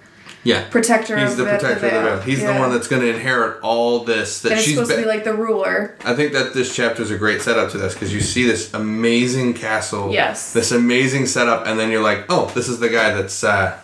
yeah. 0.45 0.69
protector 0.69 1.17
He's 1.19 1.33
of 1.33 1.37
the 1.39 1.45
the, 1.45 1.51
protector 1.51 1.87
of 1.87 1.93
the 1.93 2.11
Vale. 2.11 2.21
He's 2.21 2.41
Yeah. 2.43 2.53
the 2.55 2.61
one 2.61 2.71
that's 2.73 2.89
going 2.89 3.03
to 3.03 3.09
inherit 3.11 3.61
all 3.63 4.05
this. 4.05 4.41
That 4.43 4.53
And 4.53 4.61
she's. 4.61 4.75
supposed 4.75 4.91
to 4.91 4.97
be- 4.97 5.03
be 5.03 5.09
like 5.09 5.25
the 5.25 5.35
ruler. 5.35 5.97
I 6.05 6.15
think 6.15 6.33
that 6.33 6.55
this 6.55 6.75
chapter 6.75 7.03
is 7.03 7.11
a 7.11 7.19
great 7.19 7.43
setup 7.43 7.71
to 7.73 7.79
this 7.79 7.95
because 7.95 8.13
you 8.15 8.21
see 8.21 8.45
this 8.47 8.73
amazing 8.75 9.55
castle, 9.55 10.13
Yes. 10.13 10.53
this 10.53 10.73
amazing 10.73 11.27
setup, 11.27 11.67
and 11.67 11.79
then 11.79 11.91
you're 11.91 12.03
like, 12.03 12.25
oh, 12.29 12.51
this 12.55 12.69
is 12.69 12.79
the 12.81 12.89
guy 12.89 13.13
that's 13.15 13.43
uh, 13.45 13.79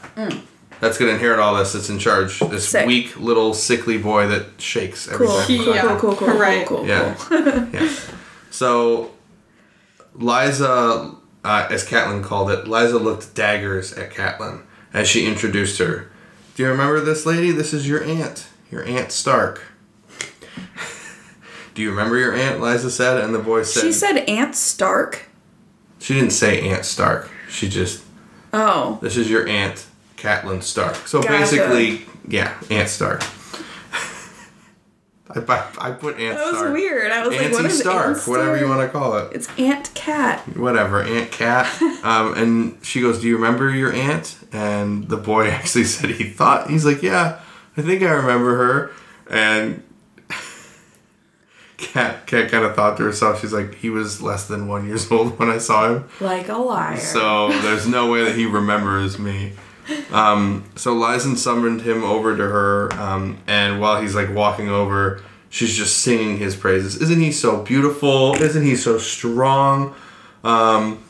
that's 0.80 0.98
gonna 0.98 1.12
inherit 1.12 1.38
all 1.40 1.54
this. 1.56 1.72
That's 1.72 1.88
in 1.88 1.98
charge. 1.98 2.38
This 2.40 2.66
Mm. 2.66 2.70
Sick. 2.70 2.86
weak 2.86 3.16
little 3.18 3.54
sickly 3.54 3.96
boy 3.98 4.26
that 4.28 4.44
shakes 4.58 5.08
every 5.08 5.26
Cool. 5.26 5.36
time. 5.38 5.46
Cool, 5.64 5.74
Yeah. 5.74 5.82
cool, 5.82 5.96
cool, 5.96 6.14
cool, 6.16 6.38
Right. 6.38 6.66
cool, 6.66 6.78
cool, 6.78 6.86
Yeah, 6.86 7.14
cool. 7.18 7.38
yeah. 7.72 7.88
So, 8.50 9.11
Lysa, 10.18 11.16
uh, 11.44 11.66
as 11.70 11.84
Catelyn 11.86 12.22
called 12.22 12.50
it, 12.50 12.64
Lysa 12.64 13.00
looked 13.00 13.34
daggers 13.34 13.92
at 13.92 14.12
Catelyn 14.12 14.62
as 14.92 15.09
she 15.09 15.26
introduced 15.26 15.78
her. 15.78 16.09
Do 16.57 16.62
you 16.62 16.70
remember 16.70 17.00
this 17.00 17.26
lady? 17.26 17.50
This 17.50 17.74
is 17.74 17.86
your 17.86 18.02
aunt, 18.02 18.46
your 18.70 18.82
aunt 18.82 19.12
Stark. 19.12 19.62
Do 21.74 21.82
you 21.82 21.90
remember 21.90 22.16
your 22.16 22.32
aunt? 22.34 22.62
Liza 22.62 22.90
said, 22.90 23.22
and 23.22 23.34
the 23.34 23.38
boy 23.38 23.62
said. 23.62 23.82
She 23.82 23.92
said 23.92 24.20
Aunt 24.26 24.57
Stark. 24.57 25.28
She 25.98 26.14
didn't 26.14 26.30
say 26.30 26.66
Aunt 26.70 26.86
Stark. 26.86 27.30
She 27.50 27.68
just 27.68 28.02
Oh. 28.54 28.98
this 29.02 29.18
is 29.18 29.28
your 29.28 29.46
aunt, 29.46 29.84
Catelyn 30.16 30.62
Stark. 30.62 30.96
So 31.07 31.20
Gotcha. 31.20 31.36
basically, 31.38 32.07
yeah, 32.26 32.54
Aunt 32.70 32.88
Stark. 32.88 33.22
I, 35.29 35.41
I, 35.41 35.89
I 35.89 35.91
put 35.93 36.18
Aunt 36.20 36.39
Star. 36.39 36.45
That 36.45 36.51
was 36.53 36.59
Stark. 36.59 36.72
weird. 36.72 37.11
I 37.11 37.27
was 37.27 37.37
like, 37.37 37.53
what 37.53 37.64
is 37.64 37.79
Stark, 37.81 38.16
Aunt 38.16 38.29
whatever 38.29 38.59
you 38.59 38.68
want 38.68 38.81
to 38.81 38.89
call 38.89 39.18
it. 39.18 39.33
It's 39.33 39.49
Aunt 39.59 39.93
Cat. 39.95 40.41
Whatever, 40.57 41.03
Aunt 41.03 41.33
Cat. 41.33 41.83
um, 42.05 42.35
and 42.35 42.79
she 42.85 43.01
goes, 43.01 43.20
"Do 43.20 43.27
you 43.27 43.37
remember 43.37 43.70
your 43.70 43.93
aunt?" 43.93 44.39
And 44.53 45.09
the 45.09 45.16
boy 45.16 45.49
actually 45.51 45.85
said 45.85 46.11
he 46.11 46.24
thought 46.24 46.70
he's 46.70 46.85
like, 46.85 47.03
"Yeah, 47.03 47.41
I 47.77 47.83
think 47.83 48.03
I 48.03 48.11
remember 48.11 48.57
her." 48.57 48.93
And 49.29 49.83
Cat, 51.77 52.27
Cat 52.27 52.51
kind 52.51 52.64
of 52.64 52.77
thought 52.77 52.97
to 52.99 53.03
herself, 53.03 53.41
she's 53.41 53.53
like, 53.53 53.74
"He 53.74 53.91
was 53.91 54.22
less 54.22 54.47
than 54.47 54.68
one 54.68 54.87
years 54.87 55.11
old 55.11 55.39
when 55.41 55.51
I 55.51 55.59
saw 55.59 55.93
him." 55.93 56.09
Like 56.20 56.49
a 56.49 56.57
liar. 56.57 56.99
So 56.99 57.49
there's 57.62 57.89
no 57.89 58.11
way 58.11 58.24
that 58.24 58.37
he 58.37 58.47
remembers 58.47 59.18
me. 59.18 59.55
Um, 60.12 60.64
so 60.76 60.95
Lyson 60.95 61.37
summoned 61.37 61.82
him 61.82 62.03
over 62.03 62.37
to 62.37 62.43
her, 62.43 62.93
um, 62.95 63.39
and 63.47 63.80
while 63.80 64.01
he's 64.01 64.14
like 64.14 64.34
walking 64.34 64.68
over, 64.68 65.22
she's 65.49 65.76
just 65.76 65.99
singing 65.99 66.39
his 66.39 66.57
praises. 66.57 67.01
Isn't 67.01 67.20
he 67.20 67.32
so 67.32 67.62
beautiful? 67.62 68.34
Isn't 68.34 68.64
he 68.64 68.76
so 68.76 68.99
strong? 68.99 69.95
Um, 70.43 71.03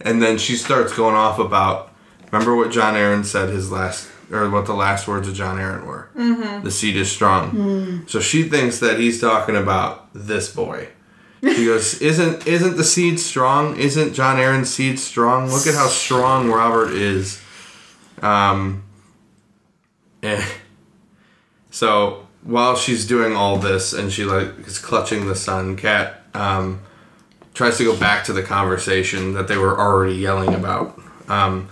and 0.00 0.22
then 0.22 0.38
she 0.38 0.56
starts 0.56 0.94
going 0.94 1.14
off 1.14 1.38
about 1.38 1.92
remember 2.30 2.56
what 2.56 2.70
Jon 2.70 2.94
Arryn 2.94 3.24
said 3.24 3.50
his 3.50 3.70
last 3.70 4.10
or 4.30 4.48
what 4.48 4.66
the 4.66 4.74
last 4.74 5.08
words 5.08 5.28
of 5.28 5.34
Jon 5.34 5.58
Arryn 5.58 5.84
were. 5.84 6.08
Mm-hmm. 6.16 6.64
The 6.64 6.70
seed 6.70 6.96
is 6.96 7.10
strong. 7.10 7.52
So 8.06 8.20
she 8.20 8.44
thinks 8.44 8.78
that 8.78 8.98
he's 8.98 9.20
talking 9.20 9.56
about 9.56 10.08
this 10.14 10.54
boy. 10.54 10.88
She 11.42 11.64
goes, 11.64 12.00
"Isn't 12.02 12.46
isn't 12.46 12.76
the 12.76 12.84
seed 12.84 13.18
strong? 13.18 13.76
Isn't 13.76 14.12
Jon 14.12 14.36
Arryn's 14.36 14.68
seed 14.72 14.98
strong? 14.98 15.48
Look 15.48 15.66
at 15.66 15.74
how 15.74 15.86
strong 15.86 16.50
Robert 16.50 16.92
is." 16.92 17.40
Um. 18.22 18.82
eh. 20.22 20.44
So 21.70 22.26
while 22.42 22.76
she's 22.76 23.06
doing 23.06 23.34
all 23.36 23.56
this 23.56 23.92
and 23.92 24.12
she 24.12 24.24
like 24.24 24.66
is 24.66 24.78
clutching 24.78 25.26
the 25.26 25.34
son, 25.36 25.76
Cat 25.76 26.22
um, 26.34 26.80
tries 27.54 27.78
to 27.78 27.84
go 27.84 27.96
back 27.96 28.24
to 28.24 28.32
the 28.32 28.42
conversation 28.42 29.34
that 29.34 29.48
they 29.48 29.56
were 29.56 29.78
already 29.78 30.14
yelling 30.14 30.54
about. 30.54 31.00
Um, 31.28 31.68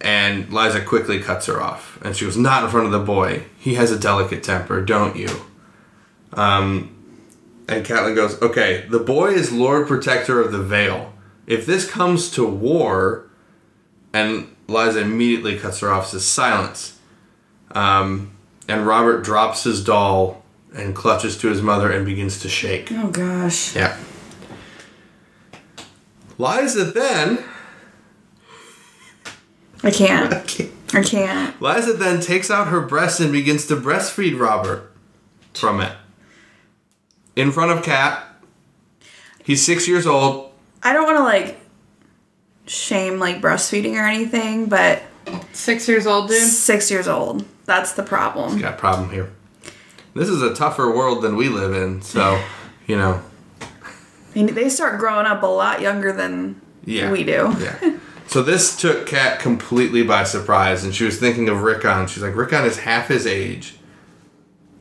and 0.00 0.46
Lysa 0.48 0.84
quickly 0.84 1.20
cuts 1.20 1.46
her 1.46 1.62
off, 1.62 2.00
and 2.02 2.16
she 2.16 2.24
goes, 2.24 2.36
"Not 2.36 2.64
in 2.64 2.70
front 2.70 2.86
of 2.86 2.92
the 2.92 2.98
boy. 2.98 3.44
He 3.56 3.74
has 3.74 3.92
a 3.92 3.98
delicate 3.98 4.42
temper, 4.42 4.80
don't 4.84 5.14
you?" 5.14 5.28
Um, 6.32 6.96
and 7.68 7.84
Catelyn 7.84 8.14
goes, 8.14 8.40
"Okay, 8.42 8.84
the 8.88 8.98
boy 8.98 9.32
is 9.32 9.52
Lord 9.52 9.86
Protector 9.86 10.40
of 10.40 10.52
the 10.52 10.62
Vale. 10.62 11.12
If 11.46 11.66
this 11.66 11.88
comes 11.88 12.30
to 12.30 12.46
war," 12.46 13.24
and 14.12 14.54
Lysa 14.68 15.02
immediately 15.02 15.58
cuts 15.58 15.80
her 15.80 15.90
off, 15.90 16.08
says, 16.08 16.24
"Silence." 16.24 16.98
Um, 17.72 18.32
and 18.68 18.86
Robert 18.86 19.22
drops 19.24 19.64
his 19.64 19.82
doll 19.82 20.42
and 20.74 20.94
clutches 20.94 21.36
to 21.38 21.48
his 21.48 21.62
mother 21.62 21.90
and 21.90 22.06
begins 22.06 22.38
to 22.40 22.48
shake. 22.48 22.90
Oh 22.92 23.08
gosh. 23.08 23.74
Yeah. 23.76 23.96
Lysa 26.38 26.92
then 26.92 27.44
I 29.82 29.90
can't. 29.90 30.32
I 30.94 31.02
can't. 31.02 31.58
Lysa 31.60 31.98
then 31.98 32.20
takes 32.20 32.50
out 32.50 32.68
her 32.68 32.80
breast 32.80 33.20
and 33.20 33.32
begins 33.32 33.66
to 33.66 33.76
breastfeed 33.76 34.38
Robert 34.38 34.92
from 35.54 35.80
it. 35.80 35.92
In 37.36 37.50
front 37.52 37.70
of 37.72 37.82
Cat. 37.82 38.26
He's 39.42 39.64
six 39.64 39.88
years 39.88 40.06
old. 40.06 40.52
I 40.82 40.92
don't 40.92 41.04
want 41.04 41.18
to 41.18 41.24
like 41.24 41.58
shame 42.66 43.18
like 43.18 43.40
breastfeeding 43.40 43.94
or 43.94 44.04
anything, 44.06 44.66
but 44.66 45.02
Six 45.52 45.88
years 45.88 46.04
old, 46.06 46.28
dude. 46.28 46.42
six 46.42 46.90
years 46.90 47.06
old. 47.06 47.44
That's 47.64 47.92
the 47.92 48.02
problem. 48.02 48.58
Got 48.58 48.74
a 48.74 48.76
problem 48.76 49.10
here. 49.10 49.32
This 50.14 50.28
is 50.28 50.42
a 50.42 50.52
tougher 50.52 50.90
world 50.90 51.22
than 51.22 51.36
we 51.36 51.48
live 51.48 51.72
in, 51.74 52.02
so 52.02 52.42
you 52.86 52.96
know. 52.96 53.22
I 53.60 54.34
mean, 54.34 54.54
they 54.54 54.68
start 54.68 54.98
growing 54.98 55.26
up 55.26 55.42
a 55.42 55.46
lot 55.46 55.80
younger 55.80 56.12
than 56.12 56.60
Yeah. 56.84 57.10
we 57.12 57.22
do. 57.22 57.54
Yeah. 57.60 57.96
So 58.26 58.42
this 58.42 58.76
took 58.76 59.06
Kat 59.06 59.38
completely 59.40 60.02
by 60.02 60.24
surprise, 60.24 60.84
and 60.84 60.94
she 60.94 61.04
was 61.04 61.18
thinking 61.18 61.48
of 61.48 61.62
Rickon. 61.62 62.06
She's 62.08 62.22
like, 62.22 62.34
Rickon 62.34 62.64
is 62.64 62.78
half 62.78 63.08
his 63.08 63.26
age, 63.26 63.76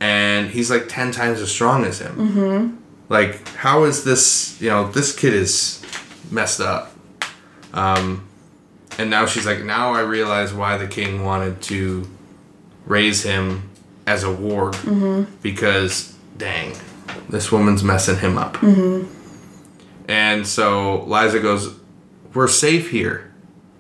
and 0.02 0.50
he's 0.50 0.70
like 0.70 0.90
ten 0.90 1.14
times 1.14 1.40
as 1.40 1.50
strong 1.50 1.86
as 1.86 2.02
him. 2.02 2.16
Mm-hmm. 2.16 2.76
Like, 3.08 3.48
how 3.50 3.84
is 3.86 4.04
this? 4.04 4.60
You 4.60 4.70
know, 4.70 4.92
this 4.92 5.16
kid 5.18 5.34
is 5.34 5.82
messed 6.30 6.60
up. 6.60 6.92
Um, 7.74 8.28
and 8.98 9.10
now 9.10 9.26
she's 9.26 9.46
like, 9.46 9.64
now 9.64 9.94
I 9.94 10.02
realize 10.02 10.54
why 10.54 10.78
the 10.78 10.88
king 10.88 11.24
wanted 11.24 11.62
to 11.64 12.10
raise 12.86 13.24
him 13.24 13.70
as 14.06 14.24
a 14.24 14.32
ward 14.32 14.76
because, 15.42 16.18
dang, 16.38 16.76
this 17.30 17.52
woman's 17.52 17.84
messing 17.84 18.18
him 18.18 18.38
up. 18.38 18.62
And 20.08 20.46
so 20.46 21.06
Lysa 21.08 21.42
goes, 21.42 21.76
We're 22.34 22.48
safe 22.48 22.90
here. 22.90 23.32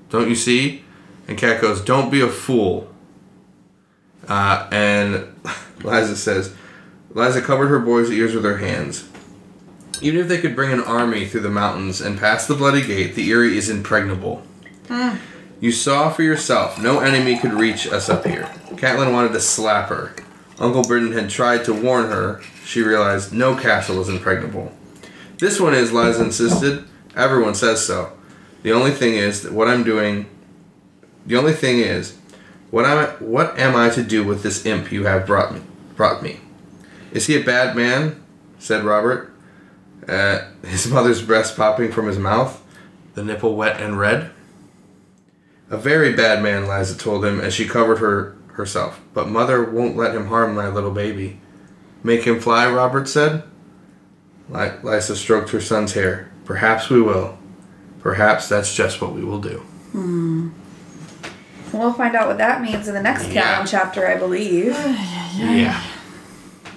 Don't 0.09 0.29
you 0.29 0.35
see? 0.35 0.83
And 1.27 1.37
Kat 1.37 1.61
goes, 1.61 1.81
Don't 1.81 2.09
be 2.09 2.21
a 2.21 2.29
fool. 2.29 2.87
Uh, 4.27 4.67
and 4.71 5.27
Lysa 5.81 6.15
says, 6.15 6.53
Lysa 7.13 7.43
covered 7.43 7.67
her 7.67 7.79
boy's 7.79 8.09
ears 8.09 8.33
with 8.33 8.43
her 8.45 8.57
hands. 8.57 9.07
Even 10.01 10.19
if 10.19 10.27
they 10.27 10.39
could 10.39 10.55
bring 10.55 10.71
an 10.71 10.79
army 10.79 11.25
through 11.25 11.41
the 11.41 11.49
mountains 11.49 12.01
and 12.01 12.19
pass 12.19 12.47
the 12.47 12.55
bloody 12.55 12.81
gate, 12.81 13.15
the 13.15 13.29
Eyrie 13.29 13.57
is 13.57 13.69
impregnable. 13.69 14.41
Ah. 14.89 15.19
You 15.59 15.71
saw 15.71 16.09
for 16.09 16.23
yourself, 16.23 16.81
no 16.81 16.99
enemy 16.99 17.37
could 17.37 17.53
reach 17.53 17.87
us 17.87 18.09
up 18.09 18.25
here. 18.25 18.45
Catelyn 18.71 19.13
wanted 19.13 19.33
to 19.33 19.39
slap 19.39 19.89
her. 19.89 20.15
Uncle 20.57 20.83
Brynden 20.83 21.13
had 21.13 21.29
tried 21.29 21.65
to 21.65 21.73
warn 21.73 22.05
her. 22.05 22.41
She 22.65 22.81
realized 22.81 23.31
no 23.31 23.55
castle 23.55 24.01
is 24.01 24.09
impregnable. 24.09 24.71
This 25.37 25.59
one 25.59 25.73
is, 25.73 25.91
Lysa 25.91 26.21
insisted. 26.21 26.85
Everyone 27.15 27.53
says 27.53 27.85
so. 27.85 28.13
The 28.63 28.71
only 28.71 28.91
thing 28.91 29.15
is 29.15 29.43
that 29.43 29.51
what 29.51 29.67
I'm 29.67 29.83
doing. 29.83 30.27
The 31.25 31.35
only 31.35 31.53
thing 31.53 31.79
is, 31.79 32.17
what 32.71 32.85
am 32.85 32.97
I, 32.97 33.05
what 33.23 33.59
am 33.59 33.75
I 33.75 33.89
to 33.89 34.03
do 34.03 34.23
with 34.23 34.43
this 34.43 34.65
imp 34.65 34.91
you 34.91 35.05
have 35.05 35.27
brought 35.27 35.53
me? 35.53 35.61
Brought 36.01 36.23
me. 36.23 36.39
Is 37.11 37.27
he 37.27 37.39
a 37.39 37.43
bad 37.43 37.75
man? 37.75 38.23
said 38.57 38.83
Robert. 38.83 39.31
Uh, 40.09 40.39
his 40.65 40.87
mother's 40.87 41.21
breast 41.21 41.55
popping 41.55 41.91
from 41.91 42.07
his 42.07 42.17
mouth, 42.17 42.59
the 43.13 43.23
nipple 43.23 43.55
wet 43.55 43.79
and 43.79 43.99
red. 43.99 44.31
A 45.69 45.77
very 45.77 46.11
bad 46.13 46.41
man, 46.41 46.63
Lysa 46.63 46.97
told 46.99 47.23
him 47.23 47.39
as 47.39 47.53
she 47.53 47.67
covered 47.67 47.99
her 47.99 48.35
herself. 48.53 48.99
But 49.13 49.29
mother 49.29 49.63
won't 49.63 49.95
let 49.95 50.15
him 50.15 50.25
harm 50.25 50.55
my 50.55 50.69
little 50.69 50.89
baby. 50.89 51.39
Make 52.01 52.23
him 52.23 52.39
fly, 52.39 52.67
Robert 52.67 53.07
said. 53.07 53.43
Li- 54.49 54.79
Lysa 54.81 55.13
stroked 55.15 55.51
her 55.51 55.61
son's 55.61 55.93
hair. 55.93 56.31
Perhaps 56.45 56.89
we 56.89 56.99
will. 56.99 57.37
Perhaps 57.99 58.49
that's 58.49 58.73
just 58.75 59.01
what 59.01 59.13
we 59.13 59.23
will 59.23 59.39
do. 59.39 59.59
Hmm. 59.91 60.49
We'll 61.71 61.93
find 61.93 62.15
out 62.15 62.27
what 62.27 62.39
that 62.39 62.59
means 62.63 62.87
in 62.87 62.95
the 62.95 63.03
next 63.03 63.29
Yeah. 63.29 63.63
Chapter, 63.65 64.07
I 64.07 64.17
believe. 64.17 64.75
Yeah. 65.37 65.81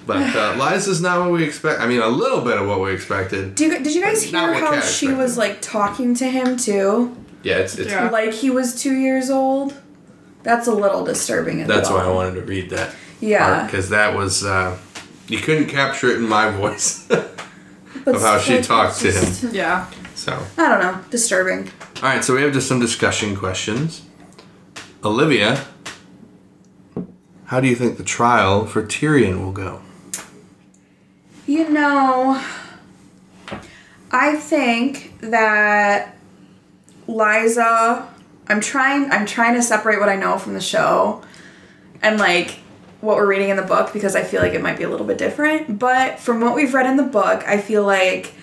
But 0.05 0.35
uh, 0.35 0.55
Lysa's 0.59 1.01
not 1.01 1.19
what 1.19 1.31
we 1.31 1.43
expect. 1.43 1.81
I 1.81 1.87
mean, 1.87 2.01
a 2.01 2.07
little 2.07 2.41
bit 2.41 2.57
of 2.57 2.67
what 2.67 2.81
we 2.81 2.91
expected. 2.93 3.55
Do 3.55 3.65
you, 3.65 3.83
did 3.83 3.95
you 3.95 4.01
guys 4.01 4.23
hear 4.23 4.53
how 4.53 4.73
she 4.73 5.07
expected. 5.07 5.17
was 5.17 5.37
like 5.37 5.61
talking 5.61 6.13
to 6.15 6.29
him 6.29 6.57
too? 6.57 7.15
Yeah, 7.43 7.57
it's, 7.57 7.77
it's 7.77 7.91
Yeah. 7.91 8.09
Like 8.09 8.33
he 8.33 8.49
was 8.49 8.81
two 8.81 8.95
years 8.95 9.29
old? 9.29 9.79
That's 10.43 10.67
a 10.67 10.73
little 10.73 11.03
disturbing 11.03 11.61
as 11.61 11.67
that's 11.67 11.89
well. 11.89 11.99
why 11.99 12.05
I 12.05 12.13
wanted 12.13 12.35
to 12.35 12.41
read 12.41 12.69
that. 12.69 12.93
Yeah. 13.19 13.65
Because 13.65 13.89
that 13.89 14.15
was 14.15 14.43
uh, 14.43 14.77
you 15.27 15.39
couldn't 15.39 15.67
capture 15.67 16.09
it 16.11 16.17
in 16.17 16.27
my 16.27 16.51
voice 16.51 17.07
But 17.07 18.15
of 18.15 18.21
how 18.21 18.37
she 18.37 18.57
like, 18.57 18.65
talked 18.65 18.99
to 18.99 19.11
him. 19.11 19.53
Yeah. 19.53 19.89
So. 20.13 20.45
I 20.57 20.69
don't 20.69 20.79
know. 20.81 21.01
Disturbing. 21.09 21.71
All 21.97 22.03
right, 22.03 22.23
so 22.23 22.35
we 22.35 22.41
have 22.43 22.53
just 22.53 22.67
some 22.67 22.79
discussion 22.79 23.35
questions. 23.35 24.03
Olivia, 25.03 25.65
how 27.45 27.59
do 27.59 27.67
you 27.67 27.75
think 27.75 27.97
the 27.97 28.03
trial 28.03 28.65
for 28.65 28.83
Tyrion 28.83 29.39
will 29.43 29.51
go? 29.51 29.81
You 31.47 31.69
know, 31.69 32.41
I 34.11 34.35
think 34.35 35.19
that 35.21 36.17
Lysa. 37.07 38.07
I'm 38.47 38.61
trying. 38.61 39.09
I'm 39.11 39.25
trying 39.25 39.55
to 39.55 39.61
separate 39.63 39.99
what 39.99 40.09
I 40.09 40.15
know 40.15 40.37
from 40.37 40.53
the 40.53 40.61
show, 40.61 41.23
and 42.01 42.19
like 42.19 42.59
what 43.01 43.17
we're 43.17 43.27
reading 43.27 43.49
in 43.49 43.55
the 43.55 43.63
book 43.63 43.93
because 43.93 44.15
I 44.15 44.23
feel 44.23 44.41
like 44.41 44.53
it 44.53 44.61
might 44.61 44.77
be 44.77 44.83
a 44.83 44.89
little 44.89 45.05
bit 45.05 45.17
different. 45.17 45.79
But 45.79 46.19
from 46.19 46.41
what 46.41 46.55
we've 46.55 46.73
read 46.73 46.85
in 46.85 46.97
the 46.97 47.03
book, 47.03 47.43
I 47.47 47.59
feel 47.59 47.83
like 47.83 48.33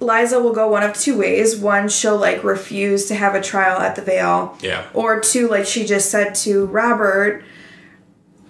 Lysa 0.00 0.42
will 0.42 0.52
go 0.52 0.68
one 0.68 0.82
of 0.82 0.94
two 0.94 1.18
ways. 1.18 1.56
One, 1.56 1.88
she'll 1.88 2.18
like 2.18 2.44
refuse 2.44 3.06
to 3.06 3.14
have 3.14 3.34
a 3.34 3.40
trial 3.40 3.78
at 3.80 3.96
the 3.96 4.02
Vale. 4.02 4.56
Yeah. 4.60 4.86
Or 4.92 5.20
two, 5.20 5.48
like 5.48 5.66
she 5.66 5.84
just 5.84 6.10
said 6.10 6.34
to 6.36 6.66
Robert, 6.66 7.42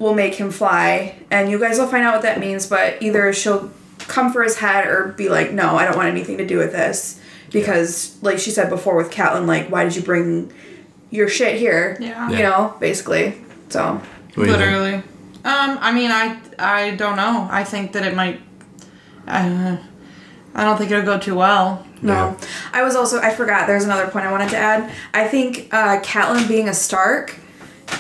will 0.05 0.15
make 0.15 0.35
him 0.35 0.51
fly. 0.51 1.15
And 1.31 1.51
you 1.51 1.59
guys 1.59 1.79
will 1.79 1.87
find 1.89 2.05
out 2.05 2.13
what 2.13 2.23
that 2.23 2.39
means, 2.39 2.67
but 2.67 3.03
either 3.03 3.33
she'll 3.33 3.71
come 3.99 4.33
for 4.33 4.43
his 4.43 4.59
head 4.59 4.87
or 4.87 5.09
be 5.17 5.29
like, 5.31 5.51
no, 5.51 5.77
I 5.77 5.87
don't 5.87 5.97
want 5.97 6.09
anything 6.09 6.37
to 6.39 6.47
do 6.47 6.59
with 6.59 6.73
this. 6.73 7.19
Because, 7.51 8.17
like 8.21 8.39
she 8.39 8.51
said 8.51 8.69
before 8.69 8.97
with 8.97 9.11
Catelyn, 9.11 9.47
like, 9.47 9.71
why 9.71 9.85
did 9.85 9.97
you 9.97 10.03
bring 10.03 10.53
your 11.11 11.29
shit 11.29 11.57
here? 11.59 11.97
Yeah. 12.01 12.29
You 12.29 12.37
Yeah. 12.37 12.51
know, 12.51 12.75
basically. 12.81 13.35
So, 13.71 13.95
What 13.95 14.03
do 14.35 14.41
you 14.43 14.47
think? 14.47 14.59
Literally. 14.59 14.95
Um, 15.45 15.79
I 15.81 15.93
mean, 15.93 16.11
I 16.11 16.39
I 16.59 16.91
don't 16.97 17.17
know. 17.17 17.49
I 17.51 17.65
think 17.65 17.93
that 17.93 18.05
it 18.05 18.15
might. 18.15 18.41
Uh, 19.27 19.77
I 20.55 20.65
don't 20.65 20.77
think 20.79 20.91
it'll 20.91 21.05
go 21.05 21.19
too 21.19 21.35
well. 21.37 21.87
no. 22.03 22.13
Yeah. 22.13 22.35
I 22.75 22.83
was 22.83 22.95
also, 22.97 23.21
I 23.21 23.31
forgot, 23.31 23.67
there's 23.67 23.85
another 23.85 24.09
point 24.09 24.27
I 24.27 24.31
wanted 24.31 24.51
to 24.51 24.57
add. 24.59 24.91
I 25.15 25.27
think 25.29 25.69
uh, 25.73 26.01
Catelyn 26.01 26.47
being 26.47 26.69
a 26.69 26.75
Stark, 26.75 27.37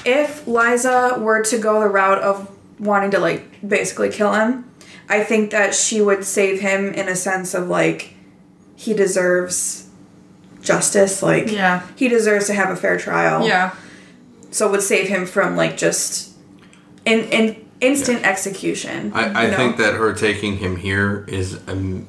if 0.05 0.45
Lysa 0.47 1.19
were 1.21 1.43
to 1.43 1.59
go 1.59 1.81
the 1.81 1.89
route 1.89 2.19
of 2.23 2.51
wanting 2.79 3.11
to, 3.13 3.19
like, 3.19 3.67
basically 3.67 4.11
kill 4.11 4.33
him, 4.35 4.71
I 5.09 5.23
think 5.23 5.51
that 5.51 5.75
she 5.75 6.01
would 6.01 6.25
save 6.25 6.61
him 6.61 6.93
in 6.95 7.09
a 7.09 7.17
sense 7.17 7.55
of, 7.55 7.69
like, 7.69 8.15
he 8.77 8.95
deserves 8.95 9.89
justice. 10.63 11.23
Like, 11.23 11.51
Yeah. 11.51 11.83
he 11.97 12.09
deserves 12.09 12.47
to 12.47 12.55
have 12.55 12.71
a 12.71 12.77
fair 12.77 12.97
trial. 12.99 13.47
Yeah. 13.47 13.75
So 14.51 14.69
it 14.69 14.71
would 14.73 14.83
save 14.83 15.09
him 15.09 15.27
from, 15.27 15.57
like, 15.57 15.77
just. 15.77 16.31
In, 17.05 17.21
in 17.25 17.65
instant 17.83 18.25
execution. 18.25 19.13
I, 19.15 19.25
I 19.29 19.47
you 19.51 19.57
think 19.57 19.77
that 19.77 19.95
her 19.95 20.15
taking 20.15 20.57
him 20.57 20.77
here 20.77 21.27
is 21.29 21.55
an 21.69 22.07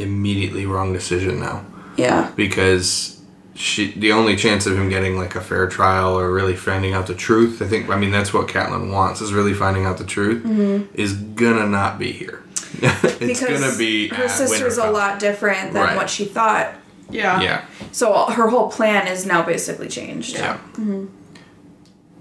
immediately 0.00 0.66
wrong 0.66 0.92
decision 0.92 1.38
now 1.38 1.64
Yeah. 1.96 2.32
because 2.34 3.19
she 3.54 3.92
the 3.92 4.12
only 4.12 4.36
chance 4.36 4.66
of 4.66 4.76
him 4.76 4.88
getting 4.88 5.16
like 5.16 5.34
a 5.34 5.40
fair 5.40 5.66
trial 5.68 6.18
or 6.18 6.32
really 6.32 6.56
finding 6.56 6.94
out 6.94 7.06
the 7.06 7.14
truth. 7.14 7.60
I 7.60 7.66
think 7.66 7.88
I 7.88 7.96
mean 7.98 8.10
that's 8.10 8.32
what 8.32 8.48
Catelyn 8.48 8.92
wants 8.92 9.20
is 9.20 9.32
really 9.32 9.54
finding 9.54 9.84
out 9.84 9.98
the 9.98 10.04
truth. 10.04 10.44
Is 10.94 11.14
gonna 11.14 11.66
not 11.66 11.98
be 11.98 12.12
here. 12.12 12.42
it's 12.82 13.18
because 13.18 13.60
gonna 13.60 13.76
be 13.76 14.08
her 14.08 14.24
at 14.24 14.30
sister's 14.30 14.78
a 14.78 14.90
lot 14.90 15.18
different 15.18 15.72
than 15.72 15.82
Right. 15.82 15.96
what 15.96 16.08
she 16.08 16.24
thought. 16.24 16.74
Yeah. 17.10 17.40
Yeah. 17.40 17.64
So 17.92 18.26
her 18.26 18.48
whole 18.48 18.70
plan 18.70 19.08
is 19.08 19.26
now 19.26 19.42
basically 19.42 19.88
changed. 19.88 20.34
Yeah. 20.36 20.58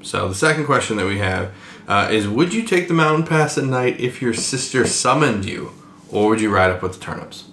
So 0.01 0.27
the 0.30 0.36
second 0.36 0.65
question 0.65 0.97
that 0.97 1.05
we 1.05 1.19
have 1.19 1.53
uh, 1.88 2.07
is: 2.11 2.27
Would 2.27 2.53
you 2.53 2.63
take 2.63 2.88
the 2.88 2.93
mountain 2.93 3.25
pass 3.25 3.57
at 3.57 3.65
night 3.65 3.99
if 3.99 4.21
your 4.21 4.34
sister 4.34 4.88
summoned 4.88 5.45
you, 5.45 5.71
or 6.09 6.30
would 6.30 6.41
you 6.41 6.49
ride 6.49 6.71
up 6.71 6.82
with 6.82 6.93
the 6.93 6.99
turnips? 6.99 7.49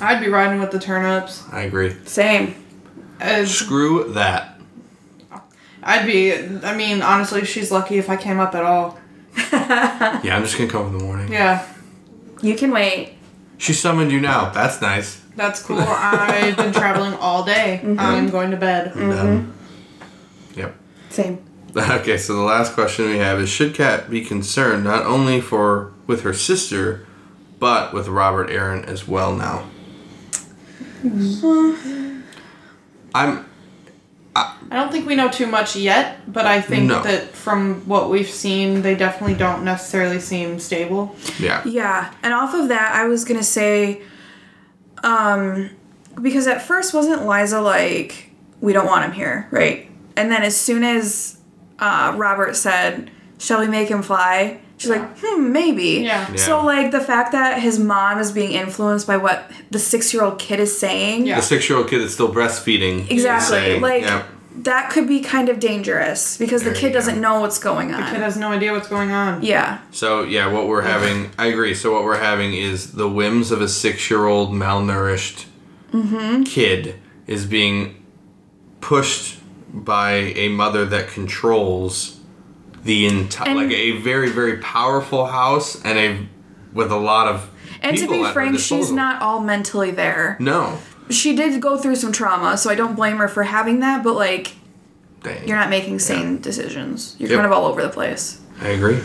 I'd 0.00 0.20
be 0.20 0.28
riding 0.28 0.60
with 0.60 0.70
the 0.70 0.78
turnips. 0.78 1.42
I 1.52 1.62
agree. 1.62 1.96
Same. 2.04 2.54
As 3.20 3.52
Screw 3.52 4.12
that. 4.12 4.60
I'd 5.82 6.06
be. 6.06 6.32
I 6.34 6.76
mean, 6.76 7.00
honestly, 7.02 7.44
she's 7.44 7.70
lucky 7.70 7.96
if 7.98 8.10
I 8.10 8.16
came 8.16 8.40
up 8.40 8.54
at 8.54 8.64
all. 8.64 8.98
Yeah, 9.52 10.34
I'm 10.36 10.42
just 10.42 10.56
gonna 10.58 10.70
come 10.70 10.86
in 10.88 10.98
the 10.98 11.04
morning. 11.04 11.30
Yeah, 11.32 11.66
You 12.42 12.54
can 12.56 12.70
wait. 12.72 13.12
She 13.58 13.72
summoned 13.72 14.10
you 14.10 14.20
now. 14.20 14.50
That's 14.50 14.80
nice. 14.80 15.20
that's 15.36 15.62
cool. 15.62 15.78
I've 15.80 16.56
been 16.56 16.72
traveling 16.72 17.14
all 17.14 17.44
day. 17.44 17.80
I'm 17.98 18.28
going 18.30 18.50
to 18.50 18.56
bed. 18.56 18.92
Um, 18.96 19.54
yep. 20.54 20.74
Same. 21.10 21.38
Okay, 21.76 22.16
so 22.16 22.34
the 22.34 22.40
last 22.40 22.72
question 22.72 23.04
we 23.10 23.18
have 23.18 23.38
is: 23.38 23.50
Should 23.50 23.74
Kat 23.74 24.08
be 24.10 24.22
concerned 24.24 24.82
not 24.84 25.04
only 25.04 25.42
for 25.42 25.92
with 26.06 26.22
her 26.22 26.32
sister, 26.32 27.06
but 27.58 27.92
with 27.92 28.08
Robert 28.08 28.48
Arryn 28.48 28.82
as 28.86 29.06
well 29.06 29.34
now? 29.36 29.66
I'm 33.14 33.44
I 34.34 34.54
don't 34.70 34.92
think 34.92 35.06
we 35.06 35.14
know 35.14 35.30
too 35.30 35.46
much 35.46 35.76
yet, 35.76 36.30
but 36.30 36.44
I 36.44 36.60
think 36.60 36.88
No. 36.90 37.02
that 37.02 37.30
from 37.34 37.86
what 37.88 38.10
we've 38.10 38.28
seen, 38.28 38.82
they 38.82 38.94
definitely 38.94 39.34
don't 39.36 39.64
necessarily 39.64 40.20
seem 40.20 40.58
stable. 40.58 41.16
yeah. 41.38 41.62
Yeah, 41.64 42.12
and 42.22 42.34
off 42.34 42.52
of 42.52 42.68
that, 42.68 42.92
I 42.94 43.06
was 43.06 43.24
gonna 43.24 43.42
say, 43.42 44.02
um, 45.02 45.70
because 46.20 46.46
at 46.48 46.60
first 46.60 46.92
wasn't 46.92 47.22
Lysa 47.22 47.62
like, 47.64 48.30
we 48.60 48.74
don't 48.74 48.86
want 48.86 49.06
him 49.06 49.12
here, 49.12 49.48
right? 49.50 49.88
And 50.18 50.30
then 50.30 50.42
as 50.42 50.54
soon 50.56 50.84
as 50.84 51.38
uh, 51.78 52.12
Robert 52.16 52.56
said, 52.56 53.10
"Shall 53.38 53.60
we 53.60 53.68
make 53.68 53.88
him 53.88 54.02
fly?" 54.02 54.60
She's 54.78 54.90
like, 54.90 55.18
"Hmm, 55.22 55.52
maybe." 55.52 56.02
Yeah. 56.04 56.28
Yeah. 56.30 56.36
So 56.36 56.62
like 56.64 56.90
the 56.90 57.00
fact 57.00 57.32
that 57.32 57.60
his 57.60 57.78
mom 57.78 58.18
is 58.18 58.30
being 58.32 58.52
influenced 58.52 59.06
by 59.06 59.16
what 59.16 59.50
the 59.70 59.78
six-year-old 59.78 60.38
kid 60.38 60.60
is 60.60 60.76
saying, 60.78 61.26
Yeah. 61.26 61.36
The 61.36 61.42
six-year-old 61.42 61.88
kid 61.88 62.02
is 62.02 62.12
still 62.12 62.32
breastfeeding. 62.32 63.10
exactly, 63.10 63.56
saying- 63.56 63.80
like 63.80 64.02
yeah. 64.02 64.24
that 64.62 64.90
could 64.90 65.08
be 65.08 65.20
kind 65.20 65.48
of 65.48 65.60
dangerous 65.60 66.36
because 66.36 66.62
the 66.62 66.72
kid 66.74 66.92
doesn't 66.92 67.18
know 67.20 67.40
what's 67.40 67.58
going 67.58 67.94
on. 67.94 68.00
The 68.04 68.10
kid 68.10 68.20
has 68.20 68.36
no 68.36 68.48
idea 68.52 68.72
what's 68.72 68.88
going 68.88 69.12
on. 69.12 69.42
yeah. 69.42 69.78
So 69.92 70.22
yeah, 70.24 70.46
what 70.52 70.66
we're 70.68 70.82
having, 70.82 71.30
I 71.38 71.46
agree. 71.46 71.74
So 71.74 71.92
what 71.94 72.04
we're 72.04 72.18
having 72.18 72.52
is 72.54 72.92
the 72.92 73.08
whims 73.08 73.50
of 73.50 73.60
a 73.62 73.68
six-year-old 73.68 74.52
malnourished 74.52 75.46
Mm-hmm. 75.92 76.42
kid 76.42 76.96
is 77.26 77.46
being 77.46 78.04
pushed 78.80 79.38
by 79.72 80.10
a 80.12 80.48
mother 80.48 80.84
that 80.84 81.08
controls 81.08 82.15
the 82.86 83.06
entire, 83.06 83.54
like 83.54 83.70
a 83.70 83.98
very 83.98 84.30
very 84.30 84.58
powerful 84.58 85.26
house 85.26 85.80
and 85.84 85.98
a 85.98 86.26
with 86.72 86.90
a 86.90 86.96
lot 86.96 87.28
of. 87.28 87.50
And 87.82 87.96
to 87.98 88.08
be 88.08 88.22
at 88.22 88.32
frank, 88.32 88.58
she's 88.58 88.90
not 88.90 89.20
all 89.22 89.40
mentally 89.40 89.90
there. 89.90 90.36
No. 90.40 90.78
She 91.10 91.36
did 91.36 91.60
go 91.60 91.76
through 91.78 91.96
some 91.96 92.10
trauma, 92.12 92.56
so 92.58 92.68
I 92.70 92.74
don't 92.74 92.96
blame 92.96 93.18
her 93.18 93.28
for 93.28 93.44
having 93.44 93.80
that, 93.80 94.02
but 94.02 94.14
like 94.14 94.54
Dang. 95.22 95.46
you're 95.46 95.56
not 95.56 95.70
making 95.70 95.98
sane 96.00 96.40
decisions. 96.40 97.14
You're 97.18 97.28
Yep. 97.30 97.36
kind 97.36 97.46
of 97.46 97.52
all 97.52 97.66
over 97.66 97.82
the 97.82 97.88
place. 97.90 98.40
I 98.60 98.68
agree. 98.68 98.98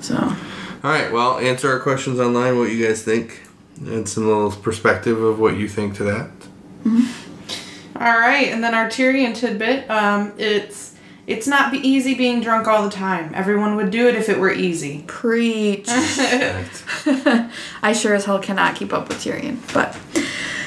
So 0.00 0.16
All 0.16 0.90
right. 0.90 1.10
Well, 1.12 1.38
answer 1.38 1.70
our 1.72 1.80
questions 1.80 2.20
online. 2.20 2.58
What 2.58 2.70
you 2.70 2.84
guys 2.86 3.02
think, 3.02 3.42
and 3.80 4.06
some 4.08 4.26
little 4.26 4.50
perspective 4.52 5.20
of 5.22 5.38
what 5.38 5.56
you 5.56 5.68
think 5.68 5.94
to 5.96 6.04
that. 6.04 6.30
All 7.98 8.18
right, 8.18 8.48
and 8.48 8.62
then 8.62 8.74
our 8.74 8.88
Tyrion 8.88 9.34
tidbit. 9.34 9.90
Um, 9.90 10.32
it's 10.36 10.95
it's 11.26 11.46
not 11.46 11.72
be 11.72 11.78
easy 11.78 12.14
being 12.14 12.40
drunk 12.40 12.68
all 12.68 12.84
the 12.84 12.90
time. 12.90 13.32
Everyone 13.34 13.76
would 13.76 13.90
do 13.90 14.08
it 14.08 14.14
if 14.14 14.28
it 14.28 14.38
were 14.38 14.52
easy. 14.52 15.02
preach. 15.06 15.86
I 15.88 17.92
sure 17.92 18.14
as 18.14 18.24
hell 18.24 18.38
cannot 18.38 18.76
keep 18.76 18.92
up 18.92 19.08
with 19.08 19.18
Tyrion. 19.18 19.58
But 19.74 19.98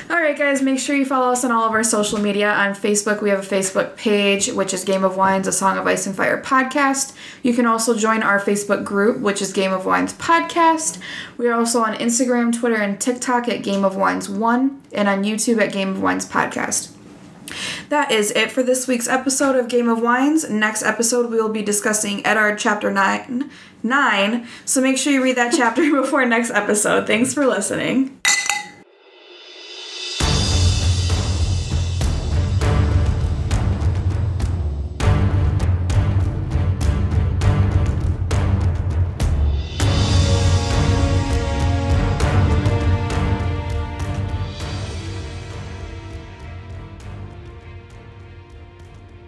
all 0.10 0.18
right, 0.18 0.38
guys, 0.38 0.62
make 0.62 0.80
sure 0.80 0.96
you 0.96 1.06
follow 1.06 1.32
us 1.32 1.46
on 1.46 1.52
all 1.52 1.66
of 1.66 1.72
our 1.72 1.84
social 1.84 2.20
media. 2.20 2.52
On 2.52 2.74
Facebook, 2.74 3.22
we 3.22 3.30
have 3.30 3.40
a 3.40 3.56
Facebook 3.56 3.96
page, 3.96 4.52
which 4.52 4.74
is 4.74 4.84
Game 4.84 5.04
of 5.04 5.16
Wines, 5.16 5.48
a 5.48 5.52
Song 5.52 5.78
of 5.78 5.88
Ice 5.88 6.08
and 6.08 6.16
Fire 6.16 6.42
podcast. 6.42 7.14
You 7.42 7.54
can 7.54 7.66
also 7.66 7.96
join 7.96 8.22
our 8.22 8.40
Facebook 8.40 8.84
group, 8.84 9.20
which 9.20 9.42
is 9.42 9.54
Game 9.54 9.72
of 9.72 9.86
Wines 9.86 10.14
podcast. 10.14 11.00
We 11.38 11.48
are 11.48 11.54
also 11.54 11.84
on 11.84 11.96
Instagram, 11.96 12.58
Twitter, 12.58 12.76
and 12.76 13.00
TikTok 13.00 13.48
at 13.48 13.64
Game 13.64 13.86
of 13.86 13.96
Wines 13.96 14.28
One, 14.28 14.82
and 14.92 15.08
on 15.08 15.24
YouTube 15.24 15.62
at 15.62 15.72
Game 15.72 15.90
of 15.90 16.02
Wines 16.02 16.28
podcast. 16.28 16.92
That 17.90 18.12
is 18.12 18.32
it 18.32 18.52
for 18.52 18.64
this 18.64 18.88
week's 18.88 19.08
episode 19.08 19.56
of 19.56 19.68
Game 19.68 19.90
of 19.90 20.02
Wines. 20.02 20.50
Next 20.50 20.84
episode, 20.84 21.30
we 21.30 21.38
will 21.38 21.50
be 21.50 21.62
discussing 21.62 22.26
Eddard 22.26 22.60
Chapter 22.60 22.92
9. 22.92 23.50
9. 23.84 24.48
So 24.66 24.82
make 24.82 24.98
sure 24.98 25.14
you 25.14 25.24
read 25.24 25.38
that 25.38 25.54
chapter 25.56 25.90
before 26.02 26.26
next 26.26 26.52
episode. 26.52 27.08
Thanks 27.08 27.34
for 27.34 27.46
listening. 27.46 28.20